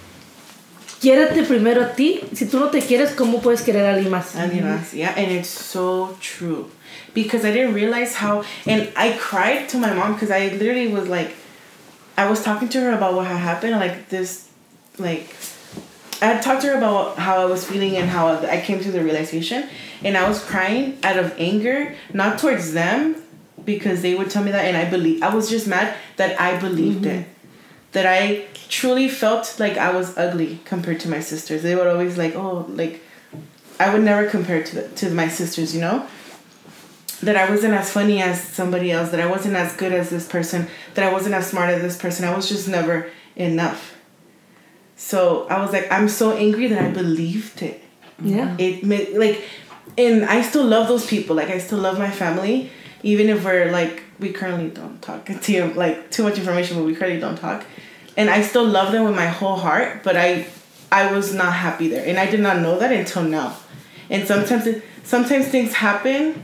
quiérate 1.01 1.43
primero 1.43 1.81
a 1.81 1.95
ti. 1.95 2.21
Si 2.33 2.45
tú 2.45 2.59
no 2.59 2.69
te 2.69 2.79
quieres, 2.79 3.15
¿cómo 3.15 3.41
puedes 3.41 3.63
querer 3.63 3.85
a 3.85 3.93
alguien 3.95 4.11
más? 4.11 4.35
Alguien 4.35 4.63
más, 4.63 4.93
yeah, 4.93 5.13
and 5.17 5.31
it's 5.31 5.49
so 5.49 6.15
true, 6.21 6.69
because 7.13 7.43
I 7.43 7.51
didn't 7.51 7.73
realize 7.73 8.13
how, 8.15 8.43
and 8.67 8.87
I 8.95 9.17
cried 9.17 9.67
to 9.69 9.77
my 9.77 9.93
mom 9.93 10.13
because 10.13 10.29
I 10.29 10.49
literally 10.49 10.87
was 10.87 11.07
like, 11.09 11.33
I 12.17 12.29
was 12.29 12.43
talking 12.43 12.69
to 12.69 12.79
her 12.81 12.91
about 12.91 13.15
what 13.15 13.25
had 13.25 13.37
happened, 13.37 13.79
like 13.79 14.09
this, 14.09 14.47
like, 14.99 15.35
I 16.21 16.25
had 16.25 16.43
talked 16.43 16.61
to 16.61 16.67
her 16.67 16.77
about 16.77 17.17
how 17.17 17.41
I 17.41 17.45
was 17.45 17.65
feeling 17.65 17.97
and 17.97 18.07
how 18.07 18.27
I 18.27 18.61
came 18.61 18.79
to 18.81 18.91
the 18.91 19.03
realization, 19.03 19.67
and 20.03 20.15
I 20.15 20.29
was 20.29 20.43
crying 20.43 20.99
out 21.03 21.17
of 21.17 21.33
anger, 21.39 21.95
not 22.13 22.37
towards 22.37 22.73
them, 22.73 23.15
because 23.65 24.03
they 24.03 24.13
would 24.13 24.29
tell 24.29 24.43
me 24.43 24.51
that, 24.51 24.65
and 24.65 24.77
I 24.77 24.89
believe 24.89 25.23
I 25.23 25.33
was 25.33 25.49
just 25.49 25.67
mad 25.67 25.95
that 26.17 26.39
I 26.39 26.57
believed 26.59 27.05
mm-hmm. 27.05 27.21
it, 27.21 27.27
that 27.91 28.05
I 28.05 28.45
truly 28.69 29.09
felt 29.09 29.59
like 29.59 29.77
I 29.77 29.91
was 29.91 30.17
ugly 30.17 30.59
compared 30.65 30.99
to 31.01 31.09
my 31.09 31.19
sisters. 31.19 31.61
They 31.63 31.75
would 31.75 31.87
always 31.87 32.17
like, 32.17 32.35
oh, 32.35 32.65
like 32.69 33.01
I 33.79 33.93
would 33.93 34.03
never 34.03 34.29
compare 34.29 34.63
to 34.63 34.75
the, 34.75 34.87
to 34.87 35.09
my 35.09 35.27
sisters, 35.27 35.75
you 35.75 35.81
know. 35.81 36.07
That 37.21 37.35
I 37.35 37.49
wasn't 37.49 37.73
as 37.75 37.91
funny 37.91 38.21
as 38.21 38.41
somebody 38.41 38.91
else. 38.91 39.11
That 39.11 39.19
I 39.19 39.27
wasn't 39.27 39.55
as 39.55 39.75
good 39.75 39.91
as 39.91 40.09
this 40.09 40.27
person. 40.27 40.67
That 40.95 41.07
I 41.07 41.13
wasn't 41.13 41.35
as 41.35 41.47
smart 41.47 41.69
as 41.69 41.81
this 41.81 41.97
person. 41.97 42.25
I 42.25 42.35
was 42.35 42.49
just 42.49 42.67
never 42.67 43.09
enough. 43.35 43.95
So 44.95 45.47
I 45.47 45.61
was 45.61 45.71
like, 45.71 45.91
I'm 45.91 46.07
so 46.07 46.35
angry 46.35 46.67
that 46.67 46.81
I 46.81 46.89
believed 46.89 47.61
it. 47.61 47.83
Yeah. 48.23 48.55
It 48.57 48.83
made 48.83 49.13
like, 49.17 49.43
and 49.97 50.25
I 50.25 50.41
still 50.41 50.65
love 50.65 50.87
those 50.87 51.05
people. 51.05 51.35
Like 51.35 51.49
I 51.49 51.57
still 51.57 51.79
love 51.79 51.99
my 51.99 52.09
family, 52.09 52.71
even 53.03 53.29
if 53.29 53.43
we're 53.43 53.71
like 53.71 54.03
we 54.19 54.31
currently 54.31 54.69
don't 54.69 55.01
talk. 55.01 55.25
To 55.41 55.73
like 55.73 56.11
too 56.11 56.23
much 56.23 56.37
information, 56.37 56.77
but 56.77 56.85
we 56.85 56.95
currently 56.95 57.19
don't 57.19 57.37
talk. 57.37 57.65
And 58.17 58.29
I 58.29 58.41
still 58.41 58.65
love 58.65 58.91
them 58.91 59.05
with 59.05 59.15
my 59.15 59.27
whole 59.27 59.55
heart. 59.55 60.03
But 60.03 60.17
I, 60.17 60.47
I 60.91 61.11
was 61.11 61.33
not 61.33 61.53
happy 61.53 61.87
there, 61.87 62.05
and 62.05 62.17
I 62.19 62.29
did 62.29 62.39
not 62.39 62.59
know 62.59 62.77
that 62.79 62.91
until 62.91 63.23
now. 63.23 63.57
And 64.09 64.27
sometimes, 64.27 64.67
it, 64.67 64.83
sometimes 65.03 65.47
things 65.47 65.73
happen, 65.73 66.43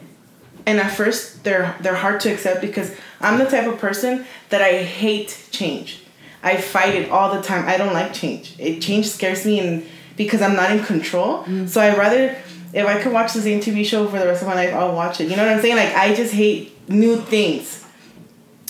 and 0.65 0.79
at 0.79 0.91
first 0.91 1.43
they're 1.43 1.75
they're 1.81 1.95
hard 1.95 2.19
to 2.21 2.31
accept 2.31 2.61
because 2.61 2.95
I'm 3.19 3.39
the 3.39 3.45
type 3.45 3.67
of 3.67 3.79
person 3.79 4.25
that 4.49 4.61
I 4.61 4.83
hate 4.83 5.47
change. 5.51 6.03
I 6.43 6.57
fight 6.57 6.95
it 6.95 7.09
all 7.09 7.33
the 7.33 7.41
time. 7.41 7.67
I 7.67 7.77
don't 7.77 7.93
like 7.93 8.13
change. 8.13 8.55
It 8.59 8.81
change 8.81 9.07
scares 9.07 9.45
me 9.45 9.59
and 9.59 9.85
because 10.15 10.41
I'm 10.41 10.55
not 10.55 10.71
in 10.71 10.83
control. 10.83 11.43
Mm. 11.43 11.67
So 11.67 11.81
I 11.81 11.95
rather 11.97 12.35
if 12.73 12.85
I 12.85 13.01
could 13.01 13.13
watch 13.13 13.33
the 13.33 13.41
same 13.41 13.59
TV 13.59 13.85
show 13.85 14.07
for 14.07 14.19
the 14.19 14.25
rest 14.27 14.41
of 14.41 14.47
my 14.47 14.55
life, 14.55 14.73
I'll 14.73 14.93
watch 14.93 15.21
it. 15.21 15.29
You 15.29 15.35
know 15.35 15.45
what 15.45 15.53
I'm 15.53 15.61
saying? 15.61 15.75
Like 15.75 15.95
I 15.95 16.13
just 16.13 16.33
hate 16.33 16.89
new 16.89 17.17
things. 17.17 17.83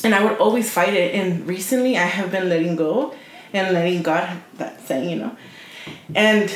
And 0.08 0.16
I 0.16 0.24
would 0.24 0.38
always 0.38 0.72
fight 0.72 0.94
it. 0.94 1.14
And 1.16 1.46
recently 1.46 1.98
I 1.98 2.06
have 2.06 2.32
been 2.32 2.48
letting 2.48 2.78
go 2.78 3.14
and 3.52 3.74
letting 3.74 4.04
God 4.04 4.42
that 4.58 4.80
saying, 4.88 5.10
you 5.10 5.18
know. 5.18 5.36
And 6.16 6.50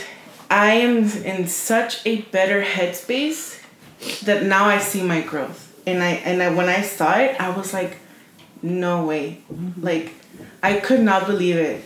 I 0.49 0.75
am 0.75 1.03
in 1.25 1.47
such 1.47 2.05
a 2.05 2.21
better 2.21 2.63
headspace 2.63 3.61
that 4.21 4.43
now 4.43 4.67
I 4.67 4.77
see 4.77 5.03
my 5.03 5.19
growth. 5.19 5.67
And 5.85 6.01
I 6.01 6.11
and 6.23 6.41
I, 6.41 6.55
when 6.55 6.69
I 6.69 6.81
saw 6.81 7.19
it, 7.19 7.41
I 7.41 7.49
was 7.49 7.73
like, 7.73 7.97
no 8.61 9.05
way. 9.05 9.41
Mm-hmm. 9.51 9.83
Like 9.83 10.13
I 10.63 10.79
could 10.79 11.01
not 11.01 11.27
believe 11.27 11.57
it. 11.57 11.83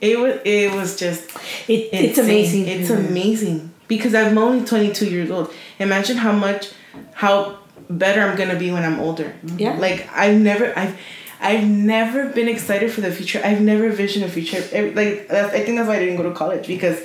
It 0.00 0.20
was 0.20 0.38
it 0.44 0.72
was 0.72 0.96
just 0.96 1.28
It, 1.66 1.88
it's 1.92 2.18
amazing. 2.18 2.68
It's 2.68 2.90
amazing 2.90 3.74
because 3.88 4.14
I'm 4.14 4.38
only 4.38 4.64
22 4.64 5.10
years 5.10 5.32
old. 5.32 5.52
Imagine 5.80 6.18
how 6.18 6.30
much 6.30 6.70
how 7.14 7.58
better 7.88 8.20
I'm 8.22 8.36
going 8.36 8.48
to 8.48 8.56
be 8.56 8.70
when 8.70 8.84
I'm 8.84 9.00
older. 9.00 9.34
Yeah. 9.56 9.76
Like 9.76 10.08
I've 10.12 10.38
never 10.40 10.76
I've 10.78 10.98
I've 11.40 11.66
never 11.66 12.28
been 12.30 12.48
excited 12.48 12.90
for 12.90 13.00
the 13.00 13.12
future. 13.12 13.40
I've 13.44 13.60
never 13.60 13.90
visioned 13.90 14.24
a 14.24 14.28
future. 14.28 14.60
Like 14.60 15.28
that's, 15.28 15.54
I 15.54 15.62
think 15.64 15.76
that's 15.76 15.88
why 15.88 15.96
I 15.96 15.98
didn't 16.00 16.16
go 16.16 16.24
to 16.24 16.32
college 16.32 16.66
because 16.66 17.00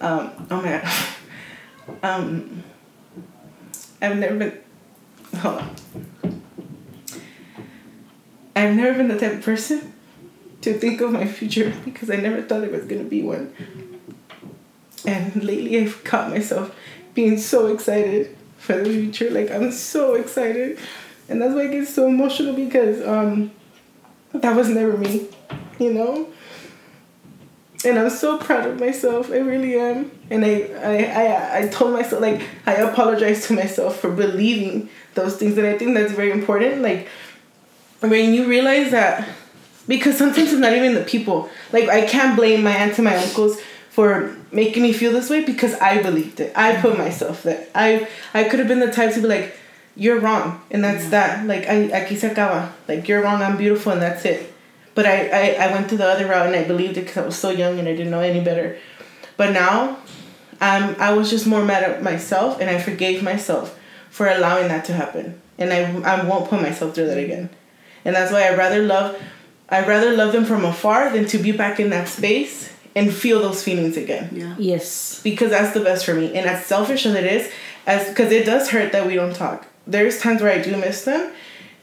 um 0.00 0.32
oh 0.50 0.62
my 0.62 0.82
god. 0.82 2.02
um 2.02 2.62
I've 4.00 4.16
never 4.16 4.36
been 4.36 4.58
hold 5.38 5.60
on. 5.60 5.76
I've 8.56 8.74
never 8.74 8.96
been 8.96 9.08
the 9.08 9.18
type 9.18 9.32
of 9.32 9.42
person 9.42 9.92
to 10.62 10.74
think 10.74 11.00
of 11.00 11.12
my 11.12 11.26
future 11.26 11.74
because 11.84 12.10
I 12.10 12.16
never 12.16 12.42
thought 12.42 12.60
there 12.60 12.70
was 12.70 12.86
gonna 12.86 13.04
be 13.04 13.22
one. 13.22 13.52
And 15.06 15.44
lately 15.44 15.78
I've 15.78 16.02
caught 16.04 16.30
myself 16.30 16.74
being 17.12 17.38
so 17.38 17.66
excited 17.66 18.36
for 18.64 18.76
the 18.76 18.84
future. 18.84 19.30
Like 19.30 19.50
I'm 19.50 19.70
so 19.72 20.14
excited. 20.14 20.78
And 21.28 21.40
that's 21.40 21.54
why 21.54 21.62
I 21.62 21.66
get 21.68 21.88
so 21.88 22.06
emotional 22.06 22.54
because 22.54 23.06
um 23.06 23.50
that 24.32 24.56
was 24.56 24.68
never 24.68 24.96
me, 24.96 25.28
you 25.78 25.92
know? 25.92 26.28
and 27.84 27.98
I'm 27.98 28.10
so 28.10 28.38
proud 28.38 28.66
of 28.66 28.80
myself. 28.80 29.30
I 29.30 29.38
really 29.38 29.78
am. 29.78 30.10
And 30.30 30.44
I, 30.44 30.70
I, 30.82 31.04
I, 31.04 31.58
I 31.58 31.68
told 31.68 31.92
myself 31.92 32.22
like 32.22 32.42
I 32.66 32.74
apologize 32.74 33.46
to 33.48 33.52
myself 33.52 34.00
for 34.00 34.10
believing 34.10 34.88
those 35.14 35.36
things, 35.36 35.58
and 35.58 35.66
I 35.66 35.76
think 35.76 35.94
that's 35.94 36.12
very 36.12 36.30
important. 36.30 36.82
Like 36.82 37.08
when 38.00 38.32
you 38.32 38.48
realize 38.48 38.90
that, 38.90 39.28
because 39.86 40.16
sometimes 40.16 40.52
it's 40.52 40.60
not 40.60 40.72
even 40.72 40.94
the 40.94 41.04
people. 41.04 41.50
Like 41.72 41.88
I 41.88 42.06
can't 42.06 42.36
blame 42.36 42.62
my 42.62 42.72
aunts 42.72 42.98
and 42.98 43.04
my 43.04 43.16
uncles 43.16 43.60
for 43.94 44.36
making 44.50 44.82
me 44.82 44.92
feel 44.92 45.12
this 45.12 45.30
way 45.30 45.44
because 45.44 45.74
I 45.74 46.02
believed 46.02 46.40
it. 46.40 46.52
I 46.56 46.76
put 46.80 46.98
myself 46.98 47.44
there. 47.44 47.66
I, 47.74 48.08
I 48.34 48.44
could 48.44 48.58
have 48.58 48.68
been 48.68 48.80
the 48.80 48.90
type 48.90 49.14
to 49.14 49.20
be 49.20 49.28
like, 49.28 49.56
you're 49.96 50.18
wrong, 50.18 50.60
and 50.72 50.82
that's 50.82 51.08
that. 51.10 51.46
Like 51.46 51.68
I, 51.68 51.88
aquí 51.88 52.16
se 52.16 52.30
acaba. 52.30 52.72
Like 52.88 53.06
you're 53.06 53.22
wrong. 53.22 53.40
I'm 53.40 53.56
beautiful, 53.56 53.92
and 53.92 54.02
that's 54.02 54.24
it 54.24 54.54
but 54.94 55.06
I, 55.06 55.28
I, 55.28 55.66
I 55.66 55.72
went 55.72 55.88
to 55.90 55.96
the 55.96 56.06
other 56.06 56.26
route 56.26 56.46
and 56.46 56.56
I 56.56 56.64
believed 56.64 56.96
it 56.96 57.02
because 57.02 57.16
I 57.18 57.26
was 57.26 57.36
so 57.36 57.50
young 57.50 57.78
and 57.78 57.88
I 57.88 57.92
didn't 57.92 58.10
know 58.10 58.20
any 58.20 58.42
better. 58.42 58.78
But 59.36 59.52
now, 59.52 59.98
um, 60.60 60.96
I 60.98 61.12
was 61.12 61.30
just 61.30 61.46
more 61.46 61.64
mad 61.64 61.82
at 61.82 62.02
myself 62.02 62.60
and 62.60 62.70
I 62.70 62.80
forgave 62.80 63.22
myself 63.22 63.78
for 64.10 64.28
allowing 64.28 64.68
that 64.68 64.84
to 64.86 64.92
happen. 64.92 65.40
And 65.58 65.72
I, 65.72 66.14
I 66.14 66.24
won't 66.24 66.48
put 66.48 66.62
myself 66.62 66.94
through 66.94 67.06
that 67.06 67.18
again. 67.18 67.50
And 68.04 68.14
that's 68.14 68.32
why 68.32 68.46
I 68.46 68.54
rather 68.54 68.82
love 68.82 69.20
I'd 69.66 69.88
rather 69.88 70.14
love 70.14 70.32
them 70.32 70.44
from 70.44 70.64
afar 70.64 71.10
than 71.10 71.24
to 71.28 71.38
be 71.38 71.50
back 71.50 71.80
in 71.80 71.88
that 71.88 72.06
space 72.06 72.70
and 72.96 73.12
feel 73.12 73.40
those 73.40 73.62
feelings 73.62 73.96
again. 73.96 74.30
Yeah. 74.32 74.54
Yes. 74.58 75.20
Because 75.22 75.50
that's 75.50 75.74
the 75.74 75.80
best 75.80 76.04
for 76.04 76.14
me. 76.14 76.34
And 76.34 76.46
as 76.48 76.64
selfish 76.66 77.06
as 77.06 77.14
it 77.14 77.24
is, 77.24 77.50
as 77.86 78.08
because 78.08 78.30
it 78.32 78.46
does 78.46 78.70
hurt 78.70 78.92
that 78.92 79.06
we 79.06 79.14
don't 79.14 79.34
talk. 79.34 79.66
There's 79.86 80.18
times 80.20 80.40
where 80.40 80.52
I 80.52 80.62
do 80.62 80.76
miss 80.76 81.04
them 81.04 81.32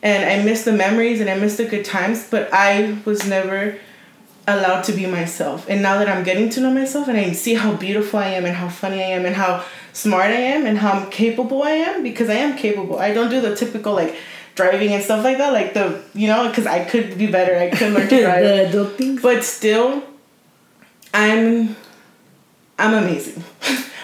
and 0.01 0.27
I 0.29 0.43
miss 0.43 0.63
the 0.63 0.71
memories 0.71 1.19
and 1.21 1.29
I 1.29 1.35
miss 1.35 1.57
the 1.57 1.65
good 1.65 1.85
times, 1.85 2.27
but 2.29 2.49
I 2.51 2.97
was 3.05 3.27
never 3.27 3.77
allowed 4.47 4.81
to 4.85 4.91
be 4.93 5.05
myself. 5.05 5.67
And 5.69 5.81
now 5.83 5.99
that 5.99 6.09
I'm 6.09 6.23
getting 6.23 6.49
to 6.51 6.61
know 6.61 6.71
myself 6.73 7.07
and 7.07 7.17
I 7.17 7.31
see 7.33 7.53
how 7.53 7.75
beautiful 7.75 8.19
I 8.19 8.29
am 8.29 8.45
and 8.45 8.55
how 8.55 8.69
funny 8.69 9.03
I 9.03 9.07
am 9.09 9.25
and 9.25 9.35
how 9.35 9.63
smart 9.93 10.27
I 10.31 10.39
am 10.55 10.65
and 10.65 10.77
how 10.77 11.05
capable 11.11 11.61
I 11.61 11.71
am 11.71 12.01
because 12.01 12.29
I 12.29 12.35
am 12.35 12.57
capable. 12.57 12.97
I 12.99 13.13
don't 13.13 13.29
do 13.29 13.39
the 13.41 13.55
typical 13.55 13.93
like 13.93 14.15
driving 14.55 14.91
and 14.93 15.03
stuff 15.03 15.23
like 15.23 15.37
that 15.37 15.53
like 15.53 15.73
the 15.73 16.03
you 16.13 16.27
know 16.27 16.49
because 16.49 16.65
I 16.65 16.83
could 16.83 17.17
be 17.17 17.27
better. 17.27 17.55
I 17.55 17.69
could 17.69 17.93
learn 17.93 18.07
to 18.09 18.21
drive. 18.23 18.43
the 18.43 18.69
adult 18.69 18.97
things. 18.97 19.21
But 19.21 19.43
still 19.43 20.03
I'm 21.13 21.75
I'm 22.77 22.93
amazing. 22.93 23.43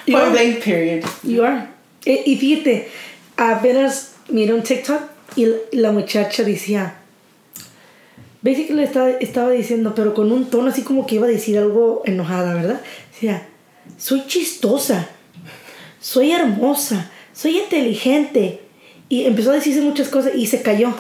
You 0.06 0.18
Point 0.18 0.32
blank 0.32 0.64
period. 0.64 1.04
You 1.24 1.44
are. 1.44 1.68
Y, 2.06 2.22
y 2.32 2.38
fíjate, 2.38 2.88
apenas 3.36 4.14
miré 4.30 4.54
un 4.54 4.64
TikTok 4.64 5.02
y 5.36 5.48
la- 5.74 5.92
muchacha 5.92 6.44
decía, 6.44 6.96
basically 8.42 8.84
estaba, 8.84 9.10
estaba 9.12 9.50
diciendo, 9.52 9.94
pero 9.96 10.14
con 10.14 10.32
un 10.32 10.50
tono 10.50 10.70
así 10.70 10.84
como 10.84 11.06
que 11.06 11.16
iba 11.16 11.28
a 11.28 11.30
decir 11.30 11.58
algo 11.58 12.02
enojada, 12.06 12.54
¿verdad? 12.54 12.82
Decía, 13.12 13.48
soy 13.98 14.26
chistosa, 14.28 15.10
soy 16.00 16.32
hermosa, 16.32 17.10
soy 17.34 17.60
inteligente. 17.60 18.62
Y 19.10 19.26
empezó 19.26 19.52
a 19.52 19.56
decirse 19.56 19.80
muchas 19.82 20.10
cosas 20.10 20.34
y 20.36 20.48
se 20.48 20.62
cayó. 20.62 20.94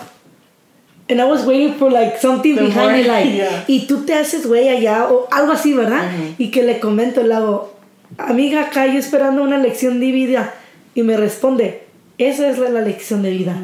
And 1.09 1.21
I 1.21 1.25
was 1.25 1.45
waiting 1.45 1.75
for 1.75 1.89
like 1.89 2.17
something 2.19 2.55
The 2.55 2.65
behind 2.65 2.99
it, 2.99 3.07
like, 3.07 3.33
yeah. 3.33 3.63
y 3.67 3.87
tú 3.87 4.05
te 4.05 4.13
haces 4.13 4.45
güey 4.45 4.67
allá 4.67 5.07
o 5.09 5.27
algo 5.31 5.53
así, 5.53 5.73
¿verdad? 5.73 6.11
Y 6.37 6.51
que 6.51 6.63
le 6.63 6.79
comento, 6.79 7.23
le 7.23 7.33
hago, 7.33 7.73
amiga, 8.17 8.63
acá 8.63 8.87
yo 8.87 8.99
esperando 8.99 9.43
una 9.43 9.57
lección 9.57 9.99
de 9.99 10.11
vida. 10.11 10.53
Y 10.95 11.03
me 11.03 11.15
responde, 11.15 11.83
esa 12.17 12.49
es 12.49 12.57
la, 12.57 12.69
la 12.69 12.81
lección 12.81 13.21
de 13.21 13.31
vida. 13.31 13.55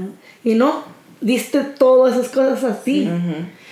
Y 0.44 0.54
no, 0.54 0.84
diste 1.20 1.64
todas 1.64 2.16
esas 2.16 2.30
cosas 2.30 2.64
así. 2.64 3.10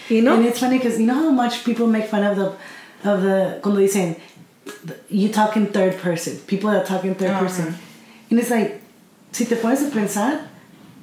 Y 0.09 0.21
no, 0.21 0.33
And 0.33 0.45
it's 0.45 0.59
funny 0.59 0.77
because 0.77 0.99
you 0.99 1.05
know 1.05 1.15
how 1.15 1.31
much 1.31 1.63
people 1.63 1.87
make 1.87 2.07
fun 2.07 2.23
of 2.23 2.35
the, 2.35 3.09
of 3.09 3.21
the, 3.21 3.59
cuando 3.61 3.79
dicen, 3.79 4.17
you 5.09 5.29
talk 5.29 5.55
in 5.55 5.67
third 5.67 5.97
person, 5.97 6.37
people 6.47 6.69
that 6.71 6.85
talk 6.85 7.03
in 7.05 7.15
3rd 7.15 7.39
person. 7.39 7.75
And 8.29 8.39
it's 8.39 8.49
like, 8.49 8.81
si 9.31 9.45
te 9.45 9.55
pones 9.55 9.87
a 9.87 9.91
pensar, 9.91 10.47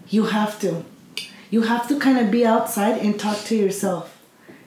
you 0.09 0.25
have 0.25 0.59
to. 0.61 0.85
You 1.51 1.63
have 1.63 1.89
to 1.89 1.99
kind 1.99 2.19
of 2.19 2.31
be 2.31 2.45
outside 2.47 2.99
and 3.01 3.19
talk 3.19 3.43
to 3.47 3.55
yourself. 3.57 4.05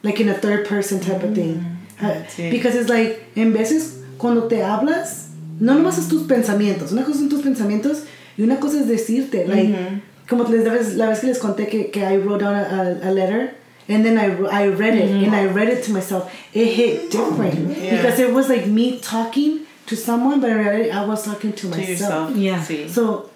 Like 0.04 0.20
in 0.20 0.30
a 0.30 0.34
third 0.34 0.68
person 0.68 1.00
type 1.00 1.24
of 1.24 1.36
thing. 1.36 1.64
Uh, 2.02 2.24
Sí. 2.28 2.50
because 2.50 2.74
it's 2.76 2.90
like, 2.90 3.24
en 3.36 3.54
veces, 3.54 4.00
cuando 4.18 4.48
te 4.48 4.58
hablas, 4.64 5.28
no 5.60 5.74
nomás 5.76 6.00
es 6.00 6.08
tus 6.08 6.24
pensamientos. 6.24 6.92
Una 6.92 7.04
cosa 7.04 7.20
son 7.20 7.30
tus 7.30 7.42
pensamientos 7.44 8.04
y 8.38 8.44
una 8.44 8.58
cosa 8.60 8.80
es 8.80 8.88
decirte. 8.88 9.46
Like, 9.48 10.02
como 10.28 10.44
les, 10.46 10.66
la, 10.66 10.74
vez, 10.74 10.96
la 10.96 11.08
vez 11.10 11.20
que 11.20 11.28
les 11.28 11.38
conté 11.38 11.68
que, 11.68 11.92
que 11.92 12.02
I 12.04 12.18
wrote 12.18 12.40
down 12.40 12.56
a, 12.56 12.64
a, 13.04 13.10
a 13.10 13.12
letter 13.12 13.54
and 13.88 14.04
then 14.04 14.18
I, 14.18 14.32
I 14.64 14.68
read 14.70 14.96
it 14.96 15.12
and 15.12 15.36
I 15.36 15.46
read 15.46 15.70
it 15.70 15.84
to 15.84 15.92
myself. 15.92 16.32
It 16.54 16.68
hit 16.74 17.12
different 17.12 17.78
Yeah. 17.78 17.98
because 17.98 18.20
it 18.20 18.34
was 18.34 18.50
like 18.50 18.66
me 18.66 19.00
talking 19.00 19.68
to 19.86 19.96
someone, 19.96 20.40
but 20.42 20.50
in 20.50 20.58
reality, 20.58 20.90
I 20.90 21.06
was 21.06 21.24
talking 21.24 21.52
to 21.54 21.62
To 21.62 21.68
myself. 21.68 21.90
yourself. 21.90 22.36
Yeah. 22.38 22.60
Sí. 22.64 22.90
So, 22.90 23.30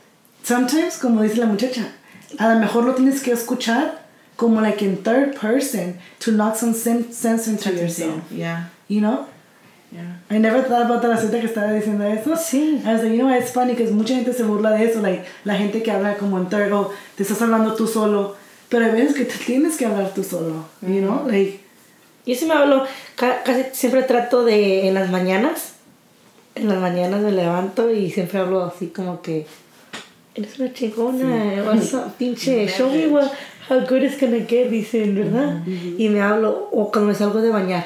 sometimes, 0.43 0.97
como 0.97 1.21
dice 1.21 1.37
la 1.37 1.45
muchacha, 1.47 1.91
a 2.37 2.53
lo 2.53 2.59
mejor 2.59 2.83
lo 2.83 2.93
tienes 2.95 3.21
que 3.21 3.31
escuchar 3.31 4.03
como 4.35 4.59
like 4.61 4.83
in 4.83 4.97
third 5.03 5.35
person 5.39 5.97
to 6.19 6.31
knock 6.31 6.55
some 6.55 6.73
sen- 6.73 7.11
sense 7.11 7.47
into 7.49 7.71
yourself. 7.71 8.21
Yeah. 8.31 8.69
You 8.87 9.01
know? 9.01 9.25
Yeah. 9.91 10.17
I 10.29 10.39
never 10.39 10.61
thought 10.63 10.85
about 10.85 11.01
that 11.03 11.11
ahorita 11.11 11.39
que 11.39 11.47
estaba 11.47 11.71
diciendo 11.71 12.03
eso. 12.05 12.35
Sí. 12.35 12.81
I 12.85 12.93
was 12.93 13.03
like, 13.03 13.13
you 13.15 13.23
know 13.23 13.29
it's 13.33 13.51
funny 13.51 13.73
because 13.73 13.91
mucha 13.93 14.13
gente 14.15 14.33
se 14.33 14.43
burla 14.43 14.71
de 14.77 14.85
eso, 14.89 14.99
like 15.01 15.25
la 15.45 15.55
gente 15.55 15.81
que 15.81 15.91
habla 15.91 16.15
como 16.17 16.37
en 16.37 16.47
third, 16.49 16.71
o 16.73 16.91
te 17.15 17.23
estás 17.23 17.41
hablando 17.41 17.75
tú 17.75 17.87
solo, 17.87 18.35
pero 18.67 18.85
hay 18.85 18.91
veces 18.91 19.15
que 19.15 19.25
te 19.25 19.37
tienes 19.37 19.77
que 19.77 19.85
hablar 19.85 20.11
tú 20.13 20.23
solo, 20.23 20.65
you 20.81 20.99
know? 20.99 21.25
Like, 21.27 21.61
yo 22.25 22.35
sí 22.35 22.45
me 22.45 22.55
hablo, 22.55 22.83
ca- 23.15 23.43
casi 23.43 23.63
siempre 23.71 24.03
trato 24.03 24.43
de, 24.43 24.87
en 24.89 24.95
las 24.95 25.09
mañanas, 25.11 25.73
en 26.55 26.67
las 26.67 26.79
mañanas 26.79 27.21
me 27.21 27.31
levanto 27.31 27.89
y 27.91 28.09
siempre 28.11 28.39
hablo 28.39 28.65
así 28.65 28.87
como 28.87 29.21
que, 29.21 29.45
eres 30.35 30.59
una 30.59 30.73
chingona, 30.73 31.63
what's 31.65 31.93
up, 31.93 32.15
pinche, 32.19 32.67
show 32.67 32.89
me 32.89 33.07
what, 33.07 33.31
how 33.69 33.79
good 33.85 34.03
it's 34.03 34.19
gonna 34.19 34.45
get, 34.45 34.69
dicen, 34.69 35.15
¿verdad? 35.15 35.63
Y 35.65 36.09
me 36.09 36.21
hablo, 36.21 36.69
o 36.71 36.91
cuando 36.91 37.09
me 37.09 37.15
salgo 37.15 37.41
de 37.41 37.49
bañar. 37.49 37.85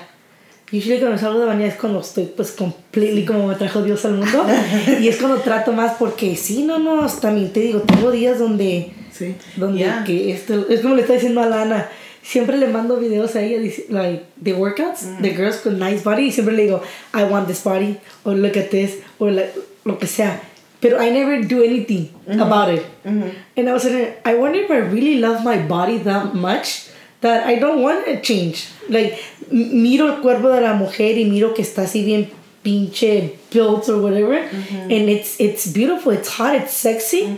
Usually 0.72 1.00
cuando 1.00 1.16
me 1.16 1.18
salgo 1.20 1.40
de 1.40 1.46
bañar 1.46 1.70
es 1.70 1.76
cuando 1.76 2.00
estoy 2.00 2.26
pues 2.26 2.52
completely 2.52 3.26
como 3.26 3.48
me 3.48 3.56
trajo 3.56 3.82
Dios 3.82 4.06
al 4.06 4.18
mundo. 4.18 4.46
y 5.00 5.08
es 5.08 5.18
cuando 5.18 5.38
trato 5.38 5.72
más 5.72 5.94
porque 5.98 6.36
sí, 6.36 6.64
no, 6.64 6.78
no, 6.78 7.08
también 7.08 7.52
te 7.52 7.62
digo, 7.62 7.82
tengo 7.82 8.12
días 8.12 8.38
donde 8.38 8.92
sí. 9.12 9.36
donde 9.56 9.80
Yeah. 9.80 10.04
que 10.04 10.32
esto 10.32 10.68
es 10.70 10.82
como 10.82 10.96
le 10.96 11.02
está 11.02 11.14
diciendo 11.14 11.42
a 11.42 11.46
Lana 11.48 11.90
siempre 12.22 12.58
le 12.58 12.68
mando 12.68 12.98
videos 12.98 13.36
a 13.36 13.42
ella 13.42 13.58
like 13.90 14.26
the 14.44 14.54
workouts 14.54 15.08
the 15.22 15.32
girls 15.32 15.64
with 15.66 15.74
nice 15.74 16.04
body 16.04 16.28
y 16.28 16.32
siempre 16.32 16.56
le 16.56 16.64
digo 16.64 16.82
I 17.14 17.24
want 17.24 17.48
this 17.48 17.64
body 17.64 17.98
or 18.24 18.36
look 18.36 18.58
at 18.58 18.70
this 18.70 18.98
or 19.20 19.32
like, 19.32 19.54
lo 19.86 19.98
que 19.98 20.08
sea 20.08 20.42
pero 20.82 21.00
I 21.00 21.10
never 21.10 21.44
do 21.44 21.64
anything 21.64 22.10
mm-hmm. 22.28 22.40
about 22.40 22.70
it 22.70 22.86
mm-hmm. 23.06 23.30
and 23.58 23.70
I 23.70 23.74
was 23.74 23.86
like 23.86 24.22
I 24.26 24.36
wonder 24.36 24.60
if 24.60 24.72
I 24.72 24.78
really 24.78 25.20
love 25.20 25.44
my 25.44 25.58
body 25.58 25.98
that 26.00 26.34
much 26.36 26.90
that 27.22 27.46
I 27.46 27.60
don't 27.60 27.82
want 27.82 28.06
to 28.06 28.22
change 28.22 28.70
like 28.90 29.20
miro 29.52 30.08
el 30.08 30.22
cuerpo 30.22 30.50
de 30.50 30.62
la 30.62 30.74
mujer 30.74 31.18
y 31.18 31.26
miro 31.26 31.54
que 31.54 31.64
está 31.64 31.84
así 31.84 32.06
bien 32.06 32.30
pinche 32.64 33.38
built 33.52 33.90
or 33.90 34.02
whatever 34.02 34.40
mm-hmm. 34.40 34.92
and 34.92 35.10
it's 35.10 35.40
it's 35.40 35.68
beautiful 35.68 36.12
it's 36.12 36.30
hot 36.30 36.56
it's 36.56 36.74
sexy 36.74 37.38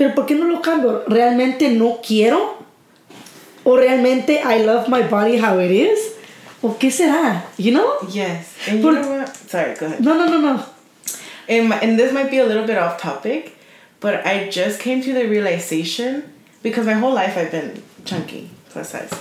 pero 0.00 0.14
¿por 0.14 0.24
qué 0.24 0.34
no 0.34 0.46
lo 0.46 0.62
cambio? 0.62 1.04
¿Realmente 1.08 1.68
no 1.68 2.00
quiero? 2.00 2.56
¿O 3.64 3.76
realmente 3.76 4.40
I 4.42 4.64
love 4.64 4.88
my 4.88 5.02
body 5.02 5.38
how 5.38 5.60
it 5.60 5.70
is? 5.70 6.14
¿O 6.62 6.78
qué 6.78 6.90
será? 6.90 7.44
You 7.58 7.72
know? 7.72 8.08
Yes. 8.10 8.54
And 8.66 8.78
you 8.78 8.82
Por- 8.82 8.94
know 8.94 9.18
what? 9.18 9.28
Sorry, 9.28 9.74
go 9.78 9.84
ahead. 9.84 10.00
No, 10.00 10.14
no, 10.14 10.24
no, 10.24 10.38
no. 10.38 10.64
And, 11.50 11.68
my, 11.68 11.80
and 11.80 11.98
this 11.98 12.14
might 12.14 12.30
be 12.30 12.38
a 12.38 12.46
little 12.46 12.66
bit 12.66 12.78
off 12.78 13.00
topic, 13.00 13.58
but 13.98 14.24
I 14.24 14.48
just 14.48 14.78
came 14.80 15.02
to 15.02 15.12
the 15.12 15.26
realization 15.26 16.32
because 16.62 16.86
my 16.86 16.92
whole 16.92 17.12
life 17.12 17.36
I've 17.36 17.50
been 17.50 17.82
chunky, 18.04 18.50
plus 18.68 18.90
size, 18.90 19.12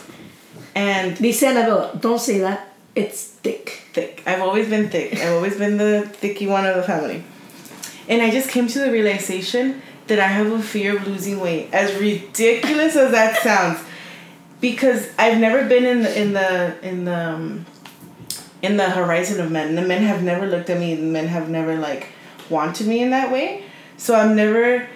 and 0.76 1.18
Dice 1.18 1.44
Annabelle, 1.44 1.96
don't 2.00 2.20
say 2.20 2.38
that. 2.38 2.74
It's 2.96 3.24
thick. 3.26 3.84
thick. 3.94 4.24
I've 4.26 4.42
always 4.42 4.70
been 4.70 4.90
thick. 4.90 5.18
I've 5.18 5.34
always 5.34 5.58
been 5.58 5.78
the 5.78 6.08
thicky 6.08 6.48
one 6.48 6.66
of 6.66 6.76
the 6.76 6.84
family. 6.84 7.24
And 8.08 8.22
I 8.22 8.30
just 8.30 8.50
came 8.50 8.68
to 8.68 8.80
the 8.80 8.92
realization 8.92 9.82
that 10.08 10.20
I 10.20 10.28
have 10.28 10.52
a 10.52 10.62
fear 10.62 10.98
of 10.98 11.08
losing 11.08 11.40
weight. 11.40 11.70
As 11.74 12.00
ridiculous 12.00 12.96
as 12.96 13.12
that 13.12 13.38
sounds, 13.38 13.80
because 14.62 15.10
I've 15.18 15.40
never 15.40 15.68
been 15.68 15.86
in 15.86 16.02
the 16.04 16.22
in 16.22 16.34
the 16.34 16.88
in 16.88 17.06
the 17.06 17.30
um, 17.30 17.66
in 18.62 18.78
the 18.78 18.90
horizon 18.90 19.40
of 19.40 19.52
men. 19.52 19.76
The 19.76 19.82
men 19.82 20.04
have 20.04 20.22
never 20.22 20.46
looked 20.46 20.70
at 20.70 20.80
me. 20.80 20.96
The 20.96 21.04
men 21.04 21.28
have 21.28 21.50
never 21.50 21.76
like 21.76 22.10
wanted 22.50 22.88
me 22.88 23.02
in 23.02 23.10
that 23.12 23.32
way. 23.32 23.64
So 23.98 24.16
I'm 24.16 24.36
never. 24.36 24.88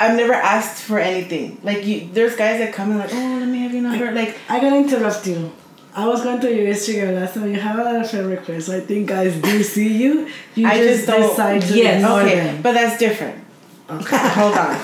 I've 0.00 0.16
never 0.16 0.32
asked 0.32 0.82
for 0.82 0.98
anything. 1.00 1.60
Like 1.64 1.84
you, 1.84 2.08
there's 2.12 2.36
guys 2.36 2.60
that 2.60 2.72
come 2.72 2.90
and 2.92 3.00
like, 3.00 3.10
oh, 3.12 3.36
let 3.40 3.48
me 3.48 3.58
have 3.58 3.72
your 3.72 3.82
number. 3.82 4.12
Like 4.12 4.36
I 4.48 4.60
gotta 4.60 4.76
interrupt 4.76 5.26
you. 5.26 5.50
I 5.94 6.06
was 6.06 6.22
going 6.22 6.40
through 6.40 6.52
your 6.54 6.72
Instagram 6.72 7.16
last 7.16 7.34
time. 7.34 7.50
You 7.52 7.58
have 7.58 7.78
a 7.80 7.82
lot 7.82 7.96
of 7.96 8.08
friend 8.08 8.28
requests. 8.30 8.66
So 8.66 8.76
I 8.76 8.80
think 8.80 9.08
guys 9.08 9.34
do 9.42 9.62
see 9.64 9.96
you. 9.96 10.28
You 10.54 10.68
I 10.68 10.76
just, 10.78 11.06
just 11.06 11.06
don't- 11.08 11.28
decide 11.30 11.62
to 11.62 11.76
Yes. 11.76 11.96
ignore 11.96 12.20
okay, 12.20 12.36
them. 12.36 12.62
but 12.62 12.72
that's 12.74 12.96
different. 12.98 13.42
Okay. 13.90 14.16
Hold 14.38 14.56
on. 14.56 14.76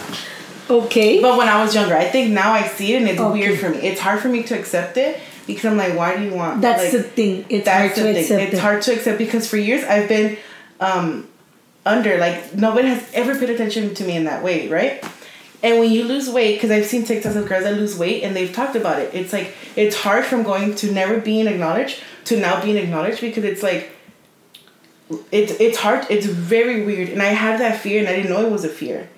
Okay. 0.69 1.21
But 1.23 1.39
when 1.39 1.47
I 1.49 1.63
was 1.63 1.75
younger, 1.75 1.95
I 1.97 2.07
think 2.07 2.33
now 2.33 2.53
I 2.53 2.67
see 2.67 2.95
it 2.95 3.03
and 3.03 3.09
it's 3.09 3.21
Okay. 3.21 3.39
weird 3.39 3.61
for 3.61 3.69
me. 3.69 3.77
It's 3.79 4.01
hard 4.01 4.19
for 4.21 4.29
me 4.29 4.43
to 4.45 4.59
accept 4.59 4.97
it 4.97 5.21
because 5.47 5.65
I'm 5.67 5.77
like, 5.77 5.95
why 5.97 6.17
do 6.17 6.25
you 6.25 6.35
want? 6.35 6.61
That's 6.61 6.83
like, 6.83 6.93
the 6.93 7.03
thing. 7.05 7.45
It's 7.51 7.69
hard 7.69 7.95
to 7.95 8.03
thing. 8.03 8.17
accept. 8.17 8.43
It's 8.43 8.55
it. 8.55 8.59
hard 8.59 8.83
to 8.83 8.93
accept 8.95 9.19
because 9.19 9.49
for 9.49 9.59
years 9.59 9.85
I've 9.85 10.09
been 10.09 10.37
um, 10.81 11.29
under 11.87 12.19
like 12.19 12.55
nobody 12.55 12.89
has 12.89 13.11
ever 13.13 13.39
paid 13.39 13.51
attention 13.51 13.95
to 13.95 14.05
me 14.05 14.17
in 14.17 14.25
that 14.25 14.43
way, 14.43 14.69
right? 14.69 15.05
And 15.63 15.79
when 15.79 15.91
you 15.91 16.05
lose 16.05 16.29
weight, 16.29 16.57
because 16.57 16.71
I've 16.71 16.85
seen 16.85 17.05
TikToks 17.05 17.37
of 17.37 17.49
girls 17.49 17.65
that 17.65 17.77
lose 17.77 17.99
weight 17.99 18.23
and 18.23 18.37
they've 18.37 18.53
talked 18.53 18.77
about 18.77 18.99
it. 18.99 19.15
It's 19.15 19.33
like 19.33 19.55
it's 19.77 19.97
hard 19.97 20.25
from 20.27 20.43
going 20.43 20.75
to 20.77 20.93
never 20.93 21.21
being 21.21 21.47
acknowledged 21.47 22.03
to 22.27 22.39
now 22.39 22.63
being 22.63 22.77
acknowledged 22.77 23.21
because 23.21 23.45
it's 23.45 23.63
like 23.63 23.91
it's 25.31 25.53
it's 25.61 25.79
hard. 25.79 26.07
It's 26.11 26.27
very 26.27 26.85
weird, 26.85 27.11
and 27.11 27.23
I 27.23 27.27
had 27.27 27.61
that 27.61 27.81
fear, 27.81 28.01
and 28.01 28.09
I 28.09 28.17
didn't 28.17 28.31
know 28.31 28.45
it 28.45 28.51
was 28.51 28.65
a 28.65 28.69
fear. 28.69 29.09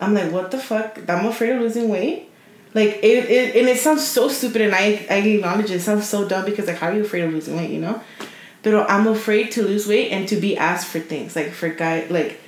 I'm 0.00 0.14
like, 0.14 0.32
what 0.32 0.50
the 0.50 0.58
fuck? 0.58 0.98
I'm 1.08 1.26
afraid 1.26 1.50
of 1.50 1.60
losing 1.60 1.88
weight. 1.88 2.30
Like 2.74 2.98
it, 3.02 3.30
it 3.30 3.56
and 3.56 3.68
it 3.68 3.78
sounds 3.78 4.06
so 4.06 4.28
stupid, 4.28 4.62
and 4.62 4.74
I 4.74 5.06
I 5.08 5.16
acknowledge 5.16 5.70
it. 5.70 5.76
it 5.76 5.80
sounds 5.80 6.08
so 6.08 6.28
dumb 6.28 6.44
because 6.44 6.66
like, 6.66 6.76
how 6.76 6.88
are 6.88 6.94
you 6.94 7.04
afraid 7.04 7.24
of 7.24 7.32
losing 7.32 7.56
weight? 7.56 7.70
You 7.70 7.80
know, 7.80 8.02
but 8.62 8.90
I'm 8.90 9.06
afraid 9.06 9.52
to 9.52 9.62
lose 9.62 9.86
weight 9.86 10.10
and 10.10 10.28
to 10.28 10.36
be 10.36 10.56
asked 10.56 10.86
for 10.86 11.00
things 11.00 11.36
like 11.36 11.52
for 11.52 11.68
guy 11.68 12.06
like 12.08 12.40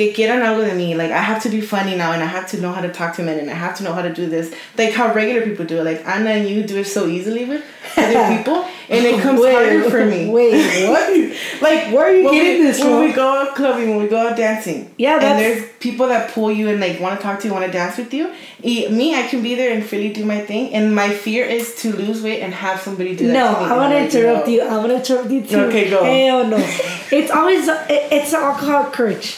que 0.00 0.14
quieran 0.14 0.40
algo 0.40 0.62
de 0.64 0.72
mí. 0.72 0.96
Like 0.96 1.10
I 1.10 1.18
have 1.18 1.42
to 1.42 1.50
be 1.50 1.60
funny 1.60 1.94
now, 1.94 2.12
and 2.12 2.22
I 2.22 2.26
have 2.26 2.48
to 2.52 2.60
know 2.60 2.72
how 2.72 2.80
to 2.80 2.90
talk 2.90 3.16
to 3.16 3.22
men, 3.22 3.38
and 3.38 3.50
I 3.50 3.54
have 3.54 3.76
to 3.78 3.84
know 3.84 3.92
how 3.92 4.00
to 4.02 4.12
do 4.12 4.26
this. 4.26 4.54
Like 4.78 4.92
how 4.94 5.12
regular 5.12 5.42
people 5.42 5.66
do 5.66 5.78
it. 5.78 5.84
Like 5.84 6.06
Anna 6.06 6.30
and 6.30 6.48
you 6.48 6.62
do 6.62 6.78
it 6.78 6.86
so 6.86 7.06
easily 7.06 7.44
with 7.44 7.62
other 7.96 8.36
people, 8.36 8.64
and 8.88 9.04
it 9.04 9.20
comes 9.20 9.40
Wait, 9.40 9.52
harder 9.52 9.90
for 9.90 10.06
me. 10.06 10.30
wait, 10.30 10.88
what? 10.88 11.10
like 11.62 11.92
Where 11.92 12.06
are 12.06 12.14
you 12.14 12.24
when 12.24 12.34
getting 12.34 12.62
we, 12.62 12.66
this 12.66 12.80
when 12.80 13.04
we 13.04 13.12
go 13.12 13.28
out 13.28 13.54
clubbing, 13.54 13.90
when 13.90 14.02
we 14.02 14.08
go 14.08 14.16
out 14.16 14.36
dancing. 14.36 14.94
Yeah, 14.96 15.20
and 15.20 15.38
there's 15.38 15.68
people 15.80 16.08
that 16.08 16.32
pull 16.32 16.50
you 16.50 16.68
and 16.68 16.80
like 16.80 16.98
want 16.98 17.18
to 17.18 17.22
talk 17.22 17.40
to 17.40 17.48
you, 17.48 17.52
want 17.52 17.66
to 17.66 17.72
dance 17.72 17.98
with 17.98 18.14
you. 18.14 18.32
E- 18.62 18.88
me, 18.88 19.14
I 19.14 19.26
can 19.28 19.42
be 19.42 19.54
there 19.54 19.72
and 19.74 19.84
freely 19.84 20.12
do 20.12 20.24
my 20.24 20.40
thing, 20.40 20.72
and 20.72 20.94
my 20.94 21.10
fear 21.10 21.44
is 21.44 21.74
to 21.82 21.94
lose 21.94 22.22
weight 22.22 22.40
and 22.40 22.54
have 22.54 22.80
somebody 22.80 23.14
do 23.14 23.26
that. 23.26 23.32
No, 23.34 23.52
me, 23.52 23.70
I 23.70 23.76
want 23.76 23.92
to 23.92 23.98
interrupt 24.04 24.48
you. 24.48 24.62
I 24.62 24.76
want 24.78 24.88
to 24.88 24.96
interrupt 24.96 25.30
you 25.30 25.42
too. 25.44 25.60
Okay, 25.68 25.90
go. 25.90 26.02
Hell 26.02 26.46
no. 26.46 26.56
it's 27.12 27.30
always 27.30 27.68
it, 27.68 28.08
it's 28.10 28.32
alcohol 28.32 28.90
courage. 28.90 29.36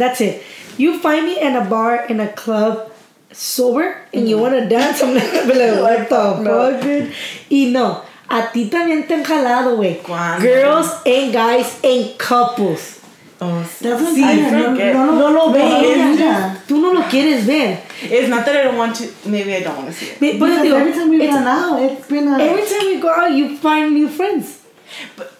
That's 0.00 0.20
it. 0.22 0.42
You 0.78 0.98
find 0.98 1.26
me 1.26 1.38
in 1.38 1.56
a 1.56 1.64
bar 1.68 2.06
in 2.08 2.20
a 2.20 2.32
club 2.32 2.90
sober 3.32 4.00
and 4.14 4.28
you 4.28 4.36
mm-hmm. 4.36 4.42
want 4.42 4.54
to 4.56 4.68
dance, 4.68 5.02
I'm 5.02 5.14
like, 5.14 5.30
be 5.46 5.54
like 5.54 5.76
what 5.84 6.08
the 6.08 6.40
No. 6.40 6.72
fuck, 6.72 6.82
dude? 6.82 7.12
Y 7.50 7.70
no, 7.70 8.02
a 8.28 8.48
ti 8.52 8.70
también 8.70 9.06
te 9.06 9.14
han 9.14 9.24
jalado, 9.24 9.76
güey. 9.76 10.00
Girls 10.40 10.88
and 11.04 11.32
guys 11.32 11.78
and 11.84 12.16
couples. 12.18 12.98
Oh, 13.42 13.64
sí, 13.64 13.84
No, 13.84 14.74
no, 14.74 15.14
no, 15.14 15.30
lo 15.30 15.52
ves. 15.52 16.60
Tú 16.66 16.78
no 16.80 16.92
lo 16.92 17.02
quieres 17.08 17.46
ver. 17.46 17.80
It's 18.02 18.28
not 18.28 18.44
that 18.44 18.54
I 18.56 18.62
don't 18.64 18.76
want 18.76 18.96
to. 18.96 19.08
Maybe 19.26 19.54
I 19.54 19.60
don't 19.62 19.76
want 19.76 19.88
to 19.88 19.94
see 19.94 20.06
it. 20.10 20.20
But 20.20 20.32
Because 20.38 20.66
digo, 20.66 20.74
every 20.80 20.92
time 20.92 21.08
we've 21.08 21.22
it's- 21.22 21.34
gone 21.34 21.48
out, 21.48 21.82
it's 21.82 22.06
been 22.06 22.28
a. 22.28 22.38
every 22.38 22.66
time 22.66 22.86
we 22.86 23.00
go 23.00 23.08
out, 23.08 23.32
you 23.32 23.56
find 23.56 23.94
new 23.94 24.08
friends. 24.08 24.60
But 25.16 25.32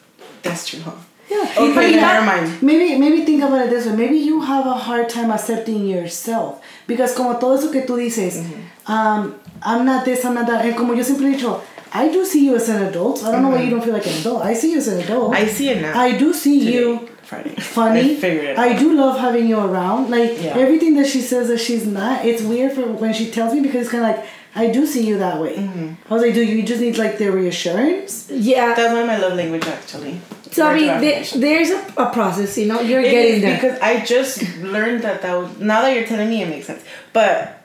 that's 0.42 0.66
true, 0.66 0.80
huh? 0.80 0.92
Yeah. 1.30 1.54
Okay, 1.58 1.94
never 1.96 2.24
mind. 2.26 2.62
Maybe, 2.62 2.98
maybe 2.98 3.24
think 3.24 3.42
about 3.42 3.66
it 3.66 3.70
this 3.70 3.86
way. 3.86 3.94
Maybe 3.96 4.16
you 4.18 4.40
have 4.42 4.66
a 4.66 4.74
hard 4.74 5.08
time 5.08 5.30
accepting 5.30 5.86
yourself. 5.86 6.60
Because 6.86 7.14
como 7.14 7.38
todo 7.38 7.56
eso 7.56 7.70
que 7.70 7.82
tú 7.82 7.96
dices, 7.96 8.44
um, 8.86 9.34
I'm 9.62 9.84
not 9.84 10.04
this, 10.04 10.24
I'm 10.24 10.34
not 10.34 10.46
that. 10.48 10.64
And 10.64 10.76
como 10.76 10.94
yo 10.94 11.02
siempre 11.02 11.26
he 11.30 11.36
dicho, 11.36 11.60
I 11.92 12.08
do 12.08 12.24
see 12.24 12.44
you 12.46 12.56
as 12.56 12.68
an 12.68 12.82
adult. 12.82 13.22
I 13.24 13.32
don't 13.32 13.42
know 13.42 13.50
why 13.50 13.62
you 13.62 13.70
don't 13.70 13.82
feel 13.82 13.92
like 13.94 14.06
an 14.06 14.14
adult. 14.20 14.44
I 14.44 14.54
see 14.54 14.72
you 14.72 14.78
as 14.78 14.88
an 14.88 15.00
adult. 15.00 15.34
I 15.34 15.46
see 15.46 15.68
it 15.70 15.80
now. 15.82 15.98
I 15.98 16.16
do 16.16 16.32
see 16.32 16.60
Today, 16.64 16.72
you 16.72 17.08
Friday. 17.22 17.54
funny. 17.58 18.00
I 18.00 18.14
figured 18.16 18.44
it 18.44 18.56
out. 18.58 18.68
I 18.68 18.78
do 18.78 18.94
love 18.96 19.18
having 19.18 19.46
you 19.48 19.58
around. 19.58 20.10
Like 20.10 20.40
Yeah. 20.42 20.56
everything 20.56 20.94
that 20.96 21.06
she 21.06 21.20
says 21.20 21.48
that 21.48 21.58
she's 21.58 21.86
not, 21.86 22.24
it's 22.24 22.42
weird 22.42 22.72
for 22.72 22.82
when 22.82 23.12
she 23.12 23.30
tells 23.30 23.54
me 23.54 23.60
because 23.60 23.82
it's 23.82 23.90
kind 23.90 24.04
of 24.04 24.16
like 24.16 24.26
I 24.54 24.70
do 24.70 24.84
see 24.86 25.06
you 25.06 25.18
that 25.18 25.40
way. 25.40 25.56
Mm-hmm. 25.56 26.10
I 26.10 26.14
was 26.14 26.22
like, 26.22 26.34
do 26.34 26.42
you 26.44 26.62
just 26.62 26.80
need 26.80 26.98
like 26.98 27.18
the 27.18 27.28
reassurance? 27.30 28.28
Yeah. 28.30 28.74
That's 28.74 28.92
one 28.92 29.02
of 29.02 29.06
my 29.06 29.16
love 29.18 29.34
language 29.34 29.64
actually. 29.64 30.20
So 30.50 30.66
I 30.66 30.74
mean, 30.74 30.88
of 30.90 31.00
there, 31.00 31.24
there's 31.36 31.70
a, 31.70 31.92
a 31.96 32.12
process, 32.12 32.58
you 32.58 32.66
know. 32.66 32.80
You're 32.80 33.00
It 33.00 33.10
getting 33.12 33.34
is 33.36 33.42
there. 33.42 33.54
because 33.54 33.78
I 33.80 34.04
just 34.04 34.42
learned 34.58 35.02
that 35.02 35.22
that 35.22 35.34
was 35.36 35.58
now 35.58 35.82
that 35.82 35.94
you're 35.94 36.06
telling 36.06 36.28
me 36.28 36.42
it 36.42 36.48
makes 36.48 36.66
sense. 36.66 36.82
But 37.12 37.62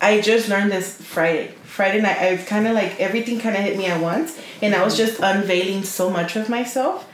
I 0.00 0.20
just 0.20 0.48
learned 0.48 0.70
this 0.70 1.00
Friday. 1.00 1.54
Friday 1.64 2.00
night, 2.02 2.18
I 2.18 2.32
was 2.32 2.44
kind 2.44 2.66
of 2.66 2.74
like 2.74 2.98
everything 3.00 3.38
kind 3.40 3.56
of 3.56 3.62
hit 3.62 3.78
me 3.78 3.86
at 3.86 4.00
once, 4.02 4.38
and 4.60 4.74
I 4.74 4.84
was 4.84 4.96
just 4.96 5.20
unveiling 5.20 5.84
so 5.84 6.10
much 6.10 6.34
of 6.36 6.48
myself 6.48 7.08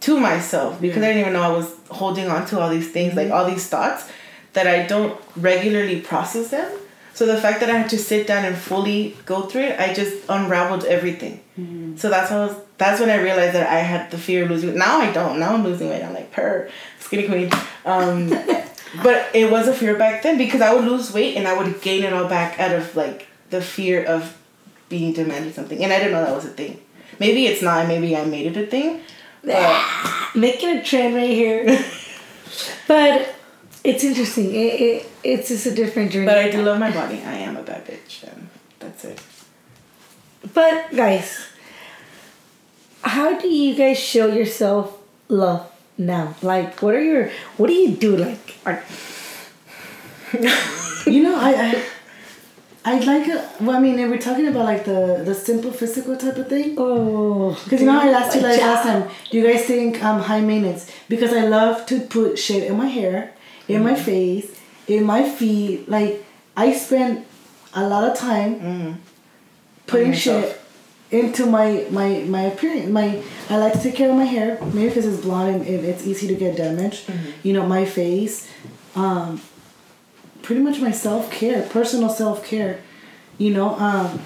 to 0.00 0.20
myself 0.20 0.80
because 0.80 1.02
I 1.02 1.06
didn't 1.08 1.20
even 1.22 1.32
know 1.32 1.42
I 1.42 1.56
was 1.56 1.74
holding 1.90 2.28
on 2.28 2.46
to 2.46 2.60
all 2.60 2.68
these 2.70 2.90
things, 2.92 3.14
like 3.14 3.30
all 3.30 3.46
these 3.46 3.66
thoughts 3.66 4.08
that 4.52 4.66
I 4.66 4.86
don't 4.86 5.18
regularly 5.36 6.00
process 6.00 6.50
them. 6.50 6.70
So 7.20 7.26
the 7.26 7.36
fact 7.36 7.60
that 7.60 7.68
I 7.68 7.76
had 7.76 7.90
to 7.90 7.98
sit 7.98 8.26
down 8.26 8.46
and 8.46 8.56
fully 8.56 9.14
go 9.26 9.42
through 9.42 9.64
it, 9.64 9.78
I 9.78 9.92
just 9.92 10.24
unraveled 10.30 10.86
everything. 10.86 11.40
So 11.98 12.08
that's 12.08 12.30
how 12.30 12.46
was, 12.46 12.56
that's 12.78 12.98
when 12.98 13.10
I 13.10 13.20
realized 13.20 13.54
that 13.54 13.68
I 13.68 13.80
had 13.80 14.10
the 14.10 14.16
fear 14.16 14.44
of 14.44 14.50
losing. 14.50 14.70
Weight. 14.70 14.78
Now 14.78 15.00
I 15.00 15.12
don't. 15.12 15.38
Now 15.38 15.52
I'm 15.52 15.62
losing 15.62 15.90
weight. 15.90 16.02
I'm 16.02 16.14
like 16.14 16.32
per 16.32 16.70
skinny 16.98 17.28
queen. 17.28 17.50
Um, 17.84 18.30
but 19.02 19.28
it 19.34 19.50
was 19.50 19.68
a 19.68 19.74
fear 19.74 19.96
back 19.96 20.22
then 20.22 20.38
because 20.38 20.62
I 20.62 20.72
would 20.72 20.86
lose 20.86 21.12
weight 21.12 21.36
and 21.36 21.46
I 21.46 21.58
would 21.58 21.82
gain 21.82 22.04
it 22.04 22.14
all 22.14 22.26
back 22.26 22.58
out 22.58 22.74
of 22.74 22.96
like 22.96 23.26
the 23.50 23.60
fear 23.60 24.02
of 24.02 24.38
being 24.88 25.12
demanded 25.12 25.54
something, 25.54 25.84
and 25.84 25.92
I 25.92 25.98
didn't 25.98 26.12
know 26.12 26.24
that 26.24 26.34
was 26.34 26.46
a 26.46 26.48
thing. 26.48 26.80
Maybe 27.18 27.44
it's 27.44 27.60
not. 27.60 27.86
Maybe 27.86 28.16
I 28.16 28.24
made 28.24 28.46
it 28.46 28.56
a 28.56 28.64
thing. 28.66 29.02
But 29.44 30.34
Making 30.34 30.78
a 30.78 30.82
trend 30.82 31.14
right 31.16 31.28
here. 31.28 31.84
but 32.88 33.34
it's 33.84 34.04
interesting. 34.04 34.54
It, 34.54 34.80
it, 34.80 35.06
it's 35.24 35.48
just 35.48 35.66
a 35.66 35.74
different 35.74 36.12
journey. 36.12 36.26
but 36.26 36.38
I 36.38 36.50
do 36.50 36.62
love 36.62 36.78
my 36.78 36.90
body. 36.90 37.22
I 37.24 37.34
am 37.38 37.56
a 37.56 37.62
bad 37.62 37.86
bitch, 37.86 38.22
and 38.30 38.48
that's 38.78 39.04
it. 39.04 39.20
But 40.54 40.94
guys, 40.94 41.46
how 43.02 43.38
do 43.38 43.48
you 43.48 43.74
guys 43.74 43.98
show 43.98 44.26
yourself 44.26 44.96
love 45.28 45.70
now? 45.98 46.34
Like, 46.42 46.80
what 46.82 46.94
are 46.94 47.02
your 47.02 47.30
what 47.56 47.66
do 47.68 47.74
you 47.74 47.90
do? 47.96 48.16
Like, 48.16 48.58
are, 48.66 48.82
you 51.06 51.22
know, 51.22 51.36
I, 51.38 51.82
I, 52.84 52.92
I 52.94 52.98
like. 53.00 53.28
A, 53.28 53.50
well, 53.60 53.76
I 53.76 53.80
mean, 53.80 53.96
we're 54.10 54.18
talking 54.18 54.46
about 54.46 54.64
like 54.64 54.84
the 54.84 55.22
the 55.24 55.34
simple 55.34 55.72
physical 55.72 56.16
type 56.16 56.36
of 56.36 56.48
thing. 56.48 56.74
oh, 56.78 57.58
Because 57.64 57.80
you 57.80 57.86
know, 57.86 58.00
I 58.00 58.08
asked 58.08 58.34
you 58.36 58.42
like 58.42 58.60
last 58.60 58.84
time. 58.84 59.08
Do 59.30 59.38
you 59.38 59.46
guys 59.46 59.64
think 59.64 60.02
um 60.02 60.20
high 60.20 60.40
maintenance? 60.40 60.90
Because 61.08 61.32
I 61.32 61.44
love 61.46 61.84
to 61.86 62.00
put 62.00 62.38
shit 62.38 62.64
in 62.64 62.76
my 62.76 62.86
hair, 62.86 63.32
in 63.72 63.82
my 63.82 63.94
face, 63.94 64.58
in 64.86 65.04
my 65.04 65.28
feet. 65.28 65.88
Like 65.88 66.24
I 66.56 66.72
spend 66.72 67.24
a 67.74 67.86
lot 67.88 68.04
of 68.10 68.16
time 68.16 69.00
putting 69.86 70.12
shit 70.12 70.60
into 71.10 71.46
my 71.46 71.86
my 71.90 72.20
my 72.28 72.42
appearance. 72.42 72.88
My 72.88 73.22
I 73.48 73.56
like 73.58 73.72
to 73.74 73.82
take 73.82 73.94
care 73.94 74.10
of 74.10 74.16
my 74.16 74.24
hair. 74.24 74.58
Maybe 74.72 74.88
because 74.88 75.06
it's 75.06 75.22
blonde 75.22 75.54
and 75.54 75.66
it, 75.66 75.84
it's 75.84 76.06
easy 76.06 76.26
to 76.28 76.34
get 76.34 76.56
damaged. 76.56 77.10
You 77.42 77.52
know, 77.52 77.66
my 77.66 77.84
face. 77.84 78.48
Um, 78.96 79.40
pretty 80.42 80.62
much 80.62 80.80
my 80.80 80.90
self 80.90 81.30
care, 81.30 81.62
personal 81.62 82.08
self 82.08 82.44
care. 82.44 82.80
You 83.38 83.54
know, 83.54 83.74
um, 83.76 84.20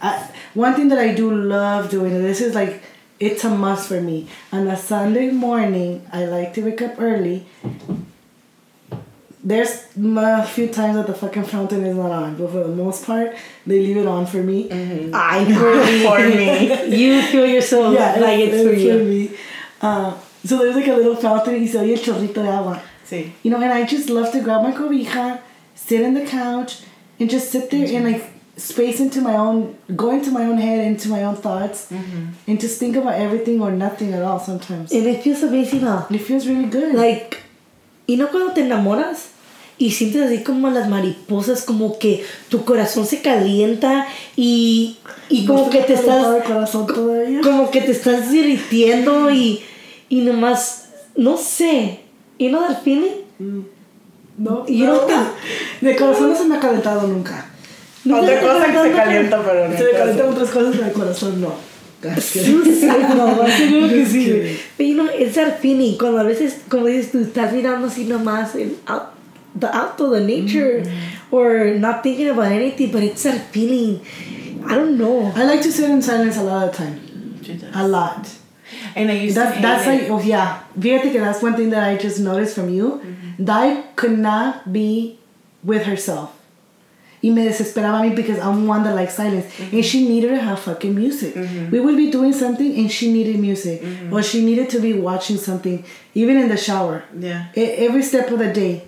I, 0.00 0.30
one 0.54 0.74
thing 0.74 0.88
that 0.88 0.98
I 0.98 1.12
do 1.14 1.34
love 1.34 1.90
doing, 1.90 2.12
and 2.12 2.24
this 2.24 2.40
is 2.40 2.54
like, 2.54 2.82
it's 3.20 3.44
a 3.44 3.50
must 3.50 3.88
for 3.88 4.00
me. 4.00 4.28
On 4.52 4.66
a 4.68 4.76
Sunday 4.76 5.30
morning, 5.30 6.06
I 6.12 6.24
like 6.24 6.54
to 6.54 6.62
wake 6.62 6.80
up 6.80 6.94
early. 6.98 7.46
There's 9.42 9.86
a 9.96 10.46
few 10.46 10.68
times 10.68 10.96
that 10.96 11.06
the 11.06 11.14
fucking 11.14 11.44
fountain 11.44 11.84
is 11.84 11.96
not 11.96 12.10
on, 12.10 12.36
but 12.36 12.50
for 12.50 12.64
the 12.64 12.74
most 12.74 13.04
part, 13.06 13.36
they 13.66 13.80
leave 13.80 13.96
it 13.96 14.06
on 14.06 14.26
for 14.26 14.42
me. 14.42 14.68
I 15.14 15.44
know. 15.48 16.08
For 16.10 16.28
me. 16.28 16.96
you 16.96 17.22
feel 17.22 17.46
yourself 17.46 17.94
like 17.94 18.40
it's, 18.40 18.62
for 18.62 18.74
you. 18.74 19.04
me. 19.04 19.30
Uh, 19.80 20.18
so 20.44 20.58
there's 20.58 20.74
like 20.74 20.88
a 20.88 20.94
little 20.94 21.16
fountain 21.16 21.54
y 21.54 21.66
se 21.66 21.78
oye 21.78 21.92
el 21.92 21.98
chorrito 21.98 22.42
de 22.42 22.48
agua. 22.48 22.82
See. 23.04 23.32
You 23.42 23.50
know, 23.50 23.60
and 23.60 23.72
I 23.72 23.86
just 23.86 24.10
love 24.10 24.32
to 24.32 24.40
grab 24.40 24.62
my 24.62 24.72
cobija, 24.72 25.40
sit 25.74 26.00
in 26.00 26.14
the 26.14 26.26
couch, 26.26 26.82
and 27.20 27.30
just 27.30 27.50
sit 27.50 27.70
there 27.70 27.86
and 27.86 28.12
like 28.12 28.24
space 28.56 28.98
into 29.00 29.20
my 29.20 29.36
own, 29.36 29.78
go 29.94 30.10
into 30.10 30.30
my 30.30 30.44
own 30.44 30.58
head, 30.58 30.84
into 30.84 31.08
my 31.08 31.22
own 31.22 31.36
thoughts, 31.36 31.90
and 31.92 32.60
just 32.60 32.78
think 32.80 32.96
about 32.96 33.14
everything 33.14 33.62
or 33.62 33.70
nothing 33.70 34.12
at 34.12 34.22
all 34.22 34.40
sometimes. 34.40 34.92
And 34.92 35.06
it 35.06 35.22
feels 35.22 35.42
amazing, 35.42 35.80
huh? 35.80 36.06
It 36.10 36.18
feels 36.18 36.46
really 36.46 36.66
good. 36.68 36.94
Like, 36.94 37.44
y 38.08 38.16
no 38.16 38.28
cuando 38.30 38.52
te 38.52 38.62
enamoras 38.62 39.26
y 39.78 39.92
sientes 39.92 40.22
así 40.22 40.42
como 40.42 40.70
las 40.70 40.88
mariposas, 40.88 41.62
como 41.62 41.98
que 42.00 42.24
tu 42.48 42.64
corazón 42.64 43.06
se 43.06 43.22
calienta 43.22 44.08
y, 44.34 44.96
y 45.28 45.46
como 45.46 45.66
No 45.66 45.70
que 45.70 45.82
te 45.82 45.94
estás 45.94 46.42
corazón 46.42 46.86
todavía. 46.88 47.40
como 47.42 47.70
que 47.70 47.82
te 47.82 47.92
estás 47.92 48.32
derritiendo 48.32 49.30
y, 49.30 49.62
y 50.08 50.22
nomás, 50.22 50.88
no 51.14 51.36
sé, 51.36 52.00
you 52.40 52.48
know 52.48 52.62
that 52.66 52.82
feeling? 52.82 53.22
No, 54.36 54.66
You 54.66 54.86
no. 54.86 55.00
De 55.80 55.96
corazón 55.96 56.30
no 56.30 56.36
se 56.36 56.44
me 56.46 56.56
ha 56.56 56.60
calentado 56.60 57.06
nunca. 57.06 57.46
¿Nunca 58.04 58.22
Otra 58.22 58.40
cosa 58.40 58.66
que 58.66 58.88
se 58.90 58.96
calienta, 58.96 59.42
pero 59.44 59.68
no. 59.68 59.76
Se 59.76 59.84
me 59.84 59.90
caso. 59.90 59.98
calientan 59.98 60.28
otras 60.30 60.50
cosas, 60.50 60.70
pero 60.74 60.86
el 60.86 60.92
corazón 60.92 61.40
no. 61.40 61.52
no, 62.02 63.36
más 63.36 63.52
seguro 63.54 63.88
que 63.88 64.06
sí, 64.06 64.30
güey. 64.30 64.56
Pero 64.76 64.88
you 64.88 64.94
know, 64.94 65.08
it's 65.12 65.34
that 65.34 65.58
feeling, 65.58 65.98
cuando 65.98 66.18
a 66.20 66.24
veces, 66.24 66.60
como 66.68 66.86
dices 66.86 67.10
tú, 67.10 67.18
estás 67.18 67.52
mirando 67.52 67.88
así 67.88 68.04
nomás 68.04 68.54
el 68.54 68.76
out, 68.86 69.14
the 69.58 69.66
auto, 69.66 70.10
the 70.10 70.20
nature, 70.20 70.82
mm-hmm. 70.82 71.34
or 71.34 71.74
not 71.78 72.02
thinking 72.02 72.28
about 72.28 72.52
anything, 72.52 72.92
but 72.92 73.02
it's 73.02 73.24
that 73.24 73.40
feeling. 73.50 74.00
I 74.64 74.74
don't 74.76 74.96
know. 74.96 75.32
I 75.34 75.44
like 75.44 75.62
to 75.62 75.72
sit 75.72 75.90
in 75.90 76.02
silence 76.02 76.36
a 76.36 76.42
lot 76.42 76.68
of 76.68 76.72
the 76.72 76.78
time. 76.78 77.00
A 77.74 77.88
lot. 77.88 78.28
And 78.94 79.10
I 79.10 79.14
used 79.14 79.36
That's 79.36 79.56
to 79.56 79.62
that's 79.62 79.84
hate 79.84 79.92
like 79.92 80.02
it. 80.02 80.10
oh 80.10 80.20
yeah. 80.20 80.62
Fíjate 80.78 81.10
que 81.12 81.20
that's 81.20 81.42
one 81.42 81.56
thing 81.56 81.70
that 81.70 81.82
I 81.82 81.96
just 81.96 82.20
noticed 82.20 82.54
from 82.54 82.68
you. 82.68 83.00
Mm-hmm. 83.02 83.44
Dai 83.44 83.82
could 83.96 84.18
not 84.18 84.72
be 84.72 85.18
with 85.64 85.84
herself. 85.84 86.37
Y 87.22 87.30
me 87.30 87.44
desesperaba 87.44 88.00
a 88.00 88.02
mí 88.02 88.14
because 88.14 88.38
I'm 88.38 88.66
one 88.66 88.84
that 88.84 88.94
likes 88.94 89.14
silence. 89.14 89.46
And 89.58 89.72
mm-hmm. 89.72 89.80
she 89.80 90.08
needed 90.08 90.28
to 90.28 90.38
have 90.40 90.60
fucking 90.60 90.94
music. 90.94 91.34
Mm-hmm. 91.34 91.70
We 91.70 91.80
would 91.80 91.96
be 91.96 92.10
doing 92.10 92.32
something 92.32 92.76
and 92.78 92.90
she 92.90 93.12
needed 93.12 93.40
music. 93.40 93.82
Mm-hmm. 93.82 94.12
Or 94.12 94.22
she 94.22 94.44
needed 94.44 94.70
to 94.70 94.80
be 94.80 94.92
watching 94.94 95.36
something, 95.36 95.84
even 96.14 96.36
in 96.36 96.48
the 96.48 96.56
shower. 96.56 97.04
Yeah. 97.18 97.48
Every 97.56 98.02
step 98.02 98.30
of 98.30 98.38
the 98.38 98.52
day. 98.52 98.84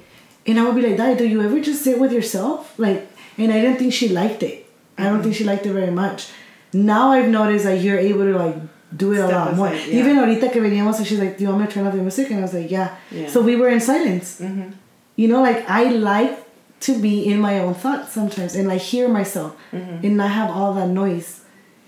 And 0.46 0.58
I 0.58 0.64
would 0.64 0.74
be 0.74 0.82
like, 0.82 0.96
Dai, 0.96 1.14
do 1.14 1.26
you 1.26 1.42
ever 1.42 1.60
just 1.60 1.82
sit 1.82 1.98
with 1.98 2.12
yourself? 2.12 2.78
Like, 2.78 3.08
and 3.36 3.52
I 3.52 3.60
didn't 3.60 3.78
think 3.78 3.92
she 3.92 4.08
liked 4.08 4.42
it. 4.42 4.66
I 4.96 5.04
don't 5.04 5.22
think 5.22 5.34
she 5.34 5.44
liked 5.44 5.66
it 5.66 5.72
very 5.72 5.90
much. 5.90 6.28
Now 6.72 7.10
I've 7.12 7.28
noticed 7.28 7.64
that 7.64 7.80
you're 7.80 7.98
able 7.98 8.24
to 8.24 8.38
like 8.38 8.56
do 8.96 9.12
it 9.12 9.18
a 9.18 9.26
Step 9.26 9.32
lot 9.32 9.56
more. 9.56 9.68
yeah. 9.72 9.98
Even 9.98 10.16
ahorita 10.18 10.52
que 10.52 10.60
veníamos, 10.60 11.04
she's 11.06 11.18
like, 11.18 11.36
do 11.36 11.44
you 11.44 11.50
want 11.50 11.62
me 11.62 11.66
to 11.66 11.72
turn 11.72 11.86
off 11.86 11.94
the 11.94 12.00
music? 12.00 12.30
And 12.30 12.40
I 12.40 12.42
was 12.42 12.54
like, 12.54 12.70
yeah. 12.70 12.96
Yeah. 13.10 13.28
So 13.28 13.40
we 13.42 13.56
were 13.56 13.68
in 13.68 13.80
silence. 13.80 14.40
Mhm. 14.40 14.74
You 15.16 15.28
know, 15.28 15.42
like 15.42 15.68
I 15.68 15.84
like 15.90 16.38
to 16.80 16.98
be 16.98 17.24
in 17.26 17.38
my 17.40 17.58
own 17.58 17.74
thoughts 17.74 18.12
sometimes 18.12 18.54
and 18.54 18.66
like 18.68 18.80
hear 18.80 19.08
myself 19.08 19.54
and 19.72 20.16
not 20.16 20.30
have 20.30 20.50
all 20.50 20.72
that 20.74 20.88
noise. 20.88 21.40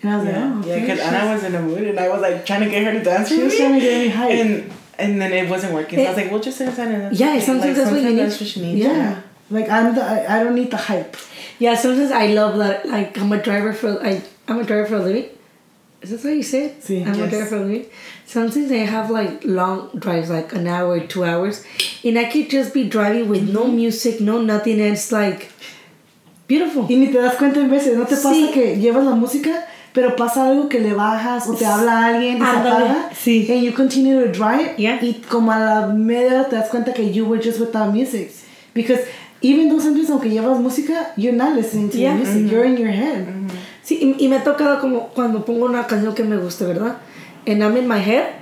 And 0.03 0.11
I 0.12 0.16
was 0.18 0.26
Mm-hmm. 0.26 0.36
Yeah, 0.36 0.55
like, 0.55 0.64
oh, 0.64 0.68
yeah, 0.68 0.80
because 0.80 0.99
Anna 1.01 1.32
was 1.34 1.45
in 1.45 1.55
a 1.55 1.62
mood, 1.62 1.86
and 1.86 1.99
I 2.01 2.09
was 2.09 2.20
like 2.20 2.45
trying 2.45 2.61
to 2.64 2.70
get 2.70 2.82
her 2.84 2.93
to 2.93 3.03
dance 3.05 3.28
She 3.28 3.43
was 3.43 3.53
me. 3.53 3.59
trying 3.59 3.74
to 3.74 3.80
get 3.80 4.07
me 4.07 4.12
hyped. 4.12 4.40
and 4.40 4.72
and 4.99 5.20
then 5.20 5.32
it 5.32 5.49
wasn't 5.49 5.72
working. 5.74 5.99
So 5.99 6.05
I 6.05 6.09
was 6.09 6.16
like, 6.16 6.30
"We'll 6.30 6.40
just 6.40 6.59
sit 6.59 6.68
inside 6.68 6.88
and 6.88 7.16
Yeah, 7.16 7.30
okay." 7.30 7.40
sometimes 7.40 7.66
like, 7.66 7.76
that's 7.76 7.90
what 7.90 7.97
you 7.97 8.03
sometimes 8.03 8.16
need. 8.16 8.22
That's 8.24 8.40
what 8.40 8.49
she 8.51 8.61
needs. 8.62 8.80
yeah. 8.84 9.20
Like 9.51 9.68
I'm 9.70 9.95
the 9.95 10.03
I, 10.05 10.36
I 10.40 10.45
don't 10.45 10.55
need 10.55 10.70
the 10.70 10.76
hype. 10.76 11.16
Yeah, 11.59 11.74
sometimes 11.76 12.11
I 12.11 12.26
love 12.28 12.59
that. 12.59 12.86
Like 12.88 13.16
I'm 13.18 13.30
a 13.32 13.40
driver 13.43 13.72
for 13.72 13.90
I 14.05 14.22
I'm 14.49 14.59
a 14.59 14.64
driver 14.64 14.86
for 14.86 14.97
a 14.97 15.03
living. 15.03 15.26
Is 16.03 16.11
that 16.11 16.22
how 16.22 16.30
you 16.34 16.42
say 16.42 16.64
it? 16.66 16.82
Sí. 16.82 17.05
I'm 17.07 17.14
Yes. 17.14 17.50
living. 17.53 17.86
Sometimes 18.26 18.72
I 18.72 18.84
have 18.86 19.11
like 19.11 19.44
long 19.44 19.90
drives, 19.94 20.30
like 20.30 20.53
an 20.53 20.66
hour, 20.66 20.98
two 21.00 21.22
hours, 21.24 21.62
and 22.05 22.18
I 22.18 22.24
could 22.24 22.50
just 22.50 22.72
be 22.74 22.84
driving 22.88 23.28
with 23.28 23.48
no 23.53 23.64
Mm-hmm. 23.64 23.76
music, 23.76 24.20
no 24.20 24.40
nothing, 24.42 24.80
and 24.80 24.92
it's 24.96 25.12
like 25.12 25.48
beautiful. 26.48 26.86
Y 26.88 26.96
ni 26.96 27.07
te 27.09 27.18
das 27.18 27.36
cuenta 27.36 27.61
en 27.61 27.70
veces, 27.70 27.96
¿no 27.96 28.05
te 28.05 28.16
pasa 28.16 28.34
Sí. 28.34 28.50
que 28.53 28.76
llevas 28.80 29.05
la 29.05 29.14
música, 29.14 29.64
pero 29.92 30.16
pasa 30.16 30.48
algo 30.48 30.68
que 30.68 30.80
le 30.80 30.92
bajas 30.94 31.48
o 31.48 31.55
te 31.55 31.64
habla 31.66 32.07
alguien 32.07 32.36
y 32.38 32.40
se 32.40 32.46
apaga? 32.46 33.11
sí. 33.14 33.46
And 33.50 33.62
you 33.62 33.72
continue 33.72 34.20
to 34.24 34.32
drive 34.32 34.74
Yeah. 34.78 34.98
y 35.03 35.22
como 35.28 35.53
a 35.53 35.59
la 35.61 35.86
media 35.94 36.32
hora 36.40 36.48
te 36.48 36.57
das 36.57 36.68
cuenta 36.68 36.92
que 36.92 37.12
you 37.12 37.26
were 37.26 37.40
just 37.40 37.61
without 37.61 37.92
music. 37.92 38.32
Because 38.74 39.03
even 39.40 39.68
though 39.68 39.78
sometimes 39.80 40.11
aunque 40.11 40.30
llevas 40.30 40.59
música, 40.59 41.12
you're 41.16 41.36
not 41.36 41.55
listening 41.55 41.90
to 41.90 41.98
Yeah. 41.98 42.16
the 42.16 42.24
music, 42.24 42.50
you're 42.50 42.64
in 42.64 42.76
your 42.76 42.90
head. 42.92 43.26
Sí, 43.83 44.16
y, 44.18 44.24
y 44.24 44.28
me 44.28 44.37
ha 44.37 44.45
tocado 44.45 44.80
como 44.80 45.09
cuando 45.09 45.45
pongo 45.45 45.66
una 45.66 45.87
canción 45.87 46.14
que 46.14 46.22
me 46.22 46.37
guste, 46.37 46.64
¿verdad? 46.64 46.99
And 47.47 47.62
I'm 47.62 47.76
in 47.76 47.89
my 47.89 47.99
head, 47.99 48.35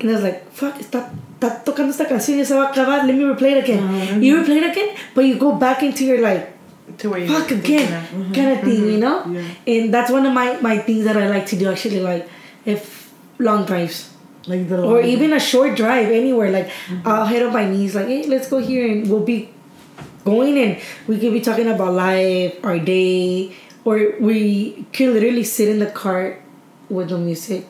and 0.00 0.10
it's 0.10 0.22
like, 0.22 0.42
fuck, 0.52 0.80
está, 0.80 1.12
está 1.34 1.62
tocando 1.62 1.92
esta 1.92 2.06
canción 2.06 2.40
y 2.40 2.44
se 2.44 2.54
va 2.54 2.66
a 2.66 2.68
acabar, 2.70 3.04
let 3.04 3.14
me 3.14 3.24
replay 3.24 3.52
it 3.52 3.64
again. 3.64 3.80
Ah, 3.82 4.18
you 4.18 4.36
replay 4.36 4.56
it 4.56 4.70
again, 4.70 4.88
but 5.14 5.24
you 5.24 5.36
go 5.36 5.52
back 5.52 5.82
into 5.82 6.04
your 6.04 6.20
like, 6.20 6.52
To 6.98 7.10
where 7.10 7.28
fuck 7.28 7.50
again 7.50 7.92
of- 7.92 8.32
kind 8.32 8.50
of 8.50 8.60
thing, 8.60 8.82
you 8.82 8.98
mm-hmm. 8.98 9.00
know? 9.00 9.24
Yeah. 9.30 9.44
And 9.66 9.94
that's 9.94 10.10
one 10.10 10.26
of 10.26 10.32
my, 10.32 10.58
my 10.60 10.78
things 10.78 11.04
that 11.04 11.16
I 11.16 11.28
like 11.28 11.46
to 11.46 11.56
do 11.56 11.70
actually, 11.70 12.00
like 12.00 12.28
if 12.64 13.12
long 13.38 13.66
drives. 13.66 14.10
Like 14.46 14.68
the 14.68 14.82
Or 14.82 15.02
even 15.02 15.32
a 15.32 15.38
short 15.38 15.76
drive 15.76 16.08
anywhere, 16.08 16.50
like 16.50 16.68
mm-hmm. 16.68 17.06
I'll 17.06 17.26
head 17.26 17.42
on 17.42 17.52
my 17.52 17.68
knees, 17.68 17.94
like, 17.94 18.06
hey, 18.06 18.24
let's 18.26 18.48
go 18.48 18.58
here 18.58 18.90
and 18.90 19.08
we'll 19.08 19.22
be 19.22 19.50
going 20.24 20.58
and 20.58 20.80
we 21.06 21.18
could 21.20 21.32
be 21.32 21.40
talking 21.40 21.68
about 21.68 21.92
life, 21.92 22.58
our 22.64 22.78
day, 22.78 23.54
or 23.88 24.20
we 24.20 24.84
could 24.92 25.16
literally 25.16 25.44
sit 25.44 25.68
in 25.72 25.78
the 25.80 25.88
car 25.88 26.36
with 26.92 27.08
no 27.08 27.16
music, 27.16 27.64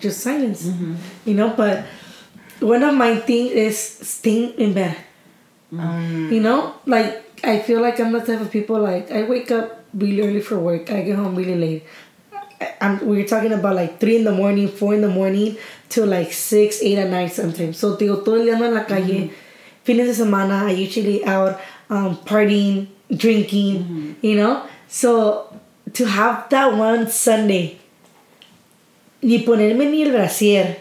just 0.00 0.20
silence, 0.20 0.68
you 1.24 1.32
know? 1.32 1.54
But 1.56 1.84
one 2.60 2.82
of 2.84 2.92
my 2.94 3.16
things 3.24 3.52
is 3.56 3.78
staying 3.80 4.52
in 4.60 4.74
bed. 4.76 4.96
Um, 5.72 6.28
You 6.30 6.40
know, 6.44 6.74
like 6.86 7.24
I 7.42 7.58
feel 7.64 7.80
like 7.80 7.96
I'm 7.98 8.12
the 8.12 8.20
type 8.20 8.40
of 8.44 8.50
people 8.52 8.78
like 8.78 9.10
I 9.10 9.24
wake 9.24 9.50
up 9.50 9.82
really 9.96 10.20
early 10.20 10.40
for 10.44 10.58
work. 10.58 10.90
I 10.92 11.00
get 11.02 11.16
home 11.16 11.34
really 11.34 11.56
late. 11.56 11.82
I- 12.60 12.74
I'm, 12.80 13.00
we're 13.06 13.26
talking 13.26 13.52
about 13.52 13.74
like 13.74 13.98
three 13.98 14.16
in 14.20 14.24
the 14.24 14.32
morning, 14.32 14.68
four 14.68 14.94
in 14.94 15.00
the 15.00 15.08
morning, 15.10 15.56
till 15.88 16.06
like 16.06 16.32
six, 16.32 16.78
eight 16.82 16.98
at 16.98 17.10
night 17.10 17.32
sometimes. 17.32 17.78
So 17.78 17.96
digo 17.96 18.22
todo 18.24 18.36
el 18.36 18.46
día 18.46 18.54
en 18.60 18.74
la 18.74 18.84
calle. 18.84 19.30
Fines 19.84 20.06
de 20.06 20.14
semana, 20.24 20.64
I 20.68 20.72
usually 20.72 21.24
out 21.26 21.60
um, 21.90 22.16
partying, 22.24 22.86
drinking. 23.10 24.16
You 24.22 24.36
know, 24.36 24.62
so 24.94 25.48
to 25.92 26.04
have 26.06 26.48
that 26.50 26.72
one 26.78 27.08
Sunday, 27.10 27.78
ni 29.22 29.44
ponerme 29.44 29.90
ni 29.90 30.02
el 30.02 30.12
brasier, 30.12 30.76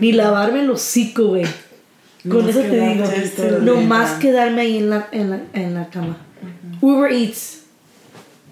ni 0.00 0.12
lavarme 0.12 0.60
el 0.62 0.70
hocico, 0.70 1.28
güey. 1.28 1.46
Con 2.28 2.42
Nomás 2.46 2.50
eso 2.50 2.60
te 2.62 2.80
digo, 2.80 3.04
ahí 3.04 3.32
todo 3.36 3.56
el 3.58 3.64
no 3.64 3.76
más 3.82 4.18
quedarme 4.20 4.60
ahí 4.62 4.76
en 4.78 4.90
la, 4.90 5.08
en 5.12 5.30
la, 5.30 5.38
en 5.52 5.74
la 5.74 5.84
cama. 5.90 6.16
Uber 6.80 7.10
Eats. 7.10 7.60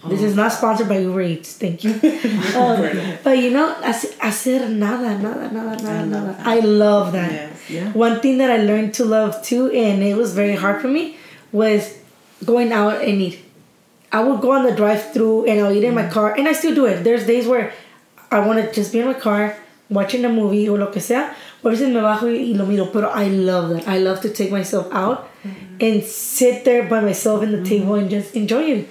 This 0.08 0.22
is 0.22 0.34
not 0.34 0.50
sponsored 0.52 0.88
by 0.88 0.98
Uber 0.98 1.20
Eats, 1.22 1.56
thank 1.58 1.84
you. 1.84 1.92
Um, 2.56 2.80
but 3.22 3.38
you 3.38 3.50
know, 3.50 3.74
hace- 3.82 4.14
hacer 4.18 4.68
nada, 4.68 5.18
nada, 5.18 5.50
nada, 5.52 5.76
nada, 5.82 6.06
nada. 6.06 6.36
I 6.44 6.61
love 6.61 7.12
that. 7.12 7.30
Yes. 7.32 7.70
Yeah. 7.70 7.92
One 7.92 8.20
thing 8.20 8.38
that 8.38 8.50
I 8.50 8.58
learned 8.58 8.94
to 8.94 9.04
love 9.04 9.42
too, 9.42 9.70
and 9.70 10.02
it 10.02 10.16
was 10.16 10.34
very 10.34 10.56
hard 10.56 10.80
for 10.80 10.88
me, 10.88 11.16
was 11.52 11.96
going 12.44 12.72
out 12.72 13.02
and 13.02 13.20
eat. 13.20 13.38
I 14.12 14.22
would 14.22 14.40
go 14.40 14.52
on 14.52 14.64
the 14.64 14.74
drive 14.74 15.12
through 15.12 15.46
and 15.46 15.61
I'll 15.61 15.72
eat 15.72 15.84
in 15.84 15.94
my 15.94 16.04
mm. 16.04 16.11
car, 16.11 16.34
and 16.34 16.48
I 16.48 16.52
still 16.52 16.74
do 16.74 16.86
it. 16.86 17.04
There's 17.04 17.26
days 17.26 17.46
where 17.46 17.72
I 18.30 18.40
want 18.40 18.64
to 18.64 18.72
just 18.72 18.92
be 18.92 19.00
in 19.00 19.06
my 19.06 19.14
car 19.14 19.56
watching 19.88 20.24
a 20.24 20.28
movie 20.28 20.68
or 20.68 20.78
lo 20.78 20.86
que 20.86 21.00
sea, 21.00 21.34
o 21.64 21.68
a 21.68 21.72
veces 21.72 21.88
me 21.88 22.00
bajo 22.00 22.26
y, 22.26 22.52
y 22.52 22.56
lo 22.56 22.64
miro, 22.64 22.86
pero 22.86 23.08
I 23.08 23.28
love 23.28 23.70
that. 23.70 23.88
I 23.88 23.98
love 23.98 24.20
to 24.22 24.30
take 24.30 24.50
myself 24.50 24.88
out 24.92 25.28
mm-hmm. 25.42 25.76
and 25.80 26.04
sit 26.04 26.64
there 26.64 26.88
by 26.88 27.00
myself 27.00 27.42
in 27.42 27.50
the 27.50 27.68
table 27.68 27.94
and 27.94 28.08
mm-hmm. 28.08 28.20
just 28.20 28.34
enjoy 28.34 28.62
it. 28.62 28.88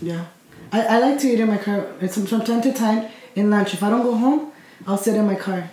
Yeah. 0.00 0.26
I, 0.70 0.82
I 0.82 0.98
like 0.98 1.18
to 1.20 1.28
eat 1.28 1.40
in 1.40 1.48
my 1.48 1.58
car 1.58 1.86
It's 2.00 2.14
from, 2.14 2.26
from 2.26 2.44
time 2.44 2.62
to 2.62 2.72
time 2.72 3.08
in 3.34 3.50
lunch. 3.50 3.74
If 3.74 3.82
I 3.82 3.90
don't 3.90 4.02
go 4.02 4.14
home, 4.14 4.52
I'll 4.86 4.98
sit 4.98 5.14
in 5.14 5.26
my 5.26 5.34
car 5.34 5.70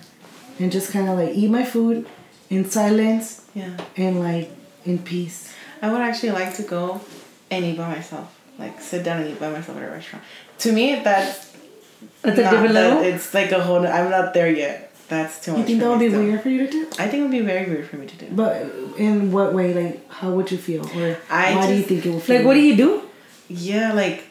and 0.60 0.72
just 0.72 0.91
kind 0.91 1.10
of 1.10 1.18
like 1.18 1.36
eat 1.36 1.49
my 1.49 1.64
food 1.64 2.07
in 2.49 2.70
silence 2.70 3.45
yeah. 3.53 3.78
and 3.97 4.20
like 4.20 4.51
in 4.86 4.99
peace. 4.99 5.53
I 5.82 5.91
would 5.91 6.01
actually 6.01 6.32
like 6.32 6.53
to 6.55 6.64
go 6.64 7.01
and 7.51 7.66
eat 7.66 7.78
by 7.78 7.89
myself. 7.89 8.39
Like 8.60 8.82
sit 8.82 9.03
down 9.03 9.22
and 9.22 9.32
eat 9.32 9.39
by 9.39 9.49
myself 9.49 9.78
at 9.78 9.84
a 9.88 9.91
restaurant. 9.91 10.24
To 10.60 10.72
me, 10.74 10.95
that's 11.03 11.53
At 12.24 12.34
a 12.34 12.36
different 12.36 12.74
that- 12.74 12.74
level. 12.74 13.03
It's 13.03 13.34
like 13.34 13.51
a 13.51 13.64
whole. 13.64 13.88
I'm 13.88 14.10
not 14.12 14.34
there 14.34 14.51
yet. 14.51 14.86
That's 15.07 15.43
too 15.43 15.51
much. 15.53 15.62
You 15.62 15.66
think 15.66 15.80
that 15.80 15.89
would 15.89 15.99
be 15.99 16.10
still. 16.10 16.22
weird 16.24 16.41
for 16.43 16.49
you 16.49 16.68
to 16.68 16.72
do? 16.72 16.88
I 16.99 17.07
think 17.07 17.16
it 17.16 17.22
would 17.24 17.32
be 17.32 17.39
very 17.41 17.68
weird 17.68 17.88
for 17.88 17.95
me 17.97 18.05
to 18.05 18.16
do. 18.16 18.28
But 18.32 18.62
in 18.97 19.32
what 19.32 19.53
way? 19.53 19.74
Like, 19.74 20.07
how 20.12 20.30
would 20.32 20.51
you 20.51 20.57
feel? 20.57 20.86
Or 20.86 21.18
I 21.32 21.55
why 21.55 21.66
do 21.68 21.74
you 21.76 21.82
think 21.84 22.05
it 22.05 22.12
will 22.12 22.20
feel? 22.20 22.36
Like, 22.38 22.45
what 22.45 22.53
do 22.53 22.60
you 22.60 22.76
do? 22.76 23.01
Yeah, 23.47 23.93
like 23.93 24.26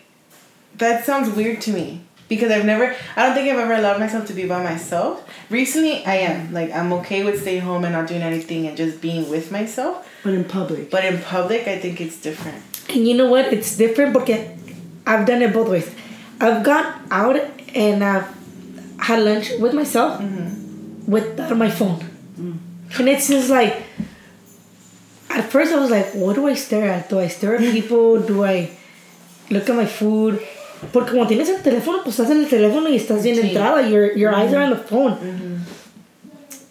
that 0.76 1.04
sounds 1.04 1.34
weird 1.34 1.60
to 1.62 1.72
me 1.72 2.02
because 2.28 2.52
I've 2.52 2.64
never. 2.64 2.94
I 3.16 3.26
don't 3.26 3.34
think 3.34 3.50
I've 3.50 3.58
ever 3.58 3.72
allowed 3.74 3.98
myself 3.98 4.26
to 4.28 4.34
be 4.34 4.46
by 4.46 4.62
myself. 4.62 5.28
Recently, 5.50 6.04
I 6.04 6.16
am 6.16 6.52
like 6.52 6.70
I'm 6.72 6.92
okay 7.00 7.24
with 7.24 7.40
staying 7.40 7.62
home 7.62 7.82
and 7.84 7.92
not 7.92 8.06
doing 8.06 8.22
anything 8.22 8.68
and 8.68 8.76
just 8.76 9.00
being 9.00 9.28
with 9.28 9.50
myself. 9.50 10.08
But 10.22 10.34
in 10.34 10.44
public. 10.44 10.90
But 10.90 11.04
in 11.04 11.18
public, 11.22 11.66
I 11.66 11.78
think 11.78 12.00
it's 12.00 12.20
different. 12.20 12.62
And 12.88 13.06
you 13.06 13.14
know 13.14 13.28
what? 13.28 13.52
It's 13.52 13.76
different 13.76 14.12
because 14.12 14.48
I've 15.06 15.26
done 15.26 15.42
it 15.42 15.52
both 15.52 15.68
ways. 15.68 15.90
I've 16.40 16.62
gone 16.62 16.86
out 17.10 17.36
and 17.74 18.02
I've 18.02 18.28
had 18.98 19.22
lunch 19.22 19.50
with 19.58 19.74
myself 19.74 20.20
mm-hmm. 20.20 21.10
without 21.10 21.56
my 21.56 21.70
phone. 21.70 21.98
Mm. 22.38 22.58
And 22.98 23.08
it's 23.08 23.28
just 23.28 23.50
like, 23.50 23.82
at 25.30 25.50
first 25.50 25.72
I 25.72 25.78
was 25.78 25.90
like, 25.90 26.14
what 26.14 26.34
do 26.36 26.46
I 26.48 26.54
stare 26.54 26.88
at? 26.88 27.08
Do 27.08 27.20
I 27.20 27.28
stare 27.28 27.56
at 27.56 27.60
people? 27.60 28.20
Do 28.20 28.44
I 28.44 28.70
look 29.50 29.68
at 29.68 29.76
my 29.76 29.86
food? 29.86 30.40
Porque 30.92 31.10
cuando 31.10 31.26
tienes 31.26 31.48
el 31.48 31.60
teléfono, 31.62 32.04
pues 32.04 32.18
estás 32.18 32.30
en 32.30 32.38
el 32.38 32.48
teléfono 32.48 32.88
y 32.88 32.96
estás 32.96 33.24
bien 33.24 33.36
Sí. 33.36 33.48
entrada. 33.48 33.88
Your, 33.88 34.16
your 34.16 34.32
eyes 34.32 34.52
are 34.52 34.62
mm-hmm. 34.62 34.72
on 34.72 34.78
the 34.78 34.84
phone. 34.84 35.12
Mm-hmm. 35.16 35.56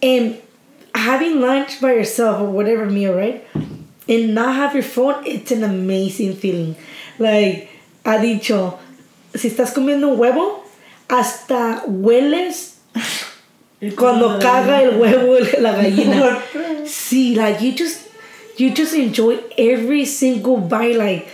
And 0.02 0.38
having 0.94 1.40
lunch 1.40 1.80
by 1.80 1.92
yourself 1.92 2.40
or 2.40 2.50
whatever 2.50 2.86
meal, 2.86 3.14
right? 3.14 3.44
And 4.08 4.34
not 4.34 4.54
have 4.54 4.74
your 4.74 4.82
phone, 4.82 5.26
it's 5.26 5.50
an 5.50 5.64
amazing 5.64 6.36
feeling. 6.36 6.76
Like, 7.18 7.68
ha 8.04 8.18
dicho, 8.18 8.78
si 9.34 9.50
estás 9.50 9.74
comiendo 9.74 10.08
un 10.12 10.18
huevo, 10.18 10.64
hasta 11.08 11.82
hueles 11.86 12.76
cuando 13.96 14.38
caga 14.38 14.82
el 14.82 14.98
huevo 14.98 15.38
la 15.60 15.72
gallina. 15.76 16.42
See, 16.86 17.34
like 17.34 17.60
you 17.60 17.72
just 17.72 18.08
you 18.56 18.70
just 18.70 18.94
enjoy 18.94 19.40
every 19.56 20.04
single 20.04 20.56
bite. 20.58 20.96
Like 20.96 21.28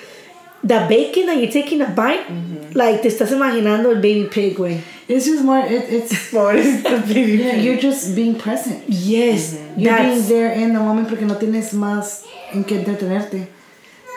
the 0.63 0.87
bacon 0.89 1.27
that 1.27 1.39
you're 1.39 1.51
taking 1.51 1.81
a 1.81 1.89
bite, 1.89 2.27
mm-hmm. 2.27 2.73
like 2.75 3.03
te 3.03 3.09
estás 3.09 3.31
imaginando 3.33 3.95
el 3.95 4.01
baby 4.01 4.29
pig, 4.31 4.59
way. 4.59 4.83
It's 5.07 5.27
just 5.27 5.45
more, 5.45 5.59
it, 5.59 5.85
it's, 5.93 6.33
What 6.33 6.57
is 6.57 6.83
the 6.83 6.99
baby? 7.07 7.33
yeah, 7.33 7.57
you're 7.57 7.77
just 7.77 8.17
being 8.17 8.39
present. 8.39 8.83
Yes, 8.89 9.53
mm-hmm. 9.53 9.81
You're 9.81 9.99
being 9.99 10.29
there 10.29 10.53
in 10.53 10.73
the 10.73 10.81
moment 10.81 11.09
porque 11.09 11.27
no 11.27 11.35
tienes 11.35 11.75
más 11.75 12.25
en 12.55 12.65
que 12.65 12.79
entretenerte. 12.79 13.49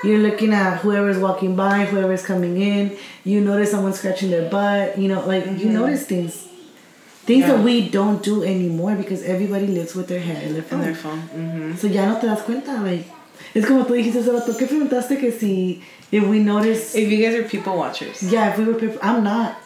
You're 0.04 0.20
looking 0.20 0.54
at 0.54 0.82
whoever's 0.82 1.18
walking 1.18 1.56
by, 1.56 1.86
whoever's 1.86 2.24
coming 2.24 2.62
in. 2.62 2.96
You 3.24 3.42
notice 3.42 3.72
someone 3.72 3.94
scratching 3.94 4.30
their 4.30 4.48
butt. 4.50 4.98
You 4.98 5.08
know, 5.08 5.26
like 5.26 5.46
you 5.58 5.70
notice 5.70 6.06
things. 6.06 6.44
Things 7.26 7.44
Mm-hmm. 7.44 7.52
Yeah. 7.52 7.58
that 7.58 7.64
we 7.64 7.90
don't 7.90 8.24
do 8.24 8.44
anymore 8.44 8.96
because 8.96 9.22
everybody 9.24 9.68
lives 9.68 9.96
with 9.96 10.08
their 10.08 10.20
head 10.22 10.44
in 10.44 10.54
their 10.54 10.62
On 10.64 10.70
phone. 10.70 10.82
their 10.82 10.96
phone. 10.96 11.20
hmm 11.20 11.76
So 11.76 11.88
ya 11.88 12.06
no 12.06 12.20
te 12.20 12.28
das 12.28 12.42
cuenta, 12.44 12.82
like. 12.84 13.06
Es 13.54 13.66
como 13.66 13.84
tú 13.86 13.94
dijiste 13.94 14.20
hace 14.20 14.32
rato, 14.32 14.54
¿qué 14.58 14.66
preguntaste 14.68 15.20
que 15.20 15.32
si 15.32 15.84
if 16.12 16.24
we 16.28 16.40
notice 16.40 16.96
If 16.96 17.12
you 17.12 17.18
guys 17.26 17.36
are 17.36 17.44
people 17.44 17.76
watchers. 17.78 18.22
yeah, 18.24 18.52
if 18.52 18.58
we 18.58 18.66
were 18.66 18.76
people, 18.76 18.98
I'm 19.02 19.24
not. 19.24 19.58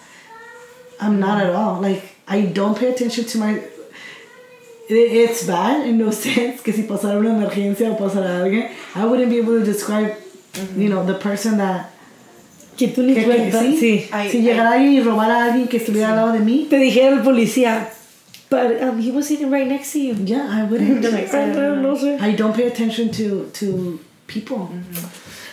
I'm 1.00 1.20
not 1.20 1.42
at 1.44 1.54
all. 1.54 1.82
Like 1.82 2.04
I 2.28 2.42
don't 2.46 2.78
pay 2.78 2.90
attention 2.92 3.26
to 3.26 3.38
my. 3.38 3.62
It, 4.92 5.12
it's 5.14 5.44
bad 5.48 5.88
in 5.88 5.98
no 5.98 6.12
sense 6.26 6.62
que 6.62 6.74
si 6.74 6.84
pasara 6.84 7.18
una 7.18 7.32
emergencia 7.32 7.90
o 7.92 7.98
pasara 7.98 8.42
alguien, 8.44 8.70
I 8.96 9.06
wouldn't 9.06 9.30
be 9.30 9.38
able 9.40 9.58
to 9.60 9.64
describe, 9.66 10.16
you 10.78 10.90
know, 10.90 11.06
the 11.06 11.14
person 11.16 11.58
that. 11.58 11.88
Que 12.78 12.88
tú 12.88 13.04
ni 13.04 13.14
que- 13.14 13.24
que- 13.24 13.30
cuenta. 13.52 13.60
sí. 13.60 13.78
Sí. 13.80 14.10
I- 14.14 14.30
si 14.30 14.38
I- 14.40 14.42
llegara 14.42 14.72
alguien 14.74 14.94
y 14.94 15.02
robara 15.02 15.44
a 15.44 15.46
alguien 15.52 15.68
que 15.68 15.78
estuviera 15.78 16.10
al 16.10 16.16
lado 16.16 16.32
de 16.34 16.40
mí, 16.40 16.68
Te 16.70 16.78
dijera 16.78 17.16
el 17.16 17.22
policía, 17.24 17.90
but 18.50 18.82
um, 18.82 19.00
he 19.00 19.12
was 19.12 19.28
sitting 19.28 19.50
right 19.52 19.68
next 19.68 19.92
to 19.94 20.00
you. 20.00 20.14
yeah, 20.26 20.48
I 20.50 20.64
wouldn't. 20.70 21.04
Like, 21.04 21.34
I 21.34 21.54
don't 21.54 21.82
know. 21.82 22.18
I 22.20 22.34
don't 22.36 22.54
pay 22.56 22.68
attention 22.68 23.12
to 23.12 23.50
to 23.54 24.00
people. 24.28 24.70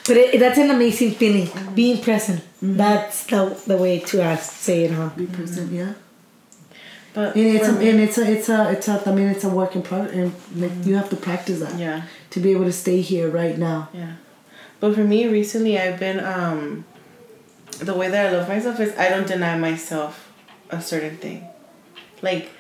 But 0.07 0.17
it, 0.17 0.39
that's 0.41 0.59
an 0.59 0.71
amazing 0.71 1.13
feeling, 1.13 1.49
being 1.75 1.99
present. 1.99 2.41
That's 2.63 3.25
the, 3.27 3.55
the 3.67 3.77
way 3.77 3.99
to 4.01 4.23
ask, 4.23 4.53
say 4.53 4.85
it, 4.85 4.93
huh? 4.93 5.11
Be 5.17 5.27
present, 5.27 5.71
yeah. 5.71 5.93
But 7.15 7.37
And 7.37 7.47
it's 7.47 7.69
a, 7.69 7.71
and 7.71 8.01
it's 8.01 8.19
a 8.19 8.31
it's 8.31 8.49
a 8.49 8.71
it's 8.71 8.89
a 8.89 9.03
I 9.09 9.13
mean 9.13 9.29
it's 9.29 9.45
a 9.45 9.49
work 9.49 9.75
in 9.75 9.83
progress 9.83 10.15
and 10.15 10.33
like 10.57 10.73
you 10.87 10.95
have 10.97 11.11
to 11.11 11.17
practice 11.17 11.61
that 11.61 11.79
yeah. 11.79 12.03
to 12.31 12.41
be 12.41 12.53
able 12.53 12.65
to 12.65 12.73
stay 12.73 13.01
here 13.01 13.29
right 13.29 13.57
now. 13.57 13.89
Yeah. 13.93 14.15
But 14.81 14.95
for 14.95 15.05
me 15.05 15.27
recently 15.27 15.79
I've 15.79 15.99
been 15.99 16.21
um 16.21 16.85
the 17.79 17.95
way 17.95 18.09
that 18.09 18.27
I 18.27 18.37
love 18.37 18.49
myself 18.49 18.79
is 18.81 18.97
I 18.97 19.09
don't 19.09 19.27
deny 19.27 19.57
myself 19.59 20.33
a 20.71 20.81
certain 20.81 21.17
thing. 21.17 21.47
Like 22.23 22.51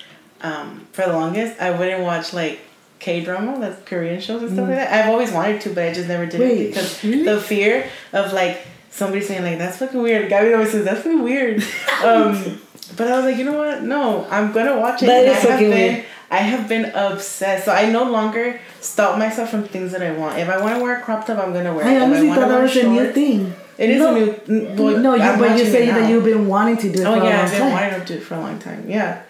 um 0.41 0.87
for 0.93 1.05
the 1.05 1.13
longest 1.13 1.61
I 1.61 1.71
wouldn't 1.71 2.03
watch 2.03 2.33
like 2.33 2.61
K 2.99 3.21
drama, 3.21 3.61
that's 3.61 3.81
Korean 3.89 4.21
shows 4.21 4.43
and 4.43 4.53
stuff 4.53 4.67
like 4.69 4.77
that. 4.77 4.93
I've 4.93 5.11
always 5.11 5.31
wanted 5.31 5.61
to, 5.63 5.75
but 5.75 5.85
I 5.85 5.93
just 5.93 6.09
never 6.09 6.27
did 6.27 6.41
Wait, 6.41 6.61
it 6.61 6.69
because 6.69 7.05
really? 7.05 7.23
the 7.23 7.41
fear 7.41 7.89
of 8.13 8.33
like 8.33 8.67
somebody 8.91 9.23
saying 9.23 9.43
like 9.43 9.59
that's 9.59 9.77
fucking 9.77 10.03
weird. 10.03 10.29
Gabby 10.29 10.53
always 10.53 10.73
says 10.73 10.85
that's 10.85 11.03
fucking 11.03 11.23
weird. 11.23 11.63
um 12.05 12.61
but 12.99 13.09
I 13.09 13.17
was 13.17 13.25
like, 13.25 13.37
you 13.39 13.45
know 13.45 13.57
what? 13.57 13.83
No, 13.83 14.27
I'm 14.31 14.53
gonna 14.53 14.79
watch 14.79 15.03
it. 15.03 15.07
That 15.07 15.25
is 15.25 15.31
I 15.31 15.41
have 15.41 15.51
fucking 15.51 15.71
been 15.71 15.95
weird. 15.95 16.07
I 16.31 16.37
have 16.39 16.69
been 16.69 16.85
obsessed. 16.95 17.65
So 17.65 17.73
I 17.73 17.91
no 17.91 18.05
longer 18.05 18.61
stop 18.81 19.19
myself 19.19 19.51
from 19.51 19.65
things 19.65 19.93
that 19.93 20.03
I 20.03 20.11
want. 20.13 20.39
If 20.39 20.49
I 20.49 20.61
want 20.61 20.77
to 20.77 20.83
wear 20.83 20.99
a 20.99 21.03
crop 21.03 21.27
top, 21.27 21.39
I'm 21.39 21.53
gonna 21.53 21.75
wear 21.75 21.87
it. 21.87 21.91
I 21.91 22.01
honestly 22.01 22.29
wanna 22.29 22.41
thought 22.43 22.49
that 22.49 22.63
was 22.63 22.77
a 22.77 22.89
new 22.89 23.13
thing. 23.13 23.55
It 23.79 23.91
is 23.91 23.99
no, 23.99 24.15
a 24.15 24.19
new. 24.19 24.75
Well, 24.75 24.99
no, 24.99 25.15
you, 25.15 25.23
I'm 25.23 25.39
but 25.39 25.57
you 25.57 25.65
say 25.65 25.87
that 25.87 26.11
you've 26.11 26.25
been 26.25 26.49
wanting 26.49 26.77
to 26.79 26.93
do 26.93 27.01
it 27.01 27.07
Oh 27.07 27.19
for 27.19 27.25
a 27.25 27.29
yeah, 27.29 27.43
I've 27.43 27.51
been 27.51 27.61
time. 27.61 27.73
wanting 27.73 28.01
to 28.01 28.07
do 28.07 28.15
it 28.15 28.23
for 28.25 28.35
a 28.35 28.41
long 28.41 28.59
time. 28.59 28.91
Yeah. 28.91 29.23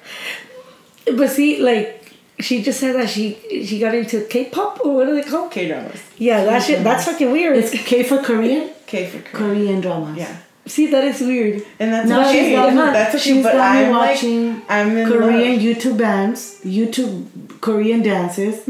But 1.16 1.30
see, 1.30 1.60
like, 1.62 2.14
she 2.40 2.62
just 2.62 2.80
said 2.80 2.94
that 2.96 3.10
she 3.10 3.38
she 3.66 3.78
got 3.78 3.94
into 3.94 4.24
K-pop 4.24 4.80
or 4.84 4.94
what 4.96 5.06
do 5.06 5.14
they 5.14 5.28
call? 5.28 5.48
K 5.48 5.68
dramas. 5.68 6.02
Yeah, 6.16 6.44
that 6.44 6.62
shit. 6.62 6.82
That's 6.82 7.04
fucking 7.04 7.30
weird. 7.30 7.56
It's 7.58 7.70
K 7.70 8.02
for 8.02 8.22
Korean, 8.22 8.70
K 8.86 9.06
for 9.06 9.20
Korean. 9.20 9.54
Korean 9.54 9.80
dramas. 9.80 10.16
Yeah. 10.16 10.36
See, 10.68 10.86
that 10.88 11.04
is 11.04 11.20
weird. 11.20 11.64
And 11.80 11.92
that's 11.92 12.08
Now 12.08 12.20
okay. 12.28 12.50
she's 12.50 12.54
that's 12.76 13.14
okay. 13.14 13.24
she's 13.24 13.42
But 13.42 13.56
I'm 13.56 13.90
watching 13.90 14.54
like, 14.54 14.64
I'm 14.70 14.96
in 14.96 15.08
Korean 15.08 15.52
love. 15.56 15.62
YouTube 15.66 15.98
bands, 15.98 16.60
YouTube 16.64 17.60
Korean 17.60 18.02
dances. 18.02 18.66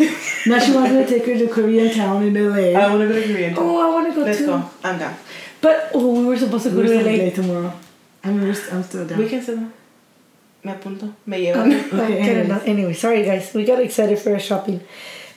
now 0.46 0.58
she 0.58 0.72
wants 0.72 0.92
me 0.92 1.04
to 1.04 1.06
take 1.06 1.26
her 1.26 1.38
to 1.38 1.48
Korean 1.48 1.94
town 1.94 2.22
in 2.22 2.34
LA. 2.34 2.78
I 2.78 2.88
want 2.88 3.02
to 3.02 3.08
go 3.08 3.14
to 3.20 3.26
Korean. 3.26 3.54
too. 3.54 3.60
Oh, 3.60 3.80
I 3.90 3.94
want 3.94 4.08
to 4.08 4.14
go 4.14 4.22
Let's 4.24 4.38
too. 4.38 4.46
go. 4.46 4.70
I'm 4.84 4.98
down. 4.98 5.14
But 5.60 5.90
oh, 5.94 6.20
we 6.20 6.24
were 6.26 6.38
supposed 6.38 6.64
to 6.64 6.70
go 6.70 6.76
We're 6.78 6.84
to 6.88 7.00
still 7.02 7.24
LA. 7.26 7.30
tomorrow. 7.34 7.72
I 8.24 8.30
mean, 8.30 8.54
I'm 8.72 8.82
still 8.82 9.06
down. 9.06 9.18
We 9.18 9.28
can 9.28 9.42
sit. 9.42 9.58
Me 9.58 10.72
apunto. 10.72 11.14
Me 11.26 11.36
llevan. 11.38 11.72
Okay, 11.92 12.46
no- 12.46 12.60
anyway, 12.66 12.92
sorry 12.92 13.24
guys, 13.24 13.52
we 13.54 13.64
got 13.64 13.80
excited 13.80 14.18
for 14.18 14.32
our 14.32 14.40
shopping, 14.40 14.80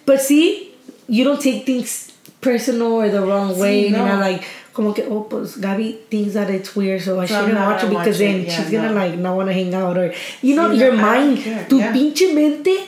but 0.06 0.20
see, 0.20 0.74
you 1.08 1.24
don't 1.24 1.40
take 1.42 1.66
things 1.66 2.12
personal 2.42 2.94
or 2.94 3.10
the 3.10 3.22
wrong 3.22 3.58
way. 3.60 3.90
no. 3.90 4.00
You 4.00 4.06
know, 4.06 4.20
like 4.20 4.44
como 4.74 4.94
que 4.94 5.04
oh, 5.10 5.28
pues 5.30 5.58
Gaby 5.60 6.00
thinks 6.10 6.34
that 6.34 6.50
it's 6.50 6.76
weird, 6.76 7.02
so 7.02 7.20
I 7.20 7.26
So 7.26 7.36
shouldn't 7.42 7.60
watch 7.60 7.84
it 7.84 7.90
because 7.90 8.08
watch 8.08 8.18
then 8.20 8.36
it. 8.42 8.48
Yeah, 8.48 8.56
she's 8.58 8.72
gonna 8.72 8.92
like 8.94 9.18
not 9.18 9.36
want 9.36 9.50
to 9.50 9.54
hang 9.54 9.74
out 9.74 9.98
or 9.98 10.14
you 10.42 10.56
know 10.56 10.70
Sí, 10.70 10.80
your 10.80 10.94
no, 10.94 11.02
mind, 11.02 11.38
tu 11.70 11.80
yeah. 11.80 11.92
pinche 11.94 12.34
mente 12.34 12.88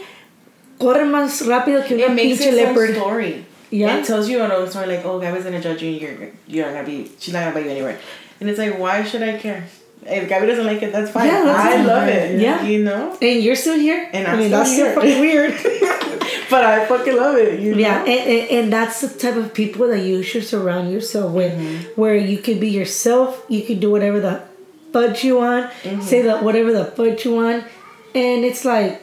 corre 0.79 1.05
más 1.05 1.41
rápido 1.45 1.85
que 1.85 1.97
It 1.97 2.05
una 2.05 2.15
makes 2.15 2.39
pinche 2.39 2.47
its 2.53 2.57
own 2.59 2.75
leopard. 2.75 2.95
story. 2.95 3.45
Yeah. 3.69 3.97
It 3.97 4.05
tells 4.05 4.29
you 4.29 4.41
an 4.43 4.51
own 4.51 4.69
story 4.69 4.85
like, 4.87 5.03
oh, 5.05 5.19
Gabby's 5.19 5.43
gonna 5.43 5.59
judge 5.61 5.81
you. 5.81 5.89
You're 5.91 6.29
you're 6.47 6.65
not 6.67 6.73
gonna 6.73 6.87
be. 6.87 7.11
She's 7.19 7.33
not 7.33 7.41
gonna 7.43 7.55
buy 7.55 7.61
you 7.61 7.71
anywhere. 7.71 7.97
And 8.39 8.49
it's 8.49 8.59
like, 8.59 8.77
why 8.77 9.03
should 9.03 9.23
I 9.23 9.37
care? 9.37 9.63
If 10.05 10.27
Gabby 10.29 10.47
doesn't 10.47 10.65
like 10.65 10.81
it, 10.83 10.91
that's 10.91 11.11
fine. 11.11 11.27
Yeah, 11.27 11.43
that's 11.45 11.59
I 11.59 11.77
fine. 11.77 11.87
love 11.87 12.07
it. 12.07 12.39
Yeah. 12.41 12.63
You 12.63 12.83
know. 12.83 13.17
And 13.21 13.43
you're 13.43 13.55
still 13.55 13.77
here. 13.79 14.09
And 14.13 14.27
I 14.27 14.31
I'm 14.33 14.39
mean, 14.39 14.47
still 14.49 14.59
that's 14.59 14.71
here. 14.73 14.93
fucking 14.93 15.19
weird. 15.25 15.51
But 16.49 16.63
I 16.65 16.85
fucking 16.85 17.15
love 17.15 17.37
it. 17.37 17.59
You 17.59 17.75
Yeah, 17.75 17.99
know? 17.99 18.05
and, 18.05 18.29
and, 18.29 18.51
and 18.51 18.73
that's 18.73 19.01
the 19.01 19.07
type 19.17 19.35
of 19.35 19.53
people 19.53 19.87
that 19.87 20.01
you 20.03 20.21
should 20.23 20.43
surround 20.43 20.91
yourself 20.91 21.31
with, 21.33 21.53
Mm-hmm. 21.53 21.99
where 21.99 22.15
you 22.15 22.37
could 22.37 22.59
be 22.59 22.69
yourself, 22.69 23.43
you 23.49 23.63
could 23.63 23.79
do 23.79 23.89
whatever 23.89 24.19
the 24.19 24.41
fudge 24.91 25.23
you 25.23 25.37
want, 25.37 25.71
Mm-hmm. 25.83 26.01
say 26.01 26.21
that 26.23 26.43
whatever 26.43 26.71
the 26.71 26.85
fudge 26.85 27.25
you 27.25 27.33
want, 27.35 27.63
and 28.13 28.45
it's 28.45 28.63
like, 28.65 29.01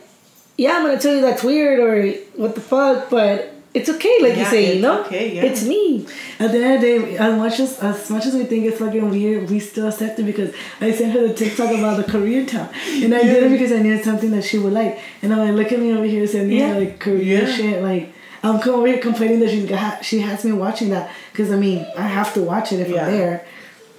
yeah, 0.57 0.77
I'm 0.77 0.85
gonna 0.87 1.01
tell 1.01 1.15
you 1.15 1.23
that's 1.23 1.43
weird 1.43 1.81
or 1.81 2.13
what 2.37 2.55
the 2.55 2.61
fuck, 2.61 3.11
but 3.11 3.53
it's 3.73 3.89
okay, 3.89 4.17
like 4.21 4.33
you 4.35 4.41
Yeah, 4.41 4.51
say, 4.51 4.75
you 4.77 4.83
know, 4.83 5.05
okay, 5.05 5.35
yeah. 5.37 5.45
it's 5.45 5.65
me. 5.65 6.05
At 6.41 6.51
the 6.53 6.59
end 6.65 6.75
of 6.77 6.81
the 6.81 6.87
day, 6.87 7.17
as 7.19 7.39
much 7.39 7.61
as 7.61 7.79
as 7.79 8.11
much 8.11 8.27
as 8.27 8.35
we 8.35 8.45
think 8.45 8.65
it's 8.67 8.79
fucking 8.79 9.09
weird, 9.11 9.49
we 9.49 9.61
still 9.61 9.89
accept 9.89 10.19
it 10.19 10.25
because 10.25 10.53
I 10.81 10.91
sent 10.93 11.13
her 11.13 11.29
the 11.29 11.35
TikTok 11.35 11.71
about 11.71 11.97
the 11.97 12.05
Korean 12.11 12.47
town, 12.47 12.69
and 13.03 13.15
I 13.15 13.23
did 13.23 13.45
it 13.45 13.51
because 13.51 13.71
I 13.73 13.81
needed 13.81 14.03
something 14.05 14.31
that 14.33 14.43
she 14.45 14.59
would 14.59 14.73
like. 14.73 14.99
And 15.23 15.33
I'm 15.33 15.39
like, 15.41 15.55
look 15.55 15.73
at 15.73 15.79
me 15.79 15.93
over 15.93 16.05
here 16.05 16.27
sending 16.27 16.59
Yeah. 16.59 16.75
her 16.75 16.81
like 16.81 16.99
Korean 16.99 17.47
Yeah. 17.47 17.55
shit. 17.55 17.83
Like 17.83 18.13
I'm 18.43 18.57
over 18.69 18.87
here 18.89 18.99
complaining 18.99 19.39
that 19.41 19.51
she 19.51 19.67
got, 19.67 20.05
she 20.05 20.19
has 20.21 20.45
me 20.45 20.53
watching 20.53 20.91
that 20.91 21.11
because 21.31 21.53
I 21.53 21.57
mean 21.57 21.87
I 21.97 22.03
have 22.19 22.33
to 22.35 22.43
watch 22.43 22.73
it 22.73 22.81
if 22.81 22.89
Yeah. 22.89 23.07
I'm 23.07 23.13
there, 23.13 23.47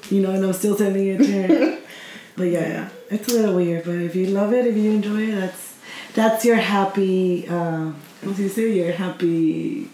you 0.10 0.20
know, 0.22 0.32
and 0.32 0.44
I'm 0.46 0.54
still 0.54 0.76
sending 0.76 1.08
it 1.08 1.18
to 1.20 1.32
her. 1.44 1.78
but 2.36 2.44
yeah, 2.44 2.68
yeah, 2.68 2.90
it's 3.10 3.28
a 3.30 3.34
little 3.34 3.56
weird. 3.56 3.86
But 3.86 3.96
if 3.96 4.16
you 4.16 4.26
love 4.28 4.52
it, 4.52 4.66
if 4.68 4.76
you 4.76 4.92
enjoy 4.92 5.22
it, 5.30 5.36
that's 5.36 5.76
that's 6.14 6.44
your 6.44 6.58
happy. 6.58 7.48
Um, 7.48 7.96
what 8.22 8.36
do 8.36 8.44
you 8.44 8.50
say? 8.50 8.72
Your 8.72 8.92
happy. 8.92 9.90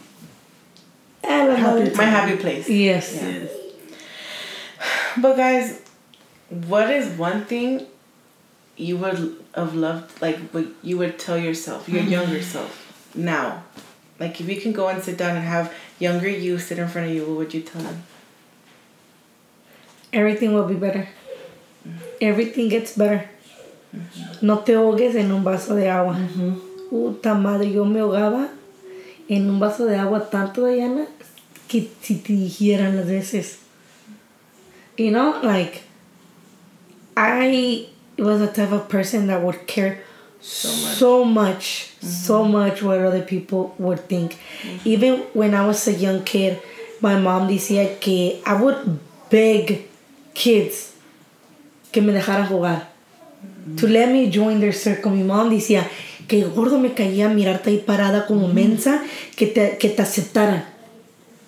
I 1.23 1.45
don't 1.45 1.59
know. 1.59 1.79
Happy 1.81 1.95
My 1.95 2.03
happy 2.03 2.37
place. 2.37 2.69
Yes. 2.69 3.13
Yes. 3.13 3.51
But 5.17 5.35
guys, 5.35 5.81
what 6.49 6.89
is 6.91 7.17
one 7.17 7.45
thing 7.45 7.87
you 8.75 8.97
would 8.97 9.35
have 9.55 9.73
loved, 9.75 10.21
like 10.21 10.37
what 10.51 10.65
you 10.83 10.97
would 10.97 11.17
tell 11.17 11.37
yourself, 11.37 11.89
your 11.89 12.01
mm-hmm. 12.01 12.11
younger 12.11 12.41
self, 12.41 13.13
now? 13.15 13.63
Like 14.19 14.39
if 14.39 14.47
you 14.47 14.59
can 14.61 14.73
go 14.73 14.87
and 14.87 15.03
sit 15.03 15.17
down 15.17 15.35
and 15.35 15.45
have 15.45 15.73
younger 15.99 16.29
you 16.29 16.59
sit 16.59 16.79
in 16.79 16.87
front 16.87 17.09
of 17.09 17.15
you, 17.15 17.25
what 17.25 17.37
would 17.37 17.53
you 17.53 17.61
tell 17.61 17.81
them? 17.81 18.03
Everything 20.13 20.53
will 20.53 20.67
be 20.67 20.75
better. 20.75 21.09
Everything 22.21 22.69
gets 22.69 22.95
better. 22.95 23.29
Mm-hmm. 23.95 24.45
No 24.45 24.57
te 24.57 24.73
ahogues 24.73 25.15
en 25.15 25.31
un 25.31 25.43
vaso 25.43 25.75
de 25.75 25.87
agua. 25.87 26.13
Mm-hmm. 26.13 26.66
Puta 26.89 27.33
madre, 27.33 27.71
yo 27.71 27.85
me 27.85 27.99
ahogaba 27.99 28.49
en 29.27 29.49
un 29.49 29.59
vaso 29.59 29.85
de 29.85 29.97
agua 29.97 30.29
tanto, 30.29 30.65
Diana, 30.65 31.05
que 31.67 31.89
si 32.01 32.15
te 32.15 32.33
dijeran 32.33 32.95
las 32.95 33.07
veces. 33.07 33.57
You 34.97 35.11
know, 35.11 35.39
like, 35.43 35.83
I 37.15 37.87
was 38.17 38.39
the 38.39 38.47
type 38.47 38.71
of 38.71 38.87
person 38.87 39.27
that 39.27 39.43
would 39.43 39.67
care 39.67 40.01
so 40.39 41.25
much, 41.25 41.91
so 42.01 42.45
much, 42.45 42.81
what 42.81 42.99
other 42.99 43.21
people 43.21 43.75
would 43.77 44.07
think. 44.07 44.37
Even 44.85 45.23
when 45.33 45.53
I 45.53 45.65
was 45.67 45.87
a 45.87 45.93
young 45.93 46.23
kid, 46.23 46.59
my 47.01 47.19
mom 47.19 47.47
decía 47.47 47.99
que 47.99 48.41
I 48.45 48.59
would 48.61 48.99
beg 49.29 49.87
kids 50.33 50.93
que 51.91 52.01
me 52.01 52.13
dejaran 52.13 52.47
jugar. 52.47 52.87
To 53.77 53.87
let 53.87 54.11
me 54.11 54.29
join 54.29 54.61
their 54.61 54.71
circle. 54.71 55.11
Mi 55.11 55.23
mom 55.23 55.49
decía 55.49 55.85
que 56.27 56.43
gordo 56.43 56.77
me 56.77 56.93
caía 56.93 57.29
mirarte 57.29 57.69
ahí 57.69 57.77
parada 57.77 58.25
como 58.25 58.47
mensa, 58.47 59.01
que 59.35 59.47
te, 59.47 59.77
que 59.77 59.89
te 59.89 60.01
aceptaran. 60.01 60.65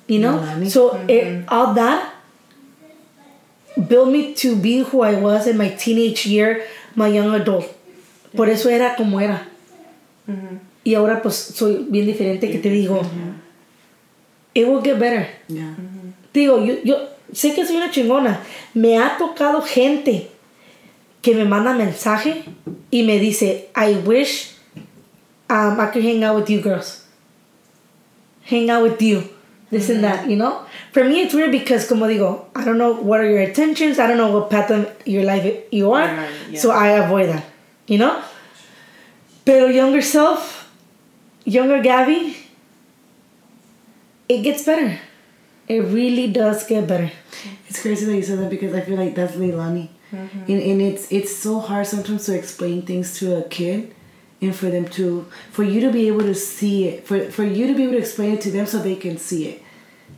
You 0.07 0.19
know? 0.19 0.39
Mami. 0.39 0.69
So, 0.69 0.97
it, 1.07 1.45
all 1.47 1.73
that 1.75 2.13
built 3.87 4.09
me 4.09 4.33
to 4.33 4.55
be 4.55 4.81
who 4.81 5.03
I 5.03 5.15
was 5.15 5.47
in 5.47 5.57
my 5.57 5.69
teenage 5.69 6.25
year, 6.25 6.63
my 6.95 7.07
young 7.07 7.33
adult. 7.35 7.65
Por 8.35 8.49
eso 8.49 8.69
era 8.69 8.95
como 8.95 9.19
era. 9.19 9.47
Y 10.83 10.95
ahora 10.95 11.21
pues 11.21 11.35
soy 11.35 11.85
bien 11.89 12.05
diferente 12.05 12.49
que 12.51 12.59
te 12.59 12.69
digo, 12.69 13.01
it 14.53 14.67
will 14.67 14.81
get 14.83 14.99
better. 14.99 15.27
Yeah. 15.47 15.75
Te 16.31 16.41
digo, 16.41 16.63
yo, 16.63 16.75
yo 16.83 17.09
sé 17.33 17.53
que 17.53 17.65
soy 17.65 17.77
una 17.77 17.89
chingona. 17.89 18.41
Me 18.73 18.97
ha 18.97 19.17
tocado 19.17 19.61
gente 19.61 20.29
que 21.21 21.33
me 21.33 21.45
manda 21.45 21.73
mensaje 21.73 22.43
y 22.91 23.03
me 23.03 23.19
dice, 23.19 23.69
I 23.75 23.95
wish 24.07 24.58
um, 25.49 25.79
I 25.79 25.87
could 25.87 26.03
hang 26.03 26.23
out 26.23 26.35
with 26.35 26.49
you 26.49 26.61
girls. 26.61 27.05
Hang 28.43 28.69
out 28.69 28.83
with 28.83 29.01
you. 29.01 29.29
this 29.69 29.85
Mm-hmm. 29.85 29.95
and 29.95 30.03
that, 30.03 30.29
you 30.29 30.35
know? 30.35 30.65
For 30.91 31.03
me, 31.03 31.21
it's 31.21 31.33
weird 31.33 31.51
because, 31.51 31.87
como 31.87 32.07
digo, 32.07 32.45
I 32.55 32.65
don't 32.65 32.77
know 32.77 32.93
what 32.93 33.19
are 33.19 33.29
your 33.29 33.41
intentions. 33.41 33.99
I 33.99 34.07
don't 34.07 34.17
know 34.17 34.31
what 34.31 34.49
path 34.49 34.71
of 34.71 34.89
your 35.05 35.23
life 35.23 35.45
you 35.71 35.91
are. 35.91 36.05
Right, 36.05 36.29
yeah. 36.49 36.59
So 36.59 36.71
I 36.71 36.87
avoid 36.89 37.29
that, 37.29 37.45
you 37.87 37.97
know? 37.97 38.23
Pero 39.45 39.67
younger 39.67 40.01
self, 40.01 40.69
younger 41.45 41.81
Gabby, 41.81 42.35
it 44.27 44.41
gets 44.43 44.63
better. 44.65 44.99
It 45.67 45.79
really 45.81 46.31
does 46.31 46.65
get 46.65 46.87
better. 46.87 47.11
It's 47.67 47.81
crazy 47.81 48.05
that 48.05 48.15
you 48.15 48.23
said 48.23 48.39
that 48.39 48.49
because 48.49 48.73
I 48.73 48.81
feel 48.81 48.97
like 48.97 49.13
that's 49.13 49.33
Leilani. 49.35 49.89
And, 50.11 50.49
and 50.49 50.81
it's 50.81 51.11
it's 51.11 51.35
so 51.35 51.59
hard 51.59 51.85
sometimes 51.85 52.25
to 52.25 52.33
explain 52.35 52.81
things 52.81 53.13
to 53.19 53.37
a 53.37 53.43
kid 53.47 53.93
and 54.41 54.55
for 54.55 54.69
them 54.69 54.87
to 54.87 55.25
for 55.51 55.63
you 55.63 55.81
to 55.81 55.91
be 55.91 56.07
able 56.07 56.21
to 56.21 56.35
see 56.35 56.87
it 56.87 57.05
for 57.05 57.29
for 57.29 57.43
you 57.43 57.67
to 57.67 57.75
be 57.75 57.83
able 57.83 57.93
to 57.93 57.99
explain 57.99 58.33
it 58.33 58.41
to 58.41 58.51
them 58.51 58.65
so 58.65 58.79
they 58.79 58.95
can 58.95 59.17
see 59.17 59.47
it. 59.47 59.63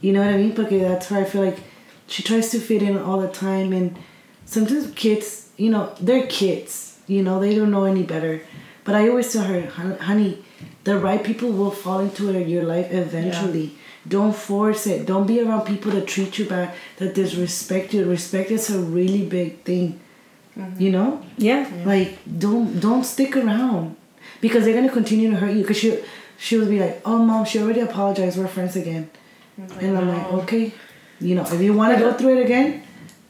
You 0.02 0.14
know 0.14 0.24
what 0.24 0.34
I 0.34 0.38
mean? 0.38 0.54
Because 0.54 0.82
that's 0.82 1.12
where 1.12 1.22
I 1.22 1.26
feel 1.26 1.46
like 1.46 1.60
she 2.08 2.24
tries 2.24 2.50
to 2.52 2.60
fit 2.60 2.82
in 2.82 2.98
all 2.98 3.20
the 3.20 3.30
time 3.30 3.72
and 3.74 3.98
sometimes 4.46 4.92
kids, 4.96 5.50
you 5.58 5.70
know, 5.70 5.94
they're 6.00 6.28
kids. 6.28 7.00
You 7.08 7.24
know, 7.24 7.40
they 7.40 7.56
don't 7.56 7.72
know 7.72 7.86
any 7.86 8.04
better. 8.04 8.42
But 8.84 8.96
I 8.96 9.10
always 9.10 9.32
tell 9.32 9.44
her, 9.44 9.68
honey, 9.68 10.44
the 10.84 10.98
right 10.98 11.24
people 11.24 11.52
will 11.52 11.72
fall 11.72 12.00
into 12.00 12.32
your 12.40 12.64
life 12.64 12.92
eventually. 12.92 13.76
Don't 14.08 14.36
force 14.36 14.88
it. 14.88 15.06
Don't 15.06 15.28
be 15.28 15.40
around 15.42 15.66
people 15.66 15.92
that 15.92 16.08
treat 16.08 16.40
you 16.40 16.46
bad, 16.46 16.74
that 16.98 17.14
disrespect 17.14 17.94
you. 17.94 18.06
Respect 18.06 18.50
is 18.50 18.70
a 18.72 18.80
really 18.80 19.26
big 19.26 19.62
thing. 19.64 20.00
Mm-hmm. 20.58 20.82
You 20.82 20.92
know? 20.92 21.22
Yeah. 21.38 21.70
Like 21.86 22.18
don't 22.40 22.80
don't 22.80 23.04
stick 23.04 23.38
around 23.38 23.96
because 24.42 24.66
they're 24.66 24.74
gonna 24.74 24.92
continue 24.92 25.30
to 25.32 25.38
hurt 25.38 25.56
you. 25.56 25.64
Cause 25.66 25.78
she 25.78 26.00
she 26.38 26.58
would 26.58 26.70
be 26.70 26.80
like, 26.80 27.02
oh 27.06 27.20
mom, 27.20 27.46
she 27.46 27.60
already 27.60 27.82
apologized. 27.82 28.38
We're 28.38 28.48
friends 28.48 28.76
again. 28.76 29.10
And 29.80 29.98
I'm 29.98 30.08
like, 30.08 30.34
okay, 30.44 30.74
you 31.20 31.36
know, 31.36 31.44
if 31.44 31.62
you 31.62 31.74
want 31.74 31.94
to 31.94 32.00
go 32.00 32.14
through 32.14 32.40
it 32.40 32.46
again, 32.46 32.84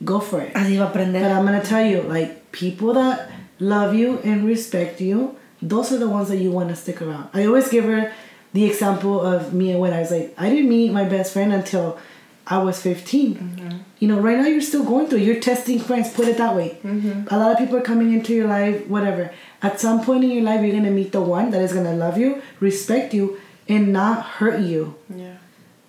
go 0.03 0.20
for 0.20 0.41
it. 0.41 0.53
Así 0.53 0.78
va 0.78 0.86
a 0.86 0.93
But. 0.93 1.05
I'm 1.05 1.45
gonna 1.45 1.64
tell 1.64 1.86
you, 1.86 2.01
like 2.03 2.51
people 2.51 2.93
that 2.93 3.30
love 3.59 3.93
you 3.93 4.20
and 4.20 4.45
respect 4.45 5.01
you, 5.01 5.36
those 5.62 5.91
are 5.91 5.97
the 5.97 6.07
ones 6.07 6.30
that 6.30 6.38
you 6.38 6.51
want 6.51 6.70
to 6.70 6.76
stick 6.76 7.01
around. 7.01 7.30
I 7.34 7.45
always 7.45 7.68
give 7.70 7.86
her 7.86 8.12
the 8.53 8.66
example 8.66 9.22
of 9.22 9.53
me 9.53 9.72
and 9.72 9.80
when 9.80 9.93
I 9.93 9.99
was 9.99 10.12
like, 10.12 10.34
I 10.38 10.49
didn't 10.49 10.70
meet 10.70 10.91
my 10.91 11.03
best 11.03 11.34
friend 11.34 11.53
until 11.53 11.99
I 12.47 12.57
was 12.57 12.82
15. 12.82 13.36
Mm-hmm. 13.36 13.78
You 13.99 14.07
know, 14.07 14.20
right 14.20 14.38
now 14.38 14.45
you're 14.47 14.62
still 14.62 14.84
going 14.84 15.07
through. 15.07 15.20
You're 15.20 15.39
testing 15.39 15.80
friends. 15.80 16.12
Put 16.14 16.28
it 16.28 16.38
that 16.38 16.55
way. 16.55 16.80
Mm-hmm. 16.84 17.34
A 17.34 17.38
lot 17.38 17.51
of 17.51 17.57
people 17.57 17.78
are 17.78 17.82
coming 17.82 18.12
into 18.14 18.34
your 18.34 18.47
life. 18.47 18.88
Whatever. 18.88 19.32
At 19.64 19.80
some 19.80 20.03
point 20.03 20.24
in 20.24 20.32
your 20.32 20.43
life, 20.43 20.62
you're 20.62 20.76
gonna 20.76 20.91
meet 20.91 21.12
the 21.12 21.22
one 21.22 21.51
that 21.51 21.62
is 21.62 21.74
gonna 21.74 21.93
love 21.93 22.18
you, 22.18 22.41
respect 22.59 23.14
you, 23.14 23.39
and 23.68 23.93
not 23.93 24.26
hurt 24.26 24.62
you. 24.62 24.95
Yeah. 25.09 25.38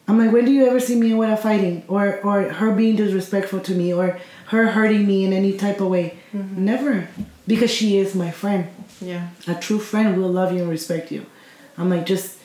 I'm 0.06 0.18
like, 0.18 0.32
when 0.32 0.44
do 0.44 0.52
you 0.52 0.66
ever 0.66 0.80
see 0.80 0.96
me 0.96 1.12
and 1.12 1.20
Weta 1.20 1.38
fighting, 1.38 1.84
or 1.88 2.20
or 2.20 2.42
her 2.42 2.72
being 2.72 2.96
disrespectful 2.96 3.60
to 3.60 3.74
me, 3.74 3.94
or 3.94 4.18
her 4.46 4.66
hurting 4.66 5.06
me 5.06 5.24
in 5.24 5.32
any 5.32 5.56
type 5.56 5.80
of 5.80 5.88
way? 5.88 6.18
Mm-hmm. 6.34 6.64
Never, 6.64 7.08
because 7.46 7.70
she 7.70 7.96
is 7.96 8.14
my 8.14 8.30
friend. 8.30 8.68
Yeah. 9.00 9.28
A 9.46 9.54
true 9.54 9.78
friend 9.78 10.16
will 10.16 10.28
love 10.28 10.52
you 10.52 10.60
and 10.60 10.70
respect 10.70 11.10
you. 11.10 11.24
I'm 11.78 11.88
like, 11.88 12.04
just 12.04 12.38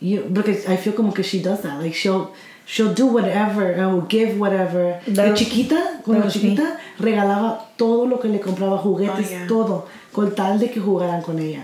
you 0.00 0.22
because 0.22 0.66
I 0.66 0.76
feel 0.76 0.92
como 0.92 1.12
que 1.12 1.24
she 1.24 1.42
does 1.42 1.62
that. 1.62 1.80
Like 1.80 1.94
she'll 1.94 2.34
she'll 2.66 2.94
do 2.94 3.06
whatever 3.06 3.70
and 3.70 3.92
will 3.92 4.02
give 4.08 4.38
whatever. 4.38 5.00
That- 5.06 5.34
de 5.36 5.44
chiquita, 5.44 6.00
cuando 6.04 6.22
that 6.22 6.24
was 6.24 6.36
me. 6.36 6.50
chiquita, 6.56 6.78
regalaba 6.98 7.64
todo 7.76 8.06
lo 8.06 8.18
que 8.18 8.28
le 8.30 8.38
compraba, 8.38 8.78
juguetes, 8.82 9.26
Oh, 9.26 9.30
yeah. 9.30 9.46
todo, 9.46 9.88
con 10.12 10.34
tal 10.34 10.58
de 10.58 10.68
que 10.68 10.80
jugaran 10.80 11.22
con 11.22 11.38
ella. 11.38 11.62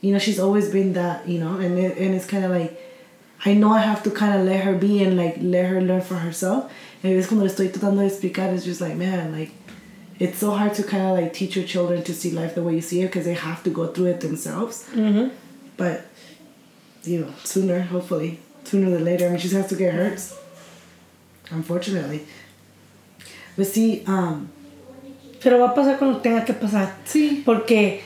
You 0.00 0.12
know, 0.12 0.18
she's 0.18 0.40
always 0.40 0.68
been 0.70 0.94
that, 0.94 1.28
you 1.28 1.38
know, 1.38 1.58
and 1.58 1.78
it, 1.78 1.96
and 1.96 2.14
it's 2.14 2.26
kind 2.26 2.44
of 2.44 2.50
like, 2.50 2.76
I 3.44 3.54
know 3.54 3.72
I 3.72 3.80
have 3.80 4.02
to 4.04 4.10
kind 4.10 4.34
of 4.40 4.46
let 4.46 4.64
her 4.64 4.74
be 4.74 5.02
and 5.02 5.16
like 5.16 5.36
let 5.40 5.66
her 5.66 5.80
learn 5.80 6.00
for 6.00 6.14
herself. 6.16 6.70
And 7.04 7.12
es 7.16 7.26
cuando 7.28 7.44
le 7.44 7.50
estoy 7.50 7.68
tratando 7.70 7.98
de 7.98 8.06
explicar, 8.08 8.52
it's 8.54 8.64
just 8.64 8.80
like, 8.80 8.96
man, 8.96 9.32
like, 9.32 9.50
it's 10.18 10.38
so 10.38 10.50
hard 10.52 10.74
to 10.74 10.82
kind 10.84 11.04
of 11.04 11.18
like 11.18 11.32
teach 11.32 11.56
your 11.56 11.64
children 11.64 12.02
to 12.04 12.14
see 12.14 12.30
life 12.30 12.54
the 12.54 12.62
way 12.62 12.74
you 12.74 12.80
see 12.80 13.02
it 13.02 13.06
because 13.06 13.24
they 13.24 13.34
have 13.34 13.62
to 13.64 13.70
go 13.70 13.86
through 13.88 14.06
it 14.06 14.20
themselves. 14.20 14.86
Mm-hmm. 14.92 15.34
But, 15.76 16.06
you 17.04 17.20
know, 17.20 17.32
sooner, 17.44 17.80
hopefully, 17.82 18.38
sooner 18.64 18.90
than 18.90 19.04
later. 19.04 19.26
I 19.26 19.30
mean, 19.30 19.38
she 19.38 19.48
has 19.56 19.66
to 19.68 19.76
get 19.76 19.94
hurt. 19.94 20.20
Unfortunately. 21.50 22.22
But 23.56 23.66
see, 23.66 24.02
um, 24.06 24.48
Pero 25.42 25.58
va 25.58 25.70
a 25.70 25.74
pasar 25.74 25.98
cuando 25.98 26.18
tenga 26.20 26.44
que 26.44 26.54
pasar. 26.54 26.94
sí, 27.04 27.42
Porque 27.44 28.00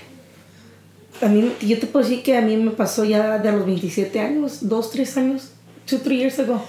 a 1.20 1.28
mí, 1.28 1.52
yo 1.60 1.78
te 1.78 1.86
puedo 1.86 2.04
decir 2.06 2.22
que 2.22 2.36
a 2.36 2.40
mí 2.40 2.56
me 2.56 2.70
pasó 2.72 3.04
ya 3.04 3.38
de 3.38 3.52
los 3.52 3.64
27 3.66 4.18
años, 4.20 4.58
2, 4.68 4.90
3 4.90 5.16
años, 5.18 5.50
2, 5.88 6.02
3 6.02 6.18
years 6.18 6.38
ago. 6.38 6.62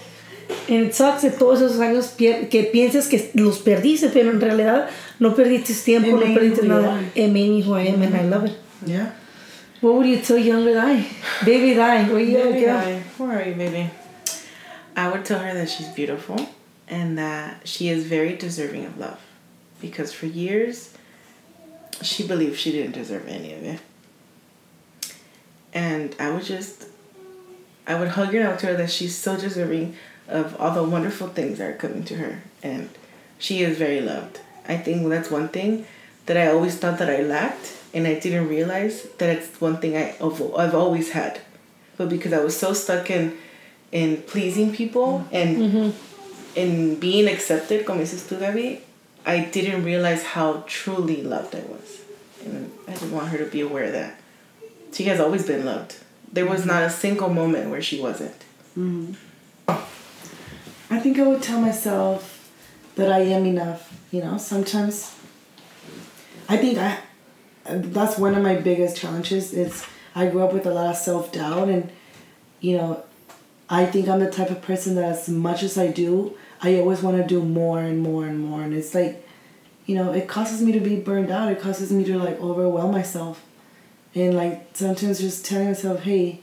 It 0.70 0.94
sucks 0.94 1.24
de 1.24 1.32
todos 1.32 1.62
esos 1.62 1.80
años 1.80 2.08
que 2.18 2.70
piensas 2.72 3.08
que 3.08 3.32
los 3.34 3.60
perdiste, 3.60 4.10
pero 4.10 4.32
en 4.32 4.40
realidad 4.40 4.88
no 5.20 5.36
perdiste 5.36 5.74
tiempo, 5.74 6.08
It 6.10 6.14
no 6.14 6.34
perdiste 6.34 6.66
nada. 6.68 7.02
It 7.16 7.28
made 7.32 7.50
me 7.50 7.62
who 7.64 7.78
I 7.78 7.88
am 7.88 8.02
and 8.02 8.16
I 8.16 8.24
love 8.30 8.46
it. 8.46 8.54
yeah. 8.86 9.14
What 9.82 9.94
would 9.96 10.08
you 10.08 10.20
tell 10.22 10.38
younger 10.38 10.74
Di? 10.74 11.08
Baby 11.46 11.76
Di, 11.76 12.04
where 12.10 12.20
you 12.20 12.38
Baby, 12.38 12.62
girl? 12.62 12.78
I- 12.78 13.04
where 13.18 13.40
are 13.40 13.44
you, 13.48 13.54
baby? 13.54 13.90
I 14.96 15.12
would 15.12 15.24
tell 15.26 15.40
her 15.40 15.54
that 15.54 15.70
she's 15.70 15.88
beautiful 15.90 16.50
and 16.88 17.18
that 17.18 17.68
she 17.68 17.90
is 17.90 18.06
very 18.06 18.36
deserving 18.36 18.86
of 18.86 18.98
love. 18.98 19.20
Because 19.80 20.12
for 20.12 20.26
years, 20.26 20.96
she 22.02 22.28
believed 22.28 22.58
she 22.60 22.72
didn't 22.72 22.94
deserve 22.94 23.28
any 23.28 23.54
of 23.54 23.64
it. 23.64 23.80
And 25.74 26.16
I 26.20 26.32
would 26.32 26.44
just, 26.44 26.86
I 27.86 28.00
would 28.00 28.10
hug 28.10 28.34
her 28.34 28.40
and 28.40 28.60
tell 28.60 28.72
her 28.72 28.78
that 28.78 28.90
she's 28.90 29.16
so 29.16 29.38
deserving 29.38 29.96
of 30.28 30.60
all 30.60 30.74
the 30.74 30.84
wonderful 30.84 31.28
things 31.28 31.60
that 31.60 31.70
are 31.70 31.74
coming 31.74 32.04
to 32.06 32.16
her. 32.16 32.42
And 32.64 32.90
she 33.38 33.62
is 33.62 33.78
very 33.78 34.02
loved. 34.02 34.40
I 34.68 34.78
think 34.78 35.08
that's 35.10 35.30
one 35.30 35.50
thing 35.50 35.86
that 36.26 36.36
I 36.36 36.48
always 36.48 36.78
thought 36.78 36.98
that 36.98 37.10
I 37.10 37.22
lacked. 37.22 37.78
And 37.98 38.06
I 38.06 38.20
didn't 38.20 38.48
realize 38.48 39.10
that 39.18 39.30
it's 39.36 39.60
one 39.60 39.78
thing 39.82 39.98
I, 39.98 40.16
I've 40.22 40.40
I've 40.56 40.76
always 40.76 41.12
had 41.18 41.42
but 41.98 42.10
because 42.10 42.32
I 42.32 42.40
was 42.40 42.56
so 42.56 42.74
stuck 42.74 43.10
in 43.10 43.38
in 43.92 44.22
pleasing 44.24 44.72
people 44.72 45.28
and 45.32 45.58
mm-hmm. 45.58 45.90
in 46.56 47.00
being 47.00 47.28
accepted, 47.28 47.86
como 47.86 48.02
dices 48.02 48.28
tú, 48.28 48.38
Gabi, 48.40 48.82
I 49.26 49.46
didn't 49.46 49.84
realize 49.84 50.24
how 50.24 50.64
truly 50.68 51.24
loved 51.24 51.56
I 51.56 51.62
was. 51.62 52.02
And 52.46 52.72
I 52.88 52.94
didn't 52.94 53.12
want 53.12 53.30
her 53.30 53.38
to 53.40 53.46
be 53.46 53.62
aware 53.62 53.86
of 53.86 53.94
that. 53.94 54.20
She 54.94 55.06
has 55.06 55.20
always 55.20 55.46
been 55.46 55.66
loved. 55.66 55.98
There 56.32 56.46
was 56.46 56.62
mm-hmm. 56.62 56.70
not 56.70 56.84
a 56.84 56.90
single 56.90 57.30
moment 57.30 57.70
where 57.70 57.82
she 57.82 58.00
wasn't. 58.00 58.36
Mm-hmm. 58.78 59.14
I 60.90 61.00
think 61.00 61.20
I 61.20 61.28
would 61.28 61.42
tell 61.42 61.60
myself 61.60 62.52
that 62.96 63.12
I 63.12 63.20
am 63.20 63.46
enough. 63.46 63.94
You 64.12 64.22
know, 64.22 64.38
sometimes 64.38 65.16
I 66.48 66.58
think 66.58 66.78
I 66.78 67.00
that's 67.70 68.18
one 68.18 68.36
of 68.36 68.44
my 68.44 68.56
biggest 68.56 68.98
challenges 68.98 69.54
is 69.54 69.86
I 70.16 70.28
grew 70.28 70.44
up 70.44 70.54
with 70.54 70.66
a 70.66 70.74
lot 70.74 70.88
of 70.88 70.96
self 70.98 71.32
doubt 71.32 71.70
and 71.70 71.92
you 72.60 72.78
know 72.78 73.04
I 73.70 73.86
think 73.86 74.08
I'm 74.08 74.20
the 74.20 74.32
type 74.32 74.50
of 74.50 74.62
person 74.62 74.96
that 74.96 75.04
as 75.04 75.30
much 75.30 75.64
as 75.64 75.78
I 75.78 75.88
do 75.88 76.36
I 76.62 76.80
always 76.80 77.02
want 77.02 77.18
to 77.18 77.24
do 77.24 77.44
more 77.44 77.80
and 77.80 78.02
more 78.02 78.26
and 78.26 78.40
more. 78.40 78.64
And 78.64 78.74
it's 78.74 78.96
like 78.96 79.26
you 79.86 79.96
know 79.96 80.12
it 80.12 80.28
causes 80.28 80.62
me 80.62 80.72
to 80.72 80.80
be 80.80 80.96
burned 80.98 81.32
out. 81.32 81.52
It 81.52 81.62
causes 81.62 81.92
me 81.92 82.04
to 82.06 82.18
like 82.18 82.40
overwhelm 82.40 82.92
myself. 82.92 83.44
And 84.16 84.36
like 84.36 84.70
sometimes 84.74 85.20
just 85.20 85.46
telling 85.46 85.68
myself 85.68 86.02
hey 86.04 86.42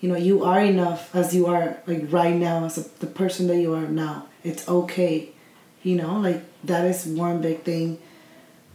you 0.00 0.08
know 0.08 0.16
you 0.16 0.44
are 0.44 0.60
enough 0.60 1.14
as 1.14 1.34
you 1.34 1.46
are 1.46 1.78
like 1.86 2.12
right 2.12 2.34
now 2.34 2.64
as 2.66 2.78
a, 2.78 2.98
the 3.00 3.06
person 3.06 3.46
that 3.48 3.58
you 3.58 3.74
are 3.74 3.88
now. 3.88 4.26
It's 4.44 4.68
okay. 4.68 5.30
You 5.82 5.96
know 5.96 6.18
like 6.18 6.42
that 6.64 6.84
is 6.84 7.06
one 7.06 7.40
big 7.40 7.62
thing. 7.62 7.98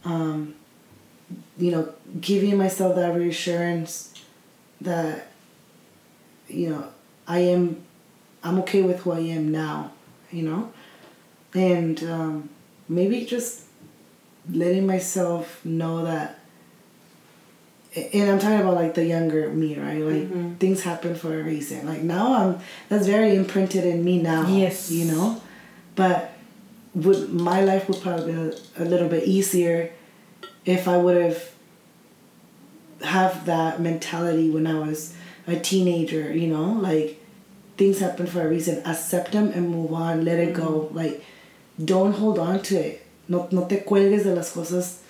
Um 0.04 0.54
you 1.58 1.70
know 1.70 1.92
giving 2.20 2.56
myself 2.56 2.94
that 2.96 3.14
reassurance 3.14 4.14
that 4.80 5.28
you 6.48 6.68
know 6.68 6.86
i 7.26 7.38
am 7.38 7.82
i'm 8.42 8.58
okay 8.58 8.82
with 8.82 9.00
who 9.00 9.12
i 9.12 9.20
am 9.20 9.50
now 9.50 9.90
you 10.30 10.42
know 10.42 10.72
and 11.54 12.02
um 12.04 12.48
maybe 12.88 13.24
just 13.24 13.64
letting 14.50 14.86
myself 14.86 15.64
know 15.64 16.04
that 16.04 16.38
and 17.96 18.28
I'm 18.28 18.38
talking 18.38 18.60
about 18.60 18.74
like 18.74 18.94
the 18.94 19.04
younger 19.04 19.48
me, 19.50 19.78
right? 19.78 20.00
Like 20.00 20.58
things 20.58 20.82
happen 20.82 21.14
for 21.14 21.38
a 21.38 21.42
reason. 21.42 21.86
Like 21.86 22.02
now 22.02 22.34
I'm 22.34 22.58
that's 22.88 23.06
very 23.06 23.36
imprinted 23.36 23.84
in 23.84 24.04
me 24.04 24.20
now. 24.20 24.48
Yes. 24.48 24.90
You 24.90 25.12
know? 25.12 25.40
But 25.94 26.32
would 26.94 27.32
my 27.32 27.60
life 27.62 27.88
would 27.88 28.00
probably 28.02 28.32
be 28.32 28.38
a, 28.38 28.82
a 28.82 28.84
little 28.84 29.08
bit 29.08 29.24
easier 29.24 29.92
if 30.64 30.88
I 30.88 30.96
would 30.96 31.16
have 31.16 31.50
have 33.02 33.44
that 33.46 33.80
mentality 33.80 34.50
when 34.50 34.66
I 34.66 34.78
was 34.78 35.14
a 35.46 35.56
teenager, 35.56 36.32
you 36.32 36.46
know? 36.46 36.72
Like 36.72 37.20
things 37.76 37.98
happen 37.98 38.26
for 38.26 38.42
a 38.42 38.48
reason. 38.48 38.82
Accept 38.86 39.32
them 39.32 39.48
and 39.48 39.68
move 39.68 39.92
on. 39.92 40.24
Let 40.24 40.38
it 40.38 40.54
go. 40.54 40.88
Like 40.92 41.24
don't 41.82 42.12
hold 42.12 42.38
on 42.38 42.62
to 42.62 42.76
it. 42.76 43.06
No, 43.28 43.48
no 43.50 43.66
te 43.66 43.78
cuelgues 43.78 44.24
de 44.24 44.34
las 44.34 44.52
cosas 44.52 45.00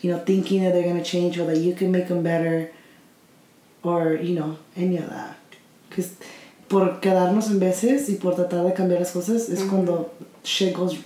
you 0.00 0.12
know, 0.12 0.18
thinking 0.18 0.62
that 0.62 0.72
they're 0.72 0.86
gonna 0.86 1.04
change 1.04 1.38
or 1.38 1.46
that 1.46 1.58
you 1.58 1.74
can 1.74 1.90
make 1.90 2.08
them 2.08 2.22
better, 2.22 2.70
or 3.82 4.14
you 4.14 4.34
know, 4.38 4.58
any 4.76 4.96
of 4.96 5.08
that. 5.10 5.36
Because 5.88 6.16
por 6.68 7.00
quedarnos 7.00 7.50
en 7.50 7.58
veces 7.58 8.08
y 8.08 8.20
por 8.20 8.34
tratar 8.34 8.64
de 8.64 8.74
cambiar 8.74 9.00
las 9.00 9.12
cosas 9.12 9.48
es 9.48 9.64
cuando 9.64 10.10
shit 10.44 10.74
goes 10.74 10.98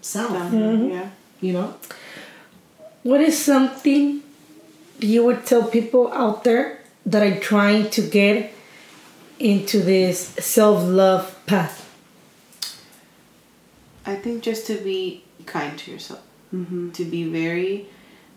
south, 0.00 0.30
mm-hmm. 0.30 0.90
Yeah. 0.90 1.10
you 1.40 1.52
know? 1.52 1.74
What 3.02 3.20
is 3.20 3.42
something 3.42 4.22
you 5.00 5.24
would 5.24 5.44
tell 5.44 5.64
people 5.64 6.12
out 6.12 6.44
there 6.44 6.80
that 7.04 7.22
are 7.22 7.40
trying 7.40 7.90
to 7.90 8.02
get 8.02 8.52
into 9.38 9.80
this 9.80 10.20
self 10.20 10.84
love 10.84 11.38
path? 11.46 11.80
I 14.06 14.16
think 14.16 14.42
just 14.42 14.66
to 14.68 14.76
be 14.76 15.24
kind 15.46 15.78
to 15.80 15.90
yourself, 15.90 16.22
mm-hmm. 16.54 16.90
to 16.92 17.04
be 17.04 17.24
very 17.24 17.86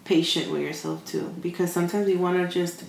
patient 0.04 0.52
with 0.52 0.62
yourself 0.62 1.06
too, 1.06 1.34
because 1.42 1.72
sometimes 1.72 2.10
you 2.10 2.18
want 2.18 2.38
to 2.38 2.48
just 2.48 2.84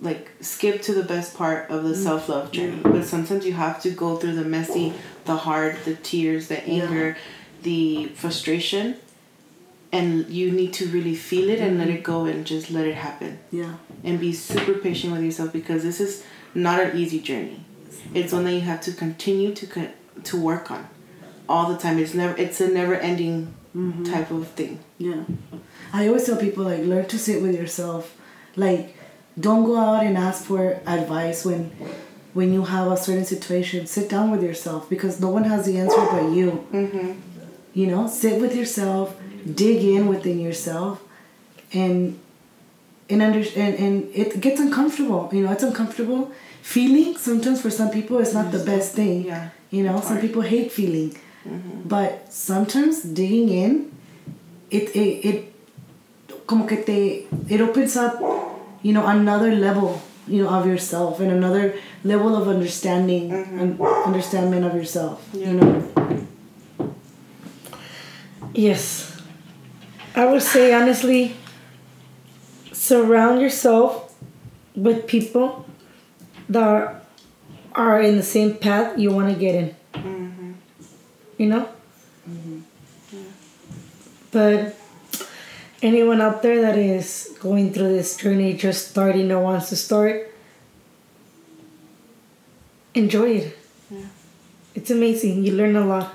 like 0.00 0.30
skip 0.40 0.82
to 0.82 0.94
the 0.94 1.02
best 1.04 1.36
part 1.36 1.68
of 1.70 1.84
the 1.84 1.94
mm. 1.94 2.02
self 2.02 2.28
love 2.28 2.52
journey, 2.52 2.80
but 2.82 3.04
sometimes 3.04 3.44
you 3.44 3.52
have 3.52 3.82
to 3.82 3.90
go 3.90 4.16
through 4.16 4.34
the 4.34 4.44
messy, 4.44 4.92
the 5.24 5.36
hard, 5.36 5.76
the 5.84 5.94
tears, 5.96 6.48
the 6.48 6.62
anger, 6.64 7.16
the 7.62 8.06
frustration, 8.14 8.96
and 9.92 10.28
you 10.28 10.50
need 10.52 10.72
to 10.74 10.86
really 10.88 11.14
feel 11.14 11.48
it 11.50 11.58
and 11.58 11.78
let 11.78 11.88
it 11.88 12.02
go 12.02 12.24
and 12.26 12.46
just 12.46 12.70
let 12.70 12.86
it 12.86 12.94
happen 12.94 13.38
Yeah. 13.50 13.74
and 14.04 14.20
be 14.20 14.32
super 14.32 14.74
patient 14.74 15.12
with 15.12 15.22
yourself 15.22 15.52
because 15.52 15.82
this 15.82 16.00
is 16.00 16.24
not 16.54 16.80
an 16.80 16.96
easy 16.96 17.20
journey. 17.20 17.60
It's 18.14 18.32
one 18.32 18.44
that 18.44 18.52
you 18.54 18.60
have 18.62 18.80
to 18.82 18.92
continue 18.92 19.54
to 19.54 19.88
to 20.24 20.36
work 20.40 20.70
on 20.70 20.88
all 21.48 21.72
the 21.72 21.78
time. 21.78 21.98
It's 21.98 22.14
never 22.14 22.36
it's 22.36 22.60
a 22.60 22.68
never 22.68 22.94
ending 22.94 23.54
type 24.04 24.30
of 24.30 24.48
thing. 24.48 24.80
Yeah. 24.98 25.22
I 25.92 26.06
always 26.08 26.24
tell 26.26 26.36
people 26.36 26.64
like 26.64 26.80
learn 26.84 27.06
to 27.06 27.18
sit 27.18 27.42
with 27.42 27.54
yourself. 27.54 28.16
Like 28.56 28.96
don't 29.38 29.64
go 29.64 29.76
out 29.78 30.04
and 30.04 30.16
ask 30.16 30.44
for 30.44 30.80
advice 30.86 31.44
when 31.44 31.70
when 32.32 32.52
you 32.52 32.64
have 32.64 32.90
a 32.90 32.96
certain 32.96 33.24
situation. 33.24 33.86
Sit 33.86 34.08
down 34.08 34.30
with 34.30 34.42
yourself 34.42 34.88
because 34.88 35.20
no 35.20 35.28
one 35.30 35.44
has 35.44 35.66
the 35.66 35.78
answer 35.78 36.04
but 36.10 36.30
you. 36.32 36.66
Mm-hmm. 36.72 37.12
You 37.74 37.86
know, 37.86 38.08
sit 38.08 38.40
with 38.40 38.56
yourself, 38.56 39.16
dig 39.54 39.82
in 39.84 40.06
within 40.08 40.38
yourself 40.40 41.02
and 41.72 42.18
and 43.08 43.22
under 43.22 43.40
and, 43.56 43.74
and 43.74 44.10
it 44.14 44.40
gets 44.40 44.60
uncomfortable. 44.60 45.28
You 45.32 45.42
know, 45.44 45.52
it's 45.52 45.62
uncomfortable. 45.62 46.30
Feeling 46.62 47.16
sometimes 47.16 47.60
for 47.60 47.70
some 47.70 47.90
people 47.90 48.18
it's 48.18 48.34
not 48.34 48.52
the 48.52 48.62
best 48.64 48.94
thing. 48.94 49.24
Yeah. 49.24 49.50
You 49.70 49.82
know, 49.84 50.00
some 50.00 50.20
people 50.20 50.42
hate 50.42 50.70
feeling. 50.72 51.16
Mhm. 51.46 51.88
But 51.88 52.32
sometimes 52.32 53.02
digging 53.02 53.48
in, 53.48 53.92
it, 54.70 54.94
it, 54.94 55.24
it 55.24 55.52
como 56.46 56.66
que 56.66 56.84
te, 56.84 57.26
it 57.48 57.60
opens 57.60 57.96
up, 57.96 58.20
you 58.82 58.92
know, 58.92 59.06
another 59.06 59.54
level, 59.54 60.02
you 60.26 60.42
know, 60.42 60.50
of 60.50 60.66
yourself 60.66 61.20
and 61.20 61.30
another 61.30 61.74
level 62.04 62.36
of 62.36 62.48
understanding 62.48 63.32
and 63.32 63.80
understanding 63.80 64.64
of 64.64 64.74
yourself, 64.74 65.26
yeah. 65.32 65.46
you 65.46 65.52
know. 65.54 66.26
Yes. 68.52 69.19
I 70.14 70.26
would 70.26 70.42
say 70.42 70.74
honestly, 70.74 71.36
surround 72.72 73.40
yourself 73.40 74.14
with 74.74 75.06
people 75.06 75.66
that 76.48 76.62
are, 76.62 77.00
are 77.74 78.00
in 78.02 78.16
the 78.16 78.22
same 78.22 78.56
path 78.56 78.98
you 78.98 79.12
want 79.12 79.32
to 79.32 79.38
get 79.38 79.54
in. 79.54 79.76
Mm-hmm. 79.94 80.52
You 81.38 81.46
know? 81.46 81.68
Mm-hmm. 82.28 82.60
But 84.32 84.76
anyone 85.82 86.20
out 86.20 86.42
there 86.42 86.60
that 86.62 86.76
is 86.76 87.36
going 87.40 87.72
through 87.72 87.92
this 87.92 88.16
journey, 88.16 88.54
just 88.54 88.88
starting 88.88 89.30
or 89.30 89.40
wants 89.40 89.68
to 89.70 89.76
start, 89.76 90.34
enjoy 92.94 93.30
it. 93.30 93.58
It's 94.74 94.90
amazing. 94.90 95.44
You 95.44 95.52
learn 95.52 95.76
a 95.76 95.84
lot. 95.84 96.14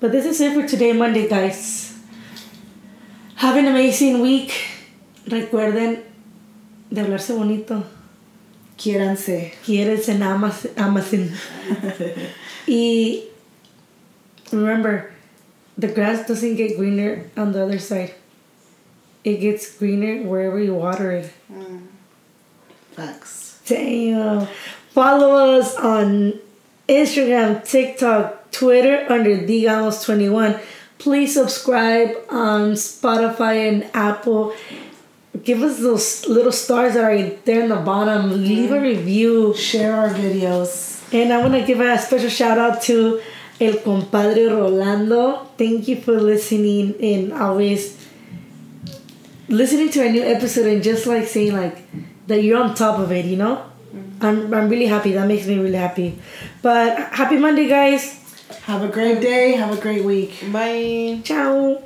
But 0.00 0.12
this 0.12 0.24
is 0.24 0.40
it 0.40 0.54
for 0.54 0.66
today, 0.66 0.92
Monday, 0.92 1.28
guys. 1.28 1.93
Have 3.36 3.56
an 3.56 3.66
amazing 3.66 4.20
week. 4.20 4.52
Recuerden 5.26 6.02
de 6.90 7.00
hablarse 7.00 7.36
bonito. 7.36 7.84
Quiéranse. 8.76 9.52
Quiérense, 9.64 10.20
amas, 10.20 10.66
amasen. 10.76 11.32
y 12.66 13.24
remember, 14.52 15.12
the 15.76 15.88
grass 15.88 16.26
doesn't 16.26 16.56
get 16.56 16.76
greener 16.76 17.24
on 17.36 17.52
the 17.52 17.62
other 17.62 17.78
side. 17.78 18.14
It 19.24 19.38
gets 19.38 19.78
greener 19.78 20.22
wherever 20.22 20.58
you 20.58 20.74
water 20.74 21.10
it. 21.12 21.32
Mm. 21.50 21.86
Facts. 22.92 23.60
Damn. 23.66 24.46
Follow 24.90 25.58
us 25.58 25.74
on 25.76 26.38
Instagram, 26.88 27.68
TikTok, 27.68 28.52
Twitter 28.52 29.06
under 29.08 29.38
Digamos21. 29.38 30.60
Please 31.04 31.34
subscribe 31.34 32.16
on 32.30 32.72
Spotify 32.72 33.68
and 33.68 33.90
Apple. 33.92 34.54
Give 35.42 35.60
us 35.60 35.78
those 35.78 36.26
little 36.26 36.50
stars 36.50 36.94
that 36.94 37.04
are 37.04 37.28
there 37.44 37.60
in 37.60 37.68
the 37.68 37.76
bottom. 37.76 38.42
Leave 38.42 38.72
a 38.72 38.80
review. 38.80 39.52
Share 39.54 39.94
our 39.94 40.08
videos. 40.08 41.04
And 41.12 41.30
I 41.30 41.42
want 41.42 41.52
to 41.52 41.62
give 41.66 41.78
a 41.78 41.98
special 41.98 42.30
shout 42.30 42.56
out 42.56 42.80
to 42.88 43.20
El 43.60 43.76
Compadre 43.80 44.46
Rolando. 44.46 45.44
Thank 45.58 45.88
you 45.88 46.00
for 46.00 46.18
listening 46.18 46.94
and 46.98 47.34
always 47.34 48.00
listening 49.50 49.90
to 49.90 50.06
a 50.06 50.10
new 50.10 50.22
episode 50.22 50.68
and 50.68 50.82
just 50.82 51.06
like 51.06 51.26
saying 51.26 51.52
like 51.52 51.82
that 52.28 52.42
you're 52.42 52.56
on 52.56 52.74
top 52.74 52.98
of 52.98 53.12
it, 53.12 53.26
you 53.26 53.36
know? 53.36 53.56
Mm-hmm. 53.94 54.24
I'm, 54.24 54.54
I'm 54.54 54.68
really 54.70 54.86
happy. 54.86 55.12
That 55.12 55.28
makes 55.28 55.46
me 55.46 55.58
really 55.58 55.76
happy. 55.76 56.18
But 56.62 56.96
happy 57.12 57.36
Monday, 57.36 57.68
guys. 57.68 58.23
Have 58.62 58.82
a 58.82 58.88
great 58.88 59.20
day. 59.20 59.52
Have 59.52 59.76
a 59.76 59.80
great 59.80 60.04
week. 60.04 60.44
Bye. 60.52 61.20
Ciao. 61.24 61.82